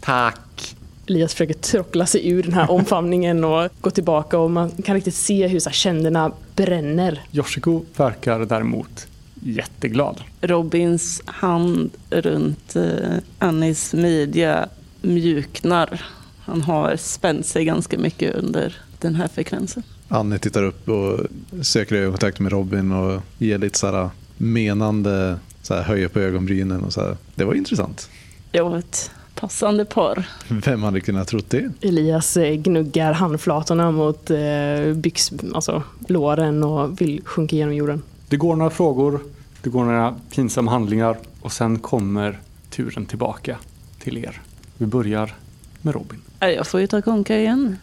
Tack. 0.00 0.76
Elias 1.06 1.32
försöker 1.32 1.54
trockla 1.54 2.06
sig 2.06 2.28
ur 2.28 2.42
den 2.42 2.52
här 2.52 2.70
omfamningen 2.70 3.44
och 3.44 3.68
gå 3.80 3.90
tillbaka 3.90 4.38
och 4.38 4.50
man 4.50 4.70
kan 4.70 4.94
riktigt 4.94 5.14
se 5.14 5.46
hur 5.46 5.60
så 5.60 5.70
känderna 5.70 6.32
bränner. 6.56 7.22
Yoshiko 7.32 7.84
verkar 7.96 8.38
däremot 8.38 9.06
jätteglad. 9.40 10.22
Robins 10.40 11.22
hand 11.26 11.90
runt 12.10 12.76
eh, 12.76 13.16
Annis 13.38 13.94
midja 13.94 14.68
mjuknar. 15.00 16.04
Han 16.40 16.62
har 16.62 16.96
spänt 16.96 17.46
sig 17.46 17.64
ganska 17.64 17.98
mycket 17.98 18.34
under 18.34 18.76
den 18.98 19.14
här 19.14 19.28
frekvensen. 19.28 19.82
Annie 20.08 20.38
tittar 20.38 20.62
upp 20.62 20.88
och 20.88 21.20
söker 21.62 21.96
ögonkontakt 21.96 22.40
med 22.40 22.52
Robin 22.52 22.92
och 22.92 23.22
ger 23.38 23.58
lite 23.58 23.78
så 23.78 23.86
här 23.86 24.10
menande 24.36 25.38
så 25.62 25.74
här, 25.74 25.82
höjer 25.82 26.08
på 26.08 26.20
ögonbrynen 26.20 26.84
och 26.84 26.92
så 26.92 27.00
här. 27.00 27.16
Det 27.34 27.44
var 27.44 27.54
intressant. 27.54 28.10
Ja, 28.52 28.78
ett 28.78 29.10
passande 29.34 29.84
par. 29.84 30.28
Vem 30.48 30.82
hade 30.82 31.00
kunnat 31.00 31.28
tro 31.28 31.40
det? 31.48 31.70
Elias 31.80 32.36
eh, 32.36 32.54
gnuggar 32.54 33.12
handflatorna 33.12 33.90
mot 33.90 34.30
eh, 34.30 34.94
byx, 34.94 35.32
alltså 35.54 35.82
låren 36.08 36.62
och 36.62 37.00
vill 37.00 37.20
sjunka 37.24 37.56
igenom 37.56 37.74
jorden. 37.74 38.02
Det 38.30 38.36
går 38.36 38.56
några 38.56 38.70
frågor, 38.70 39.20
det 39.62 39.70
går 39.70 39.84
några 39.84 40.16
pinsamma 40.30 40.70
handlingar 40.70 41.16
och 41.40 41.52
sen 41.52 41.78
kommer 41.78 42.40
turen 42.70 43.06
tillbaka 43.06 43.58
till 43.98 44.18
er. 44.18 44.42
Vi 44.78 44.86
börjar 44.86 45.34
med 45.80 45.94
Robin. 45.94 46.20
Jag 46.40 46.66
får 46.66 46.80
ju 46.80 46.86
ta 46.86 47.02
konka 47.02 47.38
igen. 47.38 47.76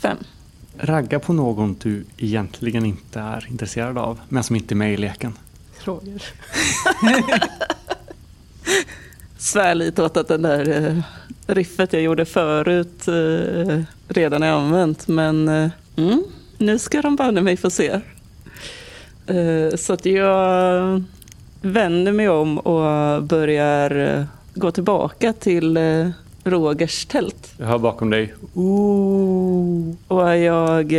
Fem. 0.00 0.16
Ragga 0.78 1.20
på 1.20 1.32
någon 1.32 1.76
du 1.82 2.04
egentligen 2.16 2.84
inte 2.84 3.20
är 3.20 3.46
intresserad 3.50 3.98
av, 3.98 4.20
men 4.28 4.42
som 4.42 4.56
inte 4.56 4.74
är 4.74 4.76
med 4.76 4.94
i 4.94 4.96
leken. 4.96 5.32
Roger. 5.84 6.22
Svär 9.38 9.74
lite 9.74 10.02
åt 10.02 10.16
att 10.16 10.28
den 10.28 10.42
där 10.42 10.86
eh, 10.86 11.02
riffet 11.46 11.92
jag 11.92 12.02
gjorde 12.02 12.24
förut 12.24 13.08
eh, 13.08 13.82
redan 14.08 14.42
är 14.42 14.52
använt. 14.52 15.08
Men 15.08 15.48
eh, 15.48 15.70
mm, 15.96 16.24
nu 16.58 16.78
ska 16.78 17.02
de 17.02 17.16
banne 17.16 17.40
mig 17.40 17.56
få 17.56 17.70
se. 17.70 18.00
Så 19.74 19.92
att 19.92 20.06
jag 20.06 21.02
vänder 21.62 22.12
mig 22.12 22.28
om 22.28 22.58
och 22.58 23.22
börjar 23.22 24.26
gå 24.54 24.70
tillbaka 24.70 25.32
till 25.32 25.78
Rogers 26.44 27.04
tält. 27.04 27.54
Jag 27.58 27.66
hör 27.66 27.78
bakom 27.78 28.10
dig. 28.10 28.34
Ooh. 28.54 29.94
Och 30.08 30.38
jag 30.38 30.94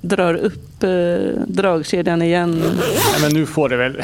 drar 0.00 0.34
upp 0.34 0.80
dragkedjan 1.46 2.22
igen. 2.22 2.58
Nej, 2.58 3.20
men 3.22 3.32
nu 3.32 3.46
får 3.46 3.68
det 3.68 3.76
väl, 3.76 4.02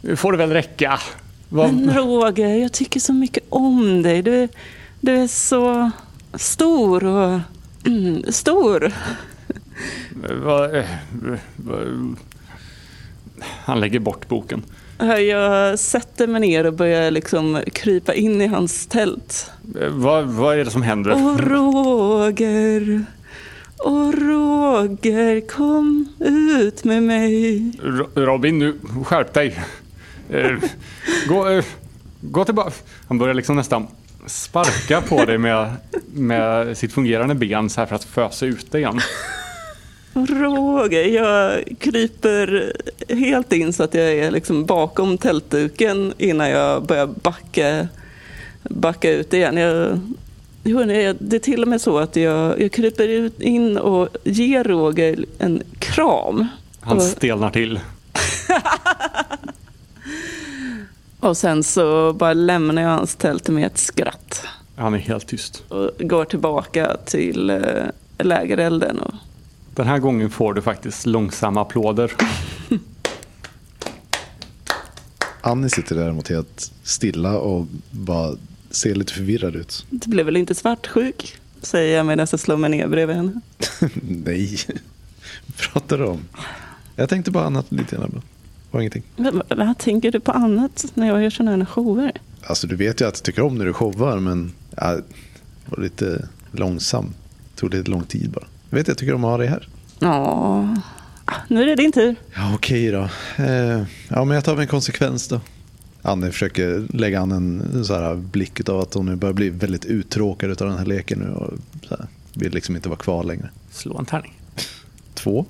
nu 0.00 0.16
får 0.16 0.32
det 0.32 0.38
väl 0.38 0.50
räcka. 0.50 1.00
Vad... 1.48 1.74
Men 1.74 1.94
Roger, 1.94 2.56
jag 2.56 2.72
tycker 2.72 3.00
så 3.00 3.12
mycket 3.12 3.44
om 3.48 4.02
dig. 4.02 4.22
Du, 4.22 4.48
du 5.00 5.12
är 5.12 5.26
så 5.26 5.90
stor 6.34 7.04
och 7.04 7.40
mm, 7.86 8.22
stor. 8.32 8.92
Va, 10.44 10.68
va, 11.56 11.78
han 13.40 13.80
lägger 13.80 13.98
bort 13.98 14.28
boken. 14.28 14.62
Jag 15.28 15.78
sätter 15.78 16.26
mig 16.26 16.40
ner 16.40 16.66
och 16.66 16.72
börjar 16.72 17.10
liksom 17.10 17.62
krypa 17.72 18.14
in 18.14 18.42
i 18.42 18.46
hans 18.46 18.86
tält. 18.86 19.50
Vad, 19.90 20.24
vad 20.24 20.58
är 20.58 20.64
det 20.64 20.70
som 20.70 20.82
händer? 20.82 21.12
Åh 21.12 21.36
Roger, 21.36 23.04
Åh 23.78 24.10
Roger, 24.12 25.48
kom 25.48 26.08
ut 26.18 26.84
med 26.84 27.02
mig. 27.02 27.72
Robin, 28.14 28.58
nu 28.58 28.78
skärp 29.04 29.34
dig. 29.34 29.58
Eh, 30.30 30.52
gå, 31.28 31.48
eh, 31.48 31.64
gå 32.20 32.44
tillbaka. 32.44 32.70
Han 33.08 33.18
börjar 33.18 33.34
liksom 33.34 33.56
nästan 33.56 33.86
sparka 34.26 35.00
på 35.00 35.24
dig 35.24 35.38
med, 35.38 35.72
med 36.14 36.76
sitt 36.78 36.92
fungerande 36.92 37.34
ben 37.34 37.70
så 37.70 37.80
här 37.80 37.86
för 37.86 37.96
att 37.96 38.04
fösa 38.04 38.46
ut 38.46 38.72
dig 38.72 38.80
igen. 38.80 39.00
Roger, 40.16 41.04
jag 41.04 41.64
kryper 41.78 42.72
helt 43.08 43.52
in 43.52 43.72
så 43.72 43.82
att 43.82 43.94
jag 43.94 44.12
är 44.12 44.30
liksom 44.30 44.66
bakom 44.66 45.18
tältduken 45.18 46.12
innan 46.18 46.50
jag 46.50 46.82
börjar 46.82 47.06
backa, 47.06 47.88
backa 48.62 49.10
ut 49.10 49.32
igen. 49.32 49.56
Jag, 49.56 50.00
det 51.18 51.36
är 51.36 51.38
till 51.38 51.62
och 51.62 51.68
med 51.68 51.80
så 51.80 51.98
att 51.98 52.16
jag, 52.16 52.60
jag 52.60 52.72
kryper 52.72 53.42
in 53.42 53.78
och 53.78 54.08
ger 54.24 54.64
Roger 54.64 55.24
en 55.38 55.62
kram. 55.78 56.46
Han 56.80 57.00
stelnar 57.00 57.50
till. 57.50 57.80
Och 61.20 61.36
sen 61.36 61.64
så 61.64 62.12
bara 62.12 62.32
lämnar 62.32 62.82
jag 62.82 62.88
hans 62.88 63.16
tält 63.16 63.48
med 63.48 63.66
ett 63.66 63.78
skratt. 63.78 64.46
Han 64.76 64.94
är 64.94 64.98
helt 64.98 65.26
tyst. 65.26 65.62
Och 65.68 65.90
går 65.98 66.24
tillbaka 66.24 66.96
till 67.04 67.50
äh, 67.50 67.58
lägerelden. 68.18 68.98
Och... 68.98 69.14
Den 69.76 69.86
här 69.86 69.98
gången 69.98 70.30
får 70.30 70.54
du 70.54 70.62
faktiskt 70.62 71.06
långsamma 71.06 71.60
applåder. 71.62 72.12
Annie 75.40 75.70
sitter 75.70 75.96
däremot 75.96 76.28
helt 76.28 76.72
stilla 76.82 77.38
och 77.38 77.66
bara 77.90 78.36
ser 78.70 78.94
lite 78.94 79.12
förvirrad 79.12 79.56
ut. 79.56 79.86
Du 79.90 80.10
blev 80.10 80.26
väl 80.26 80.36
inte 80.36 80.54
svartsjuk? 80.54 81.36
Säger 81.62 81.96
jag 81.96 82.06
medan 82.06 82.26
jag 82.30 82.40
slår 82.40 82.56
mig 82.56 82.70
ner 82.70 82.88
bredvid 82.88 83.16
henne. 83.16 83.40
Nej, 84.02 84.58
pratar 85.56 85.98
du 85.98 86.04
om? 86.04 86.20
Jag 86.96 87.08
tänkte 87.08 87.30
bara 87.30 87.44
annat 87.44 87.72
lite 87.72 87.96
grann 87.96 88.22
var 88.70 88.80
ingenting. 88.80 89.02
vad 89.48 89.78
tänker 89.78 90.12
du 90.12 90.20
på 90.20 90.32
annat 90.32 90.86
när 90.94 91.06
jag 91.06 91.22
gör 91.22 91.30
sådana 91.30 91.56
här 91.56 91.64
shower? 91.64 92.12
Alltså 92.42 92.66
du 92.66 92.76
vet 92.76 93.00
ju 93.00 93.04
att 93.06 93.16
jag 93.16 93.24
tycker 93.24 93.42
om 93.42 93.58
när 93.58 93.64
du 93.64 93.72
showar 93.72 94.18
men 94.18 94.52
jag 94.76 95.02
var 95.66 95.82
lite 95.82 96.28
långsam. 96.52 97.04
Det 97.54 97.60
tog 97.60 97.74
lite 97.74 97.90
lång 97.90 98.04
tid 98.04 98.30
bara. 98.30 98.44
Jag 98.70 98.78
vet 98.78 98.88
jag 98.88 98.98
tycker 98.98 99.14
om 99.14 99.24
att 99.24 99.30
ha 99.30 99.38
dig 99.38 99.46
här. 99.46 99.68
Ja, 99.98 100.76
nu 101.48 101.62
är 101.62 101.66
det 101.66 101.74
din 101.74 101.92
tur. 101.92 102.16
Ja 102.34 102.54
okej 102.54 102.90
då. 102.90 103.08
Eh, 103.44 103.82
ja 104.08 104.24
men 104.24 104.30
jag 104.30 104.44
tar 104.44 104.56
en 104.56 104.66
konsekvens 104.66 105.28
då. 105.28 105.40
Annie 106.02 106.30
försöker 106.30 106.86
lägga 106.88 107.20
an 107.20 107.32
en 107.32 107.84
så 107.84 107.94
här 107.94 108.14
blick 108.14 108.68
av 108.68 108.80
att 108.80 108.94
hon 108.94 109.06
nu 109.06 109.16
börjar 109.16 109.32
bli 109.32 109.50
väldigt 109.50 109.84
uttråkad 109.84 110.50
av 110.50 110.68
den 110.68 110.78
här 110.78 110.86
leken 110.86 111.18
nu 111.18 111.32
och 111.34 111.52
så 111.88 111.96
här, 111.96 112.06
vill 112.34 112.52
liksom 112.52 112.76
inte 112.76 112.88
vara 112.88 112.98
kvar 112.98 113.24
längre. 113.24 113.50
Slå 113.70 113.98
en 113.98 114.06
tärning. 114.06 114.32
Två. 115.14 115.46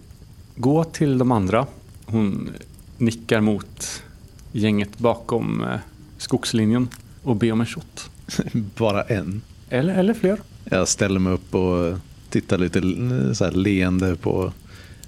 Gå 0.56 0.84
till 0.84 1.18
de 1.18 1.32
andra. 1.32 1.66
Hon 2.06 2.50
nickar 2.98 3.40
mot 3.40 4.02
gänget 4.52 4.98
bakom 4.98 5.64
eh, 5.64 5.78
skogslinjen 6.18 6.88
och 7.22 7.36
ber 7.36 7.52
om 7.52 7.60
en 7.60 7.66
shot. 7.66 8.10
Bara 8.76 9.02
en. 9.02 9.42
Eller, 9.70 9.94
eller 9.94 10.14
fler. 10.14 10.40
Jag 10.64 10.88
ställer 10.88 11.20
mig 11.20 11.32
upp 11.32 11.54
och 11.54 11.98
tittar 12.40 12.58
lite 12.58 12.80
så 13.34 13.44
här 13.44 13.52
leende 13.52 14.16
på 14.16 14.52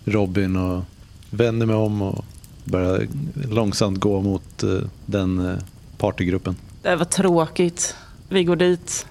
Robin 0.05 0.57
och 0.57 0.85
vänder 1.31 1.66
mig 1.66 1.76
om 1.76 2.03
och 2.03 2.24
börjar 2.64 3.07
långsamt 3.51 4.01
gå 4.01 4.20
mot 4.20 4.62
eh, 4.62 4.79
den 5.07 5.47
eh, 5.47 5.59
partygruppen. 5.99 6.57
Det 6.83 6.97
var 6.97 7.05
tråkigt. 7.05 7.97
Vi 8.29 8.45
går 8.45 8.57
dit. 8.57 9.07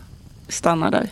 Stannar 0.47 0.91
där. 0.91 1.09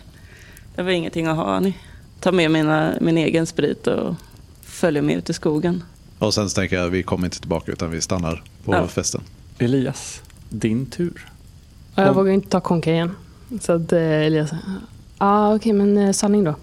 Det 0.76 0.84
var 0.84 0.91
ingenting 0.91 1.26
att 1.28 1.38
ha. 1.38 1.60
Ni. 1.60 1.78
Ta 2.20 2.32
med 2.32 2.51
mina, 2.51 2.93
min 3.01 3.18
egen 3.18 3.45
sprit 3.45 3.88
och 3.88 4.16
följer 4.62 5.01
med 5.01 5.18
ut 5.18 5.30
i 5.30 5.34
skogen. 5.34 5.84
Och 6.20 6.34
sen 6.34 6.49
så 6.49 6.56
tänker 6.56 6.76
jag 6.76 6.89
vi 6.89 7.03
kommer 7.03 7.26
inte 7.26 7.39
tillbaka 7.39 7.72
utan 7.72 7.89
vi 7.91 8.01
stannar 8.01 8.43
på 8.66 8.74
Ja. 8.74 8.88
festen. 8.88 9.22
Elias, 9.60 10.22
din 10.49 10.86
tur. 10.86 11.30
Ja, 11.95 12.03
Jag 12.06 12.14
vågar 12.14 12.32
inte 12.32 12.49
ta 12.49 12.60
konka 12.60 12.91
igen. 12.91 13.12
Så 13.62 13.72
att 13.74 13.93
eh, 13.93 13.99
Elias... 13.99 14.49
Ja, 14.51 14.58
ah, 15.18 15.56
okej, 15.56 15.74
men 15.74 15.97
eh, 15.97 16.12
sanning 16.12 16.43
då? 16.43 16.56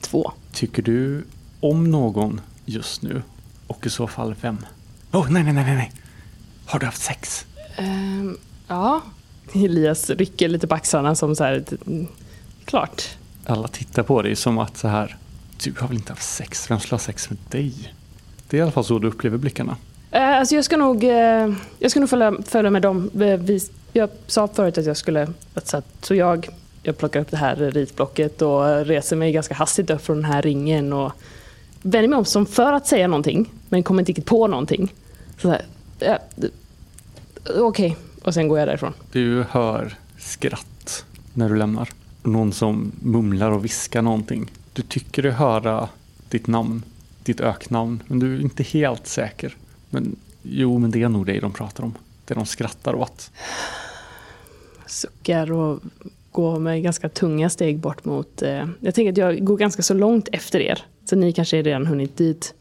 Två. 0.00 0.32
Tycker 0.52 0.82
du 0.82 1.24
om 1.60 1.90
någon 1.90 2.40
just 2.64 3.02
nu? 3.02 3.22
Och 3.66 3.86
i 3.86 3.90
så 3.90 4.06
fall 4.06 4.34
vem? 4.40 4.58
Oh, 5.12 5.30
nej, 5.30 5.42
nej, 5.42 5.52
nej, 5.52 5.64
nej. 5.64 5.92
Har 6.66 6.78
du 6.78 6.86
haft 6.86 7.02
sex? 7.02 7.46
Ehm, 7.76 8.36
ja. 8.68 9.02
Elias 9.54 10.10
rycker 10.10 10.48
lite 10.48 10.66
på 10.66 10.74
axlarna 10.74 11.14
som 11.14 11.36
så 11.36 11.44
här... 11.44 11.64
mm, 11.86 12.06
Klart. 12.64 13.02
Alla 13.46 13.68
tittar 13.68 14.02
på 14.02 14.22
dig 14.22 14.36
som 14.36 14.58
att 14.58 14.76
så 14.76 14.88
här. 14.88 15.16
Du 15.64 15.74
har 15.78 15.88
väl 15.88 15.96
inte 15.96 16.12
haft 16.12 16.28
sex? 16.28 16.70
Vem 16.70 16.80
skulle 16.80 16.94
ha 16.94 16.98
sex 16.98 17.30
med 17.30 17.38
dig? 17.50 17.94
Det 18.48 18.56
är 18.56 18.58
i 18.58 18.62
alla 18.62 18.70
fall 18.72 18.84
så 18.84 18.98
du 18.98 19.08
upplever 19.08 19.38
blickarna. 19.38 19.76
Eh, 20.10 20.22
alltså 20.38 20.54
jag 20.54 20.64
ska 20.64 20.76
nog, 20.76 21.04
eh, 21.04 21.52
jag 21.78 21.90
ska 21.90 22.00
nog 22.00 22.10
följa, 22.10 22.34
följa 22.46 22.70
med 22.70 22.82
dem. 22.82 23.10
Eh, 23.20 23.36
Vi, 23.40 23.60
jag 23.92 24.10
sa 24.26 24.48
förut 24.48 24.78
att 24.78 24.86
jag 24.86 24.96
skulle... 24.96 25.28
att 25.54 25.68
Så, 25.68 25.76
att, 25.76 25.86
så 26.02 26.14
jag, 26.14 26.48
jag 26.86 26.98
plockar 26.98 27.20
upp 27.20 27.30
det 27.30 27.36
här 27.36 27.56
ritblocket 27.56 28.42
och 28.42 28.86
reser 28.86 29.16
mig 29.16 29.32
ganska 29.32 29.54
hastigt 29.54 29.90
upp 29.90 30.02
från 30.02 30.16
den 30.16 30.24
här 30.24 30.42
ringen 30.42 30.92
och 30.92 31.12
vänder 31.82 32.08
mig 32.08 32.18
om 32.18 32.24
som 32.24 32.46
för 32.46 32.72
att 32.72 32.86
säga 32.86 33.08
någonting, 33.08 33.52
men 33.68 33.82
kommer 33.82 34.00
inte 34.00 34.10
riktigt 34.10 34.26
på 34.26 34.46
någonting. 34.46 34.94
Så 35.38 35.48
här, 35.48 35.62
ja, 35.98 36.18
Okej, 37.58 37.96
och 38.22 38.34
sen 38.34 38.48
går 38.48 38.58
jag 38.58 38.68
därifrån. 38.68 38.92
Du 39.12 39.44
hör 39.50 39.94
skratt 40.18 41.04
när 41.34 41.48
du 41.48 41.56
lämnar. 41.56 41.88
Någon 42.22 42.52
som 42.52 42.92
mumlar 43.00 43.50
och 43.50 43.64
viskar 43.64 44.02
någonting. 44.02 44.52
Du 44.72 44.82
tycker 44.82 45.22
dig 45.22 45.32
höra 45.32 45.88
ditt 46.28 46.46
namn, 46.46 46.82
ditt 47.22 47.40
öknamn, 47.40 48.02
men 48.06 48.18
du 48.18 48.36
är 48.36 48.40
inte 48.40 48.62
helt 48.62 49.06
säker. 49.06 49.56
Men 49.90 50.16
jo, 50.42 50.78
men 50.78 50.90
det 50.90 51.02
är 51.02 51.08
nog 51.08 51.26
dig 51.26 51.40
de 51.40 51.52
pratar 51.52 51.84
om. 51.84 51.94
Det 52.24 52.34
de 52.34 52.46
skrattar 52.46 52.94
åt. 52.94 53.30
suckar 54.86 55.52
och 55.52 55.80
gå 56.36 56.58
med 56.58 56.82
ganska 56.82 57.08
tunga 57.08 57.50
steg 57.50 57.78
bort 57.78 58.04
mot... 58.04 58.42
Eh, 58.42 58.66
jag 58.80 58.94
tänker 58.94 59.12
att 59.12 59.18
jag 59.18 59.44
går 59.44 59.56
ganska 59.56 59.82
så 59.82 59.94
långt 59.94 60.28
efter 60.32 60.60
er. 60.60 60.84
Så 61.04 61.16
ni 61.16 61.32
kanske 61.32 61.62
redan 61.62 61.86
hunnit 61.86 62.16
dit. 62.16 62.54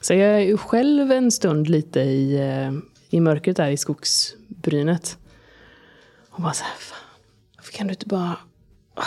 Så 0.00 0.14
jag 0.14 0.30
är 0.30 0.38
ju 0.40 0.56
själv 0.56 1.12
en 1.12 1.30
stund 1.30 1.68
lite 1.68 2.00
i, 2.00 2.34
eh, 2.34 2.72
i 3.10 3.20
mörkret 3.20 3.56
där 3.56 3.70
i 3.70 3.76
skogsbrynet. 3.76 5.18
Och 6.30 6.42
bara 6.42 6.52
så 6.52 6.64
här, 6.64 6.74
fan, 6.78 6.98
varför 7.56 7.72
kan 7.72 7.86
du 7.86 7.92
inte 7.92 8.06
bara... 8.06 8.36
Ah, 8.94 9.02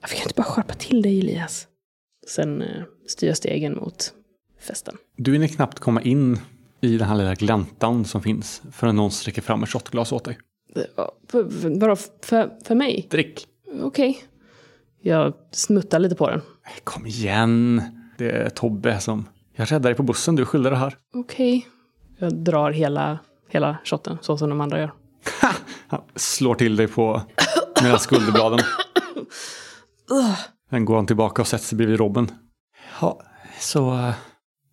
varför 0.00 0.16
kan 0.16 0.24
du 0.24 0.28
inte 0.28 0.42
bara 0.42 0.46
skärpa 0.46 0.74
till 0.74 1.02
dig 1.02 1.20
Elias? 1.20 1.66
Sen 2.26 2.62
eh, 2.62 2.82
styr 3.06 3.26
jag 3.28 3.36
stegen 3.36 3.76
mot 3.76 4.12
festen. 4.60 4.96
Du 5.16 5.32
hinner 5.32 5.48
knappt 5.48 5.78
komma 5.78 6.02
in 6.02 6.40
i 6.80 6.98
den 6.98 7.08
här 7.08 7.16
lilla 7.16 7.34
gläntan 7.34 8.04
som 8.04 8.22
finns 8.22 8.62
förrän 8.72 8.96
någon 8.96 9.10
sträcker 9.10 9.42
fram 9.42 9.62
ett 9.62 9.68
shotglas 9.68 10.12
åt 10.12 10.24
dig. 10.24 10.38
Eh, 10.76 10.82
för- 11.28 11.50
för- 11.50 12.26
för, 12.26 12.64
för 12.64 12.74
mig? 12.74 13.06
Drick! 13.10 13.46
Okej. 13.82 14.22
Jag 15.00 15.34
smuttar 15.50 15.98
lite 15.98 16.14
på 16.14 16.30
den. 16.30 16.40
Kom 16.84 17.06
igen! 17.06 17.82
Det 18.18 18.30
är 18.30 18.50
Tobbe 18.50 19.00
som... 19.00 19.28
Jag 19.54 19.72
räddade 19.72 19.88
dig 19.88 19.94
på 19.94 20.02
bussen, 20.02 20.36
du 20.36 20.44
skyllde 20.44 20.70
det 20.70 20.76
här. 20.76 20.96
Okej. 21.14 21.66
Jag 22.18 22.34
drar 22.36 22.70
hela, 22.70 23.18
hela 23.48 23.78
shotten, 23.84 24.18
så 24.20 24.38
som 24.38 24.50
de 24.50 24.60
andra 24.60 24.80
gör. 24.80 24.92
Han 25.88 26.00
slår 26.14 26.54
till 26.54 26.76
dig 26.76 26.88
på 26.88 27.22
mellan 27.82 27.98
skulderbladen. 27.98 28.58
Sen 30.70 30.84
går 30.84 30.96
han 30.96 31.06
tillbaka 31.06 31.42
och 31.42 31.48
sätter 31.48 31.64
sig 31.64 31.76
bredvid 31.76 31.98
Robin. 31.98 32.30
Ja, 33.00 33.22
så 33.60 33.92
uh, 33.92 34.12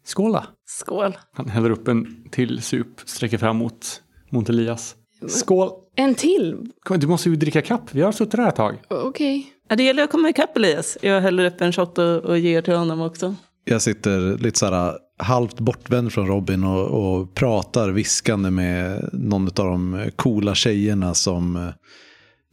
skål 0.03 0.31
då. 0.31 0.43
Skål. 0.65 1.17
Han 1.33 1.49
häller 1.49 1.69
upp 1.69 1.87
en 1.87 2.29
till 2.31 2.61
sup, 2.61 3.01
sträcker 3.05 3.37
fram 3.37 3.57
mot, 3.57 4.01
mot 4.29 4.49
Elias. 4.49 4.95
Skål! 5.28 5.69
En 5.95 6.15
till? 6.15 6.57
Kom, 6.84 6.99
du 6.99 7.07
måste 7.07 7.30
ju 7.30 7.36
dricka 7.36 7.61
kapp, 7.61 7.82
vi 7.91 8.01
har 8.01 8.11
suttit 8.11 8.39
här 8.39 8.49
ett 8.49 8.55
tag. 8.55 8.76
Okej. 8.88 9.47
Ja, 9.69 9.76
det 9.76 9.84
gäller 9.84 10.03
att 10.03 10.11
komma 10.11 10.30
ikapp 10.30 10.57
Elias. 10.57 10.97
Jag 11.01 11.21
häller 11.21 11.45
upp 11.45 11.61
en 11.61 11.73
shot 11.73 11.97
och, 11.97 12.17
och 12.17 12.39
ger 12.39 12.61
till 12.61 12.76
honom 12.76 13.01
också. 13.01 13.36
Jag 13.65 13.82
sitter 13.82 14.38
lite 14.38 14.59
så 14.59 14.65
här 14.65 14.97
halvt 15.17 15.59
bortvänd 15.59 16.13
från 16.13 16.28
Robin 16.28 16.63
och, 16.63 16.86
och 16.86 17.34
pratar 17.34 17.89
viskande 17.89 18.51
med 18.51 19.09
någon 19.13 19.47
av 19.47 19.51
de 19.53 20.01
coola 20.15 20.55
tjejerna 20.55 21.13
som 21.13 21.55
eh, 21.55 21.69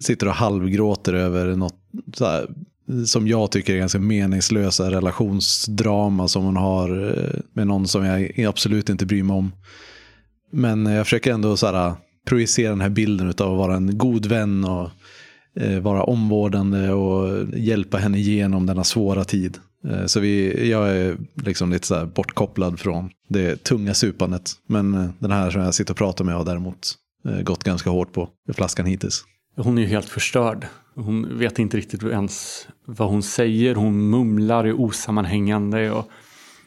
sitter 0.00 0.26
och 0.26 0.34
halvgråter 0.34 1.14
över 1.14 1.56
något 1.56 1.78
så 2.14 2.24
här, 2.24 2.48
som 3.06 3.28
jag 3.28 3.50
tycker 3.50 3.74
är 3.74 3.78
ganska 3.78 3.98
meningslösa 3.98 4.90
relationsdrama 4.90 6.28
som 6.28 6.44
hon 6.44 6.56
har 6.56 7.16
med 7.52 7.66
någon 7.66 7.88
som 7.88 8.04
jag 8.04 8.40
absolut 8.40 8.88
inte 8.88 9.06
bryr 9.06 9.22
mig 9.22 9.36
om. 9.36 9.52
Men 10.52 10.86
jag 10.86 11.06
försöker 11.06 11.32
ändå 11.32 11.56
så 11.56 11.66
här, 11.66 11.94
projicera 12.26 12.70
den 12.70 12.80
här 12.80 12.88
bilden 12.88 13.26
av 13.26 13.32
att 13.32 13.40
vara 13.40 13.76
en 13.76 13.98
god 13.98 14.26
vän 14.26 14.64
och 14.64 14.90
eh, 15.60 15.80
vara 15.80 16.02
omvårdande 16.02 16.90
och 16.92 17.48
hjälpa 17.54 17.98
henne 17.98 18.18
igenom 18.18 18.66
denna 18.66 18.84
svåra 18.84 19.24
tid. 19.24 19.58
Eh, 19.88 20.06
Så 20.06 20.20
vi, 20.20 20.70
jag 20.70 20.96
är 20.96 21.16
liksom 21.34 21.72
lite 21.72 21.86
så 21.86 21.94
här 21.94 22.06
bortkopplad 22.06 22.80
från 22.80 23.10
det 23.28 23.64
tunga 23.64 23.94
supandet. 23.94 24.50
Men 24.66 24.94
eh, 24.94 25.10
den 25.18 25.30
här 25.30 25.50
som 25.50 25.60
jag 25.60 25.74
sitter 25.74 25.92
och 25.92 25.98
pratar 25.98 26.24
med 26.24 26.34
har 26.34 26.44
däremot 26.44 26.94
eh, 27.28 27.42
gått 27.42 27.64
ganska 27.64 27.90
hårt 27.90 28.12
på 28.12 28.28
flaskan 28.54 28.86
hittills. 28.86 29.24
Hon 29.56 29.78
är 29.78 29.82
ju 29.82 29.88
helt 29.88 30.08
förstörd. 30.08 30.66
Hon 30.94 31.38
vet 31.38 31.58
inte 31.58 31.76
riktigt 31.76 32.02
ens 32.02 32.66
vad 32.86 33.08
hon 33.08 33.22
säger. 33.22 33.74
Hon 33.74 34.10
mumlar, 34.10 34.64
är 34.64 34.80
osammanhängande 34.80 35.90
och 35.90 36.10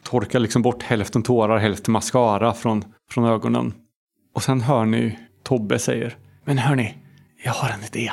torkar 0.02 0.38
liksom 0.40 0.62
bort 0.62 0.82
hälften 0.82 1.22
tårar, 1.22 1.58
hälften 1.58 1.92
mascara 1.92 2.52
från, 2.54 2.84
från 3.10 3.24
ögonen. 3.24 3.72
Och 4.34 4.42
sen 4.42 4.60
hör 4.60 4.84
ni 4.84 5.18
Tobbe 5.46 5.78
säger 5.78 6.16
Men 6.44 6.58
hörni, 6.58 6.94
jag 7.44 7.52
har 7.52 7.68
en 7.70 7.84
idé. 7.84 8.10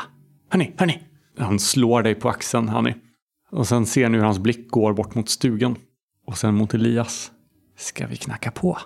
Hörni, 0.50 0.74
hörni. 0.78 1.00
Han 1.38 1.60
slår 1.60 2.04
dig 2.04 2.16
på 2.16 2.30
axeln, 2.30 2.70
hörni. 2.70 2.96
Och 3.52 3.68
sen 3.68 3.86
ser 3.86 4.10
ni 4.10 4.18
hur 4.18 4.24
hans 4.26 4.40
blick 4.40 4.70
går 4.70 4.94
bort 4.94 5.16
mot 5.16 5.30
stugan. 5.30 5.76
Och 6.28 6.38
sen 6.38 6.56
mot 6.56 6.74
Elias. 6.74 7.32
Ska 7.78 8.08
vi 8.08 8.16
knacka 8.16 8.52
på? 8.52 8.78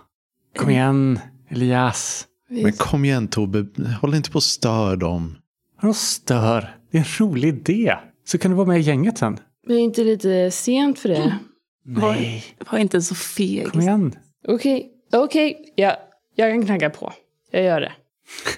Kom 0.58 0.70
igen, 0.70 1.20
Elias. 1.50 2.28
Men 2.50 2.72
kom 2.72 3.06
igen 3.06 3.28
Tobbe, 3.28 3.66
håll 4.02 4.16
inte 4.16 4.32
på 4.32 4.38
att 4.38 4.44
stör 4.44 4.96
dem. 4.96 5.38
Vadå 5.82 5.94
stör? 5.94 6.78
Det 6.92 6.98
är 6.98 7.02
en 7.02 7.28
rolig 7.28 7.48
idé. 7.48 7.96
Så 8.26 8.38
kan 8.38 8.52
du 8.52 8.58
vara 8.58 8.68
med 8.68 8.80
i 8.80 8.82
gänget 8.82 9.18
sen. 9.18 9.40
Men 9.68 9.78
är 9.78 9.82
inte 9.82 10.04
lite 10.04 10.52
sent 10.52 11.00
för 11.00 11.10
det? 11.10 11.40
Nej, 11.86 12.44
Var 12.72 12.80
inte 12.80 13.02
så 13.02 13.16
feg. 13.16 13.68
kom 13.72 13.82
igen. 13.82 14.16
Okej, 14.48 14.92
okej. 15.14 15.74
Ja, 15.76 15.96
jag 16.36 16.52
kan 16.54 16.66
knacka 16.66 16.90
på. 16.90 17.14
Jag 17.52 17.64
gör 17.64 17.82
det. 17.82 17.92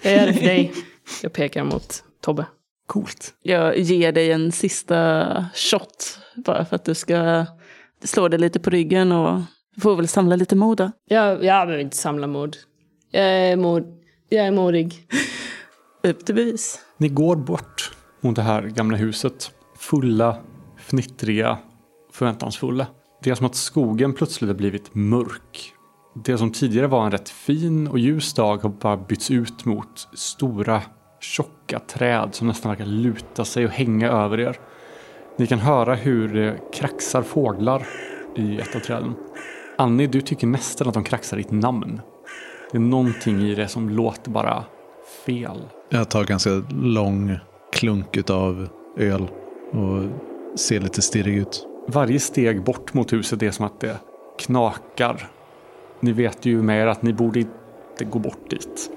Jag 0.04 0.14
gör 0.14 0.28
det 0.28 0.34
för 0.34 0.42
dig. 0.42 0.74
Jag 1.24 1.34
pekar 1.34 1.64
mot 1.64 2.04
Tobbe. 2.22 2.46
Coolt. 2.88 3.34
Jag 3.42 3.78
ger 3.78 4.12
dig 4.12 4.32
en 4.32 4.52
sista 4.52 5.46
shot. 5.54 6.20
Bara 6.36 6.66
för 6.66 6.76
att 6.76 6.86
du 6.86 6.96
ska 6.96 7.46
slå 8.04 8.28
dig 8.28 8.40
lite 8.40 8.60
på 8.60 8.70
ryggen 8.70 9.12
och 9.12 9.42
du 9.76 9.82
får 9.82 9.96
väl 9.96 10.08
samla 10.08 10.36
lite 10.36 10.56
mod 10.56 10.78
då. 10.78 10.92
Jag, 11.10 11.32
jag 11.32 11.68
behöver 11.68 11.78
inte 11.78 11.98
samla 11.98 12.28
mod. 12.28 12.58
Jag 13.12 13.24
är, 13.24 13.56
mod, 13.56 13.84
jag 14.30 14.48
är 14.48 14.52
modig. 14.52 15.08
Upp 16.04 16.26
till 16.26 16.36
bevis. 16.36 16.80
Ni 16.98 17.10
går 17.10 17.36
bort 17.36 17.92
mot 18.22 18.36
det 18.36 18.42
här 18.42 18.62
gamla 18.62 18.98
huset. 18.98 19.52
Fulla, 19.78 20.38
fnittriga, 20.78 21.58
förväntansfulla. 22.12 22.88
Det 23.24 23.30
är 23.30 23.36
som 23.36 23.46
att 23.46 23.56
skogen 23.56 24.14
plötsligt 24.14 24.48
har 24.48 24.56
blivit 24.56 24.96
mörk. 24.96 25.74
Det 26.14 26.38
som 26.38 26.52
tidigare 26.52 26.88
var 26.88 27.06
en 27.06 27.12
rätt 27.12 27.30
fin 27.30 27.88
och 27.88 28.00
ljus 28.00 28.34
dag 28.34 28.58
har 28.58 28.70
bara 28.70 28.98
bytts 28.98 29.32
ut 29.32 29.66
mot 29.66 30.08
stora, 30.14 30.82
tjocka 31.22 31.80
träd 31.80 32.30
som 32.32 32.48
nästan 32.48 32.70
verkar 32.70 32.86
luta 32.86 33.46
sig 33.46 33.66
och 33.66 33.72
hänga 33.72 34.12
över 34.12 34.40
er. 34.40 34.60
Ni 35.38 35.48
kan 35.48 35.60
höra 35.60 35.96
hur 35.96 36.34
det 36.34 36.60
kraxar 36.74 37.22
fåglar 37.22 37.88
i 38.36 38.60
ett 38.60 38.76
av 38.76 38.80
träden. 38.80 39.14
Annie, 39.78 40.08
du 40.08 40.22
tycker 40.22 40.48
nästan 40.48 40.88
att 40.88 40.94
de 40.94 41.04
kraxar 41.04 41.38
ditt 41.38 41.52
namn. 41.52 42.02
Det 42.72 42.78
är 42.78 42.82
någonting 42.82 43.42
i 43.42 43.56
det 43.56 43.68
som 43.68 43.90
låter 43.90 44.32
bara 44.32 44.64
fel. 45.26 45.58
Jag 45.90 46.10
tar 46.10 46.24
ganska 46.24 46.50
lång 46.70 47.38
klunk 47.74 48.30
av 48.30 48.70
öl 48.98 49.28
och 49.72 50.04
ser 50.60 50.80
lite 50.80 51.02
stirrig 51.02 51.38
ut. 51.38 51.68
Varje 51.88 52.20
steg 52.20 52.64
bort 52.64 52.94
mot 52.94 53.14
huset 53.14 53.44
är 53.44 53.52
som 53.52 53.66
att 53.66 53.80
det 53.80 53.98
knakar. 54.40 55.30
Ni 56.00 56.12
vet 56.12 56.46
ju 56.46 56.62
med 56.62 56.82
er 56.82 56.88
att 56.88 57.02
ni 57.02 57.14
borde 57.14 57.40
inte 57.40 58.06
gå 58.10 58.20
bort 58.20 58.50
dit. 58.50 58.92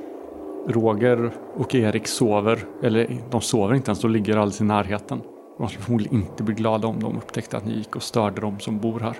Roger 0.68 1.30
och 1.54 1.74
Erik 1.74 2.06
sover, 2.06 2.58
eller 2.82 3.18
de 3.30 3.40
sover 3.40 3.74
inte 3.74 3.90
ens, 3.90 4.00
de 4.00 4.10
ligger 4.10 4.36
alldeles 4.36 4.60
i 4.60 4.64
närheten. 4.64 5.20
De 5.58 5.68
skulle 5.68 5.84
förmodligen 5.84 6.16
inte 6.16 6.42
bli 6.42 6.54
glada 6.54 6.88
om 6.88 7.00
de 7.00 7.16
upptäckte 7.16 7.56
att 7.56 7.66
ni 7.66 7.74
gick 7.74 7.96
och 7.96 8.02
störde 8.02 8.40
dem 8.40 8.60
som 8.60 8.78
bor 8.78 9.00
här. 9.00 9.16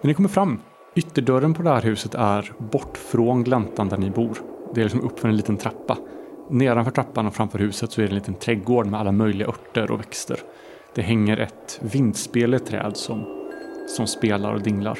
Men 0.00 0.08
ni 0.08 0.14
kommer 0.14 0.28
fram. 0.28 0.60
Ytterdörren 0.94 1.54
på 1.54 1.62
det 1.62 1.70
här 1.70 1.82
huset 1.82 2.14
är 2.14 2.52
bort 2.58 2.96
från 2.96 3.44
gläntan 3.44 3.88
där 3.88 3.96
ni 3.96 4.10
bor. 4.10 4.38
Det 4.74 4.80
är 4.80 4.84
liksom 4.84 5.00
uppför 5.00 5.28
en 5.28 5.36
liten 5.36 5.56
trappa. 5.56 5.98
Nedanför 6.50 6.90
trappan 6.90 7.26
och 7.26 7.34
framför 7.34 7.58
huset 7.58 7.92
så 7.92 8.00
är 8.00 8.04
det 8.04 8.10
en 8.10 8.14
liten 8.14 8.34
trädgård 8.34 8.86
med 8.86 9.00
alla 9.00 9.12
möjliga 9.12 9.48
örter 9.48 9.90
och 9.90 10.00
växter. 10.00 10.38
Det 10.94 11.02
hänger 11.02 11.36
ett 11.36 11.80
vindspel 11.82 12.54
i 12.54 12.56
ett 12.56 12.66
träd 12.66 12.96
som, 12.96 13.24
som 13.96 14.06
spelar 14.06 14.54
och 14.54 14.62
dinglar. 14.62 14.98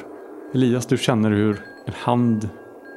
Elias, 0.53 0.85
du 0.85 0.97
känner 0.97 1.31
hur 1.31 1.74
en 1.85 1.93
hand 1.93 2.49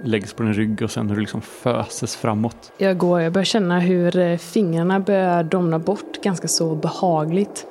läggs 0.04 0.32
på 0.32 0.42
din 0.42 0.54
rygg 0.54 0.82
och 0.82 0.90
sen 0.90 1.08
hur 1.08 1.14
du 1.14 1.20
liksom 1.20 1.40
föses 1.40 2.16
framåt. 2.16 2.72
Jag 2.78 2.98
går, 2.98 3.20
jag 3.20 3.32
börjar 3.32 3.44
känna 3.44 3.80
hur 3.80 4.18
eh, 4.18 4.36
fingrarna 4.36 5.00
börjar 5.00 5.42
domna 5.42 5.78
bort 5.78 6.22
ganska 6.22 6.48
så 6.48 6.74
behagligt. 6.74 7.66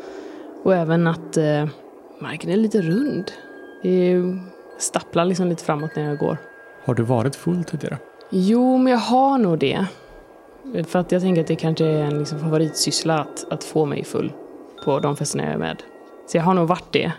Och 0.63 0.75
även 0.75 1.07
att 1.07 1.37
eh, 1.37 1.65
marken 2.21 2.49
är 2.49 2.57
lite 2.57 2.81
rund. 2.81 3.31
Det 3.83 4.23
stapplar 4.77 5.25
liksom 5.25 5.47
lite 5.47 5.63
framåt 5.63 5.95
när 5.95 6.03
jag 6.03 6.17
går. 6.17 6.37
Har 6.85 6.93
du 6.95 7.03
varit 7.03 7.35
full 7.35 7.63
tidigare? 7.63 7.97
Jo, 8.29 8.77
men 8.77 8.91
jag 8.91 8.99
har 8.99 9.37
nog 9.37 9.59
det. 9.59 9.85
För 10.87 10.99
att 10.99 11.11
jag 11.11 11.21
tänker 11.21 11.41
att 11.41 11.47
det 11.47 11.55
kanske 11.55 11.85
är 11.85 12.03
en 12.03 12.19
liksom 12.19 12.39
favoritsyssla 12.39 13.19
att, 13.19 13.45
att 13.51 13.63
få 13.63 13.85
mig 13.85 14.03
full 14.03 14.33
på 14.85 14.99
de 14.99 15.15
festerna 15.15 15.43
jag 15.43 15.53
är 15.53 15.57
med. 15.57 15.83
Så 16.27 16.37
jag 16.37 16.43
har 16.43 16.53
nog 16.53 16.67
varit 16.67 16.93
det. 16.93 17.11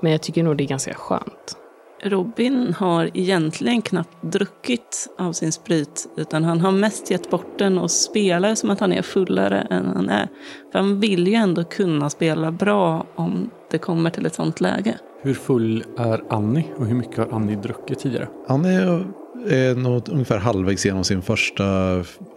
Men 0.00 0.12
jag 0.12 0.22
tycker 0.22 0.42
nog 0.42 0.56
det 0.56 0.64
är 0.64 0.68
ganska 0.68 0.94
skönt. 0.94 1.56
Robin 2.02 2.74
har 2.78 3.10
egentligen 3.14 3.82
knappt 3.82 4.16
druckit 4.22 5.08
av 5.18 5.32
sin 5.32 5.52
sprit, 5.52 6.08
utan 6.16 6.44
han 6.44 6.60
har 6.60 6.72
mest 6.72 7.10
gett 7.10 7.30
bort 7.30 7.58
den 7.58 7.78
och 7.78 7.90
spelar 7.90 8.54
som 8.54 8.70
att 8.70 8.80
han 8.80 8.92
är 8.92 9.02
fullare 9.02 9.60
än 9.70 9.86
han 9.86 10.08
är. 10.08 10.28
För 10.72 10.78
han 10.78 11.00
vill 11.00 11.28
ju 11.28 11.34
ändå 11.34 11.64
kunna 11.64 12.10
spela 12.10 12.52
bra 12.52 13.06
om 13.14 13.50
det 13.70 13.78
kommer 13.78 14.10
till 14.10 14.26
ett 14.26 14.34
sånt 14.34 14.60
läge. 14.60 14.98
Hur 15.22 15.34
full 15.34 15.84
är 15.98 16.22
Annie 16.30 16.64
och 16.76 16.86
hur 16.86 16.94
mycket 16.94 17.16
har 17.16 17.28
Annie 17.32 17.56
druckit 17.56 17.98
tidigare? 17.98 18.28
Är, 18.48 19.06
är 19.48 19.74
nog 19.74 20.08
ungefär 20.08 20.38
halvvägs 20.38 20.86
genom 20.86 21.04
sin 21.04 21.22
första 21.22 21.64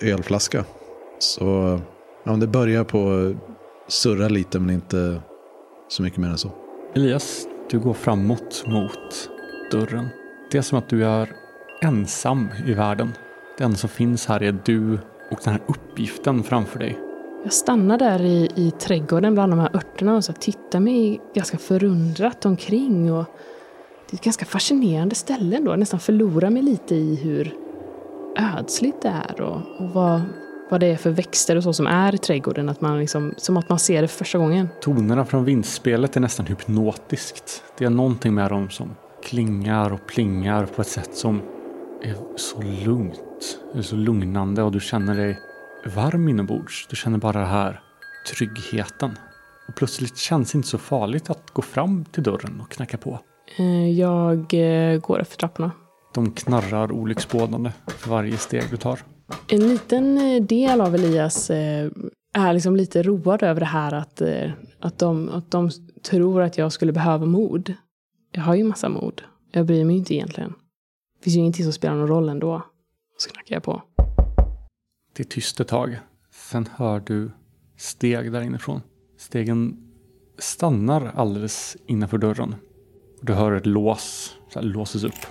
ölflaska. 0.02 0.66
Så 1.20 1.80
ja, 2.24 2.32
det 2.32 2.48
börjar 2.48 2.84
på 2.84 3.34
surra 3.88 4.28
lite 4.28 4.60
men 4.60 4.70
inte 4.76 5.22
så 5.88 6.04
mycket 6.04 6.20
mer 6.20 6.28
än 6.28 6.38
så. 6.38 6.52
Elias, 6.96 7.48
du 7.70 7.80
går 7.80 7.94
framåt 7.94 8.64
mot 8.68 9.30
dörren. 9.72 10.10
Det 10.52 10.58
är 10.58 10.62
som 10.62 10.78
att 10.78 10.90
du 10.90 11.06
är 11.06 11.30
ensam 11.82 12.50
i 12.66 12.74
världen. 12.74 13.14
Enda 13.60 13.78
som 13.78 13.90
finns 13.90 14.26
här 14.26 14.44
är 14.44 14.60
du 14.66 14.94
och 15.32 15.40
den 15.44 15.54
här 15.54 15.62
uppgiften 15.68 16.44
framför 16.44 16.80
dig. 16.80 17.00
Jag 17.44 17.54
stannar 17.54 17.98
där 17.98 18.22
i, 18.22 18.50
i 18.56 18.72
trädgården 18.72 19.34
bland 19.34 19.52
de 19.52 19.60
här 19.60 19.76
örterna 19.76 20.16
och 20.16 20.26
så 20.26 20.34
tittar 20.34 20.80
mig 20.80 21.22
ganska 21.36 21.58
förundrat 21.58 22.46
omkring. 22.46 23.14
Och 23.14 23.26
det 24.10 24.16
är 24.16 24.18
ett 24.18 24.24
ganska 24.24 24.46
fascinerande 24.46 25.16
ställe 25.16 25.58
ändå. 25.58 25.72
Jag 25.72 25.80
nästan 25.80 26.00
förlorar 26.00 26.50
mig 26.50 26.62
lite 26.62 26.96
i 26.96 27.16
hur 27.16 27.56
ödsligt 28.58 29.02
det 29.02 29.14
är 29.30 29.42
och, 29.42 29.62
och 29.80 29.90
vad, 29.94 30.22
vad 30.70 30.80
det 30.80 30.88
är 30.88 30.98
för 30.98 31.10
växter 31.10 31.56
och 31.56 31.64
så 31.64 31.74
som 31.74 31.88
är 31.88 32.16
i 32.16 32.18
trädgården. 32.18 32.70
Att 32.70 32.82
man 32.82 33.00
liksom, 33.00 33.34
som 33.38 33.58
att 33.58 33.70
man 33.70 33.80
ser 33.80 34.02
det 34.02 34.08
första 34.08 34.38
gången. 34.38 34.70
Tonerna 34.82 35.26
från 35.26 35.46
vindspelet 35.46 36.16
är 36.16 36.20
nästan 36.20 36.46
hypnotiskt. 36.46 37.64
Det 37.78 37.86
är 37.86 37.90
någonting 37.90 38.34
med 38.34 38.52
dem 38.52 38.70
som 38.70 38.96
klingar 39.24 39.94
och 39.94 40.08
plingar 40.08 40.66
på 40.66 40.82
ett 40.82 40.88
sätt 40.88 41.16
som 41.16 41.42
är 42.04 42.16
så 42.38 42.62
lugnt. 42.86 43.60
Det 43.74 43.80
är 43.80 43.84
så 43.84 43.96
lugnande 43.96 44.64
och 44.64 44.72
du 44.72 44.80
känner 44.80 45.16
dig 45.16 45.40
varm 45.96 46.30
inombords. 46.30 46.88
Du 46.90 46.96
känner 46.96 47.18
bara 47.18 47.40
det 47.40 47.46
här 47.46 47.82
tryggheten. 48.36 49.12
Och 49.68 49.76
plötsligt 49.76 50.18
känns 50.18 50.52
det 50.52 50.56
inte 50.56 50.68
så 50.68 50.78
farligt 50.78 51.30
att 51.30 51.52
gå 51.52 51.62
fram 51.62 52.06
till 52.06 52.24
dörren 52.24 52.62
och 52.62 52.72
knacka 52.72 52.98
på. 52.98 53.20
Eh, 53.58 53.90
Jag 53.92 54.54
eh, 54.54 55.00
går 55.00 55.22
efter 55.22 55.38
trapporna. 55.38 55.72
De 56.14 56.32
knarrar 56.32 56.92
olycksbådande 56.92 57.72
för 57.88 58.10
varje 58.10 58.38
steg 58.38 58.64
du 58.72 58.78
tar. 58.78 59.00
En 59.48 59.68
liten 59.68 60.18
eh, 60.18 60.42
del 60.42 60.82
av 60.82 60.96
Elias 60.96 61.50
är 62.34 62.54
liksom 62.54 62.76
lite 62.76 63.04
road 63.04 63.44
över 63.44 63.60
det 63.60 63.66
här 63.66 63.94
att, 63.94 64.22
att, 64.80 65.00
de, 65.00 65.30
att 65.30 65.52
de 65.52 65.70
tror 66.10 66.42
att 66.42 66.58
jag 66.58 66.72
skulle 66.72 66.92
behöva 66.92 67.26
mod. 67.26 67.74
Jag 68.32 68.42
har 68.42 68.56
ju 68.56 68.64
massa 68.64 68.90
mod. 68.90 69.22
Jag 69.52 69.66
bryr 69.66 69.86
mig 69.86 69.98
inte 69.98 70.16
egentligen. 70.16 70.50
Det 71.18 71.24
finns 71.24 71.36
ju 71.36 71.40
ingenting 71.40 71.64
som 71.64 71.74
spelar 71.74 71.96
någon 71.96 72.08
roll 72.08 72.30
ändå. 72.30 72.66
Så 73.18 73.30
knackar 73.30 73.56
jag 73.56 73.64
på. 73.64 73.82
Det 75.14 75.24
är 75.24 75.28
tyst 75.28 75.60
ett 75.60 75.68
tag. 75.68 76.00
Sen 76.32 76.70
hör 76.76 77.00
du 77.00 77.32
steg 77.78 78.32
där 78.32 78.42
inifrån. 78.42 78.82
Stegen 79.18 79.78
stannar 80.38 81.12
alldeles 81.16 81.78
innanför 81.86 82.18
dörren. 82.18 82.56
Du 83.22 83.34
hör 83.34 83.52
ett 83.52 83.66
lås 83.66 84.36
så 84.50 84.60
här, 84.60 84.66
låses 84.66 85.04
upp. 85.04 85.26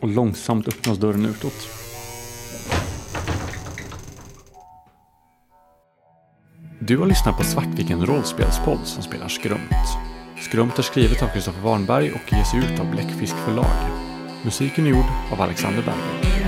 Och 0.00 0.08
långsamt 0.08 0.68
öppnas 0.68 0.98
dörren 0.98 1.24
utåt. 1.24 1.68
Du 6.80 6.98
har 6.98 7.06
lyssnat 7.06 7.36
på 7.36 7.44
Svartviken 7.44 8.06
rollspelspodd 8.06 8.80
som 8.84 9.02
spelar 9.02 9.28
Skrömt. 9.28 10.10
Skrömt 10.40 10.78
är 10.78 10.82
skrivet 10.82 11.22
av 11.22 11.28
Kristoffer 11.28 11.60
Warnberg 11.60 12.12
och 12.12 12.32
ges 12.32 12.54
ut 12.54 12.80
av 12.80 12.90
Bläckfisk 12.90 13.36
förlag. 13.36 13.66
Musiken 14.42 14.86
är 14.86 14.90
gjord 14.90 15.04
av 15.32 15.40
Alexander 15.40 15.82
Bergberg. 15.82 16.39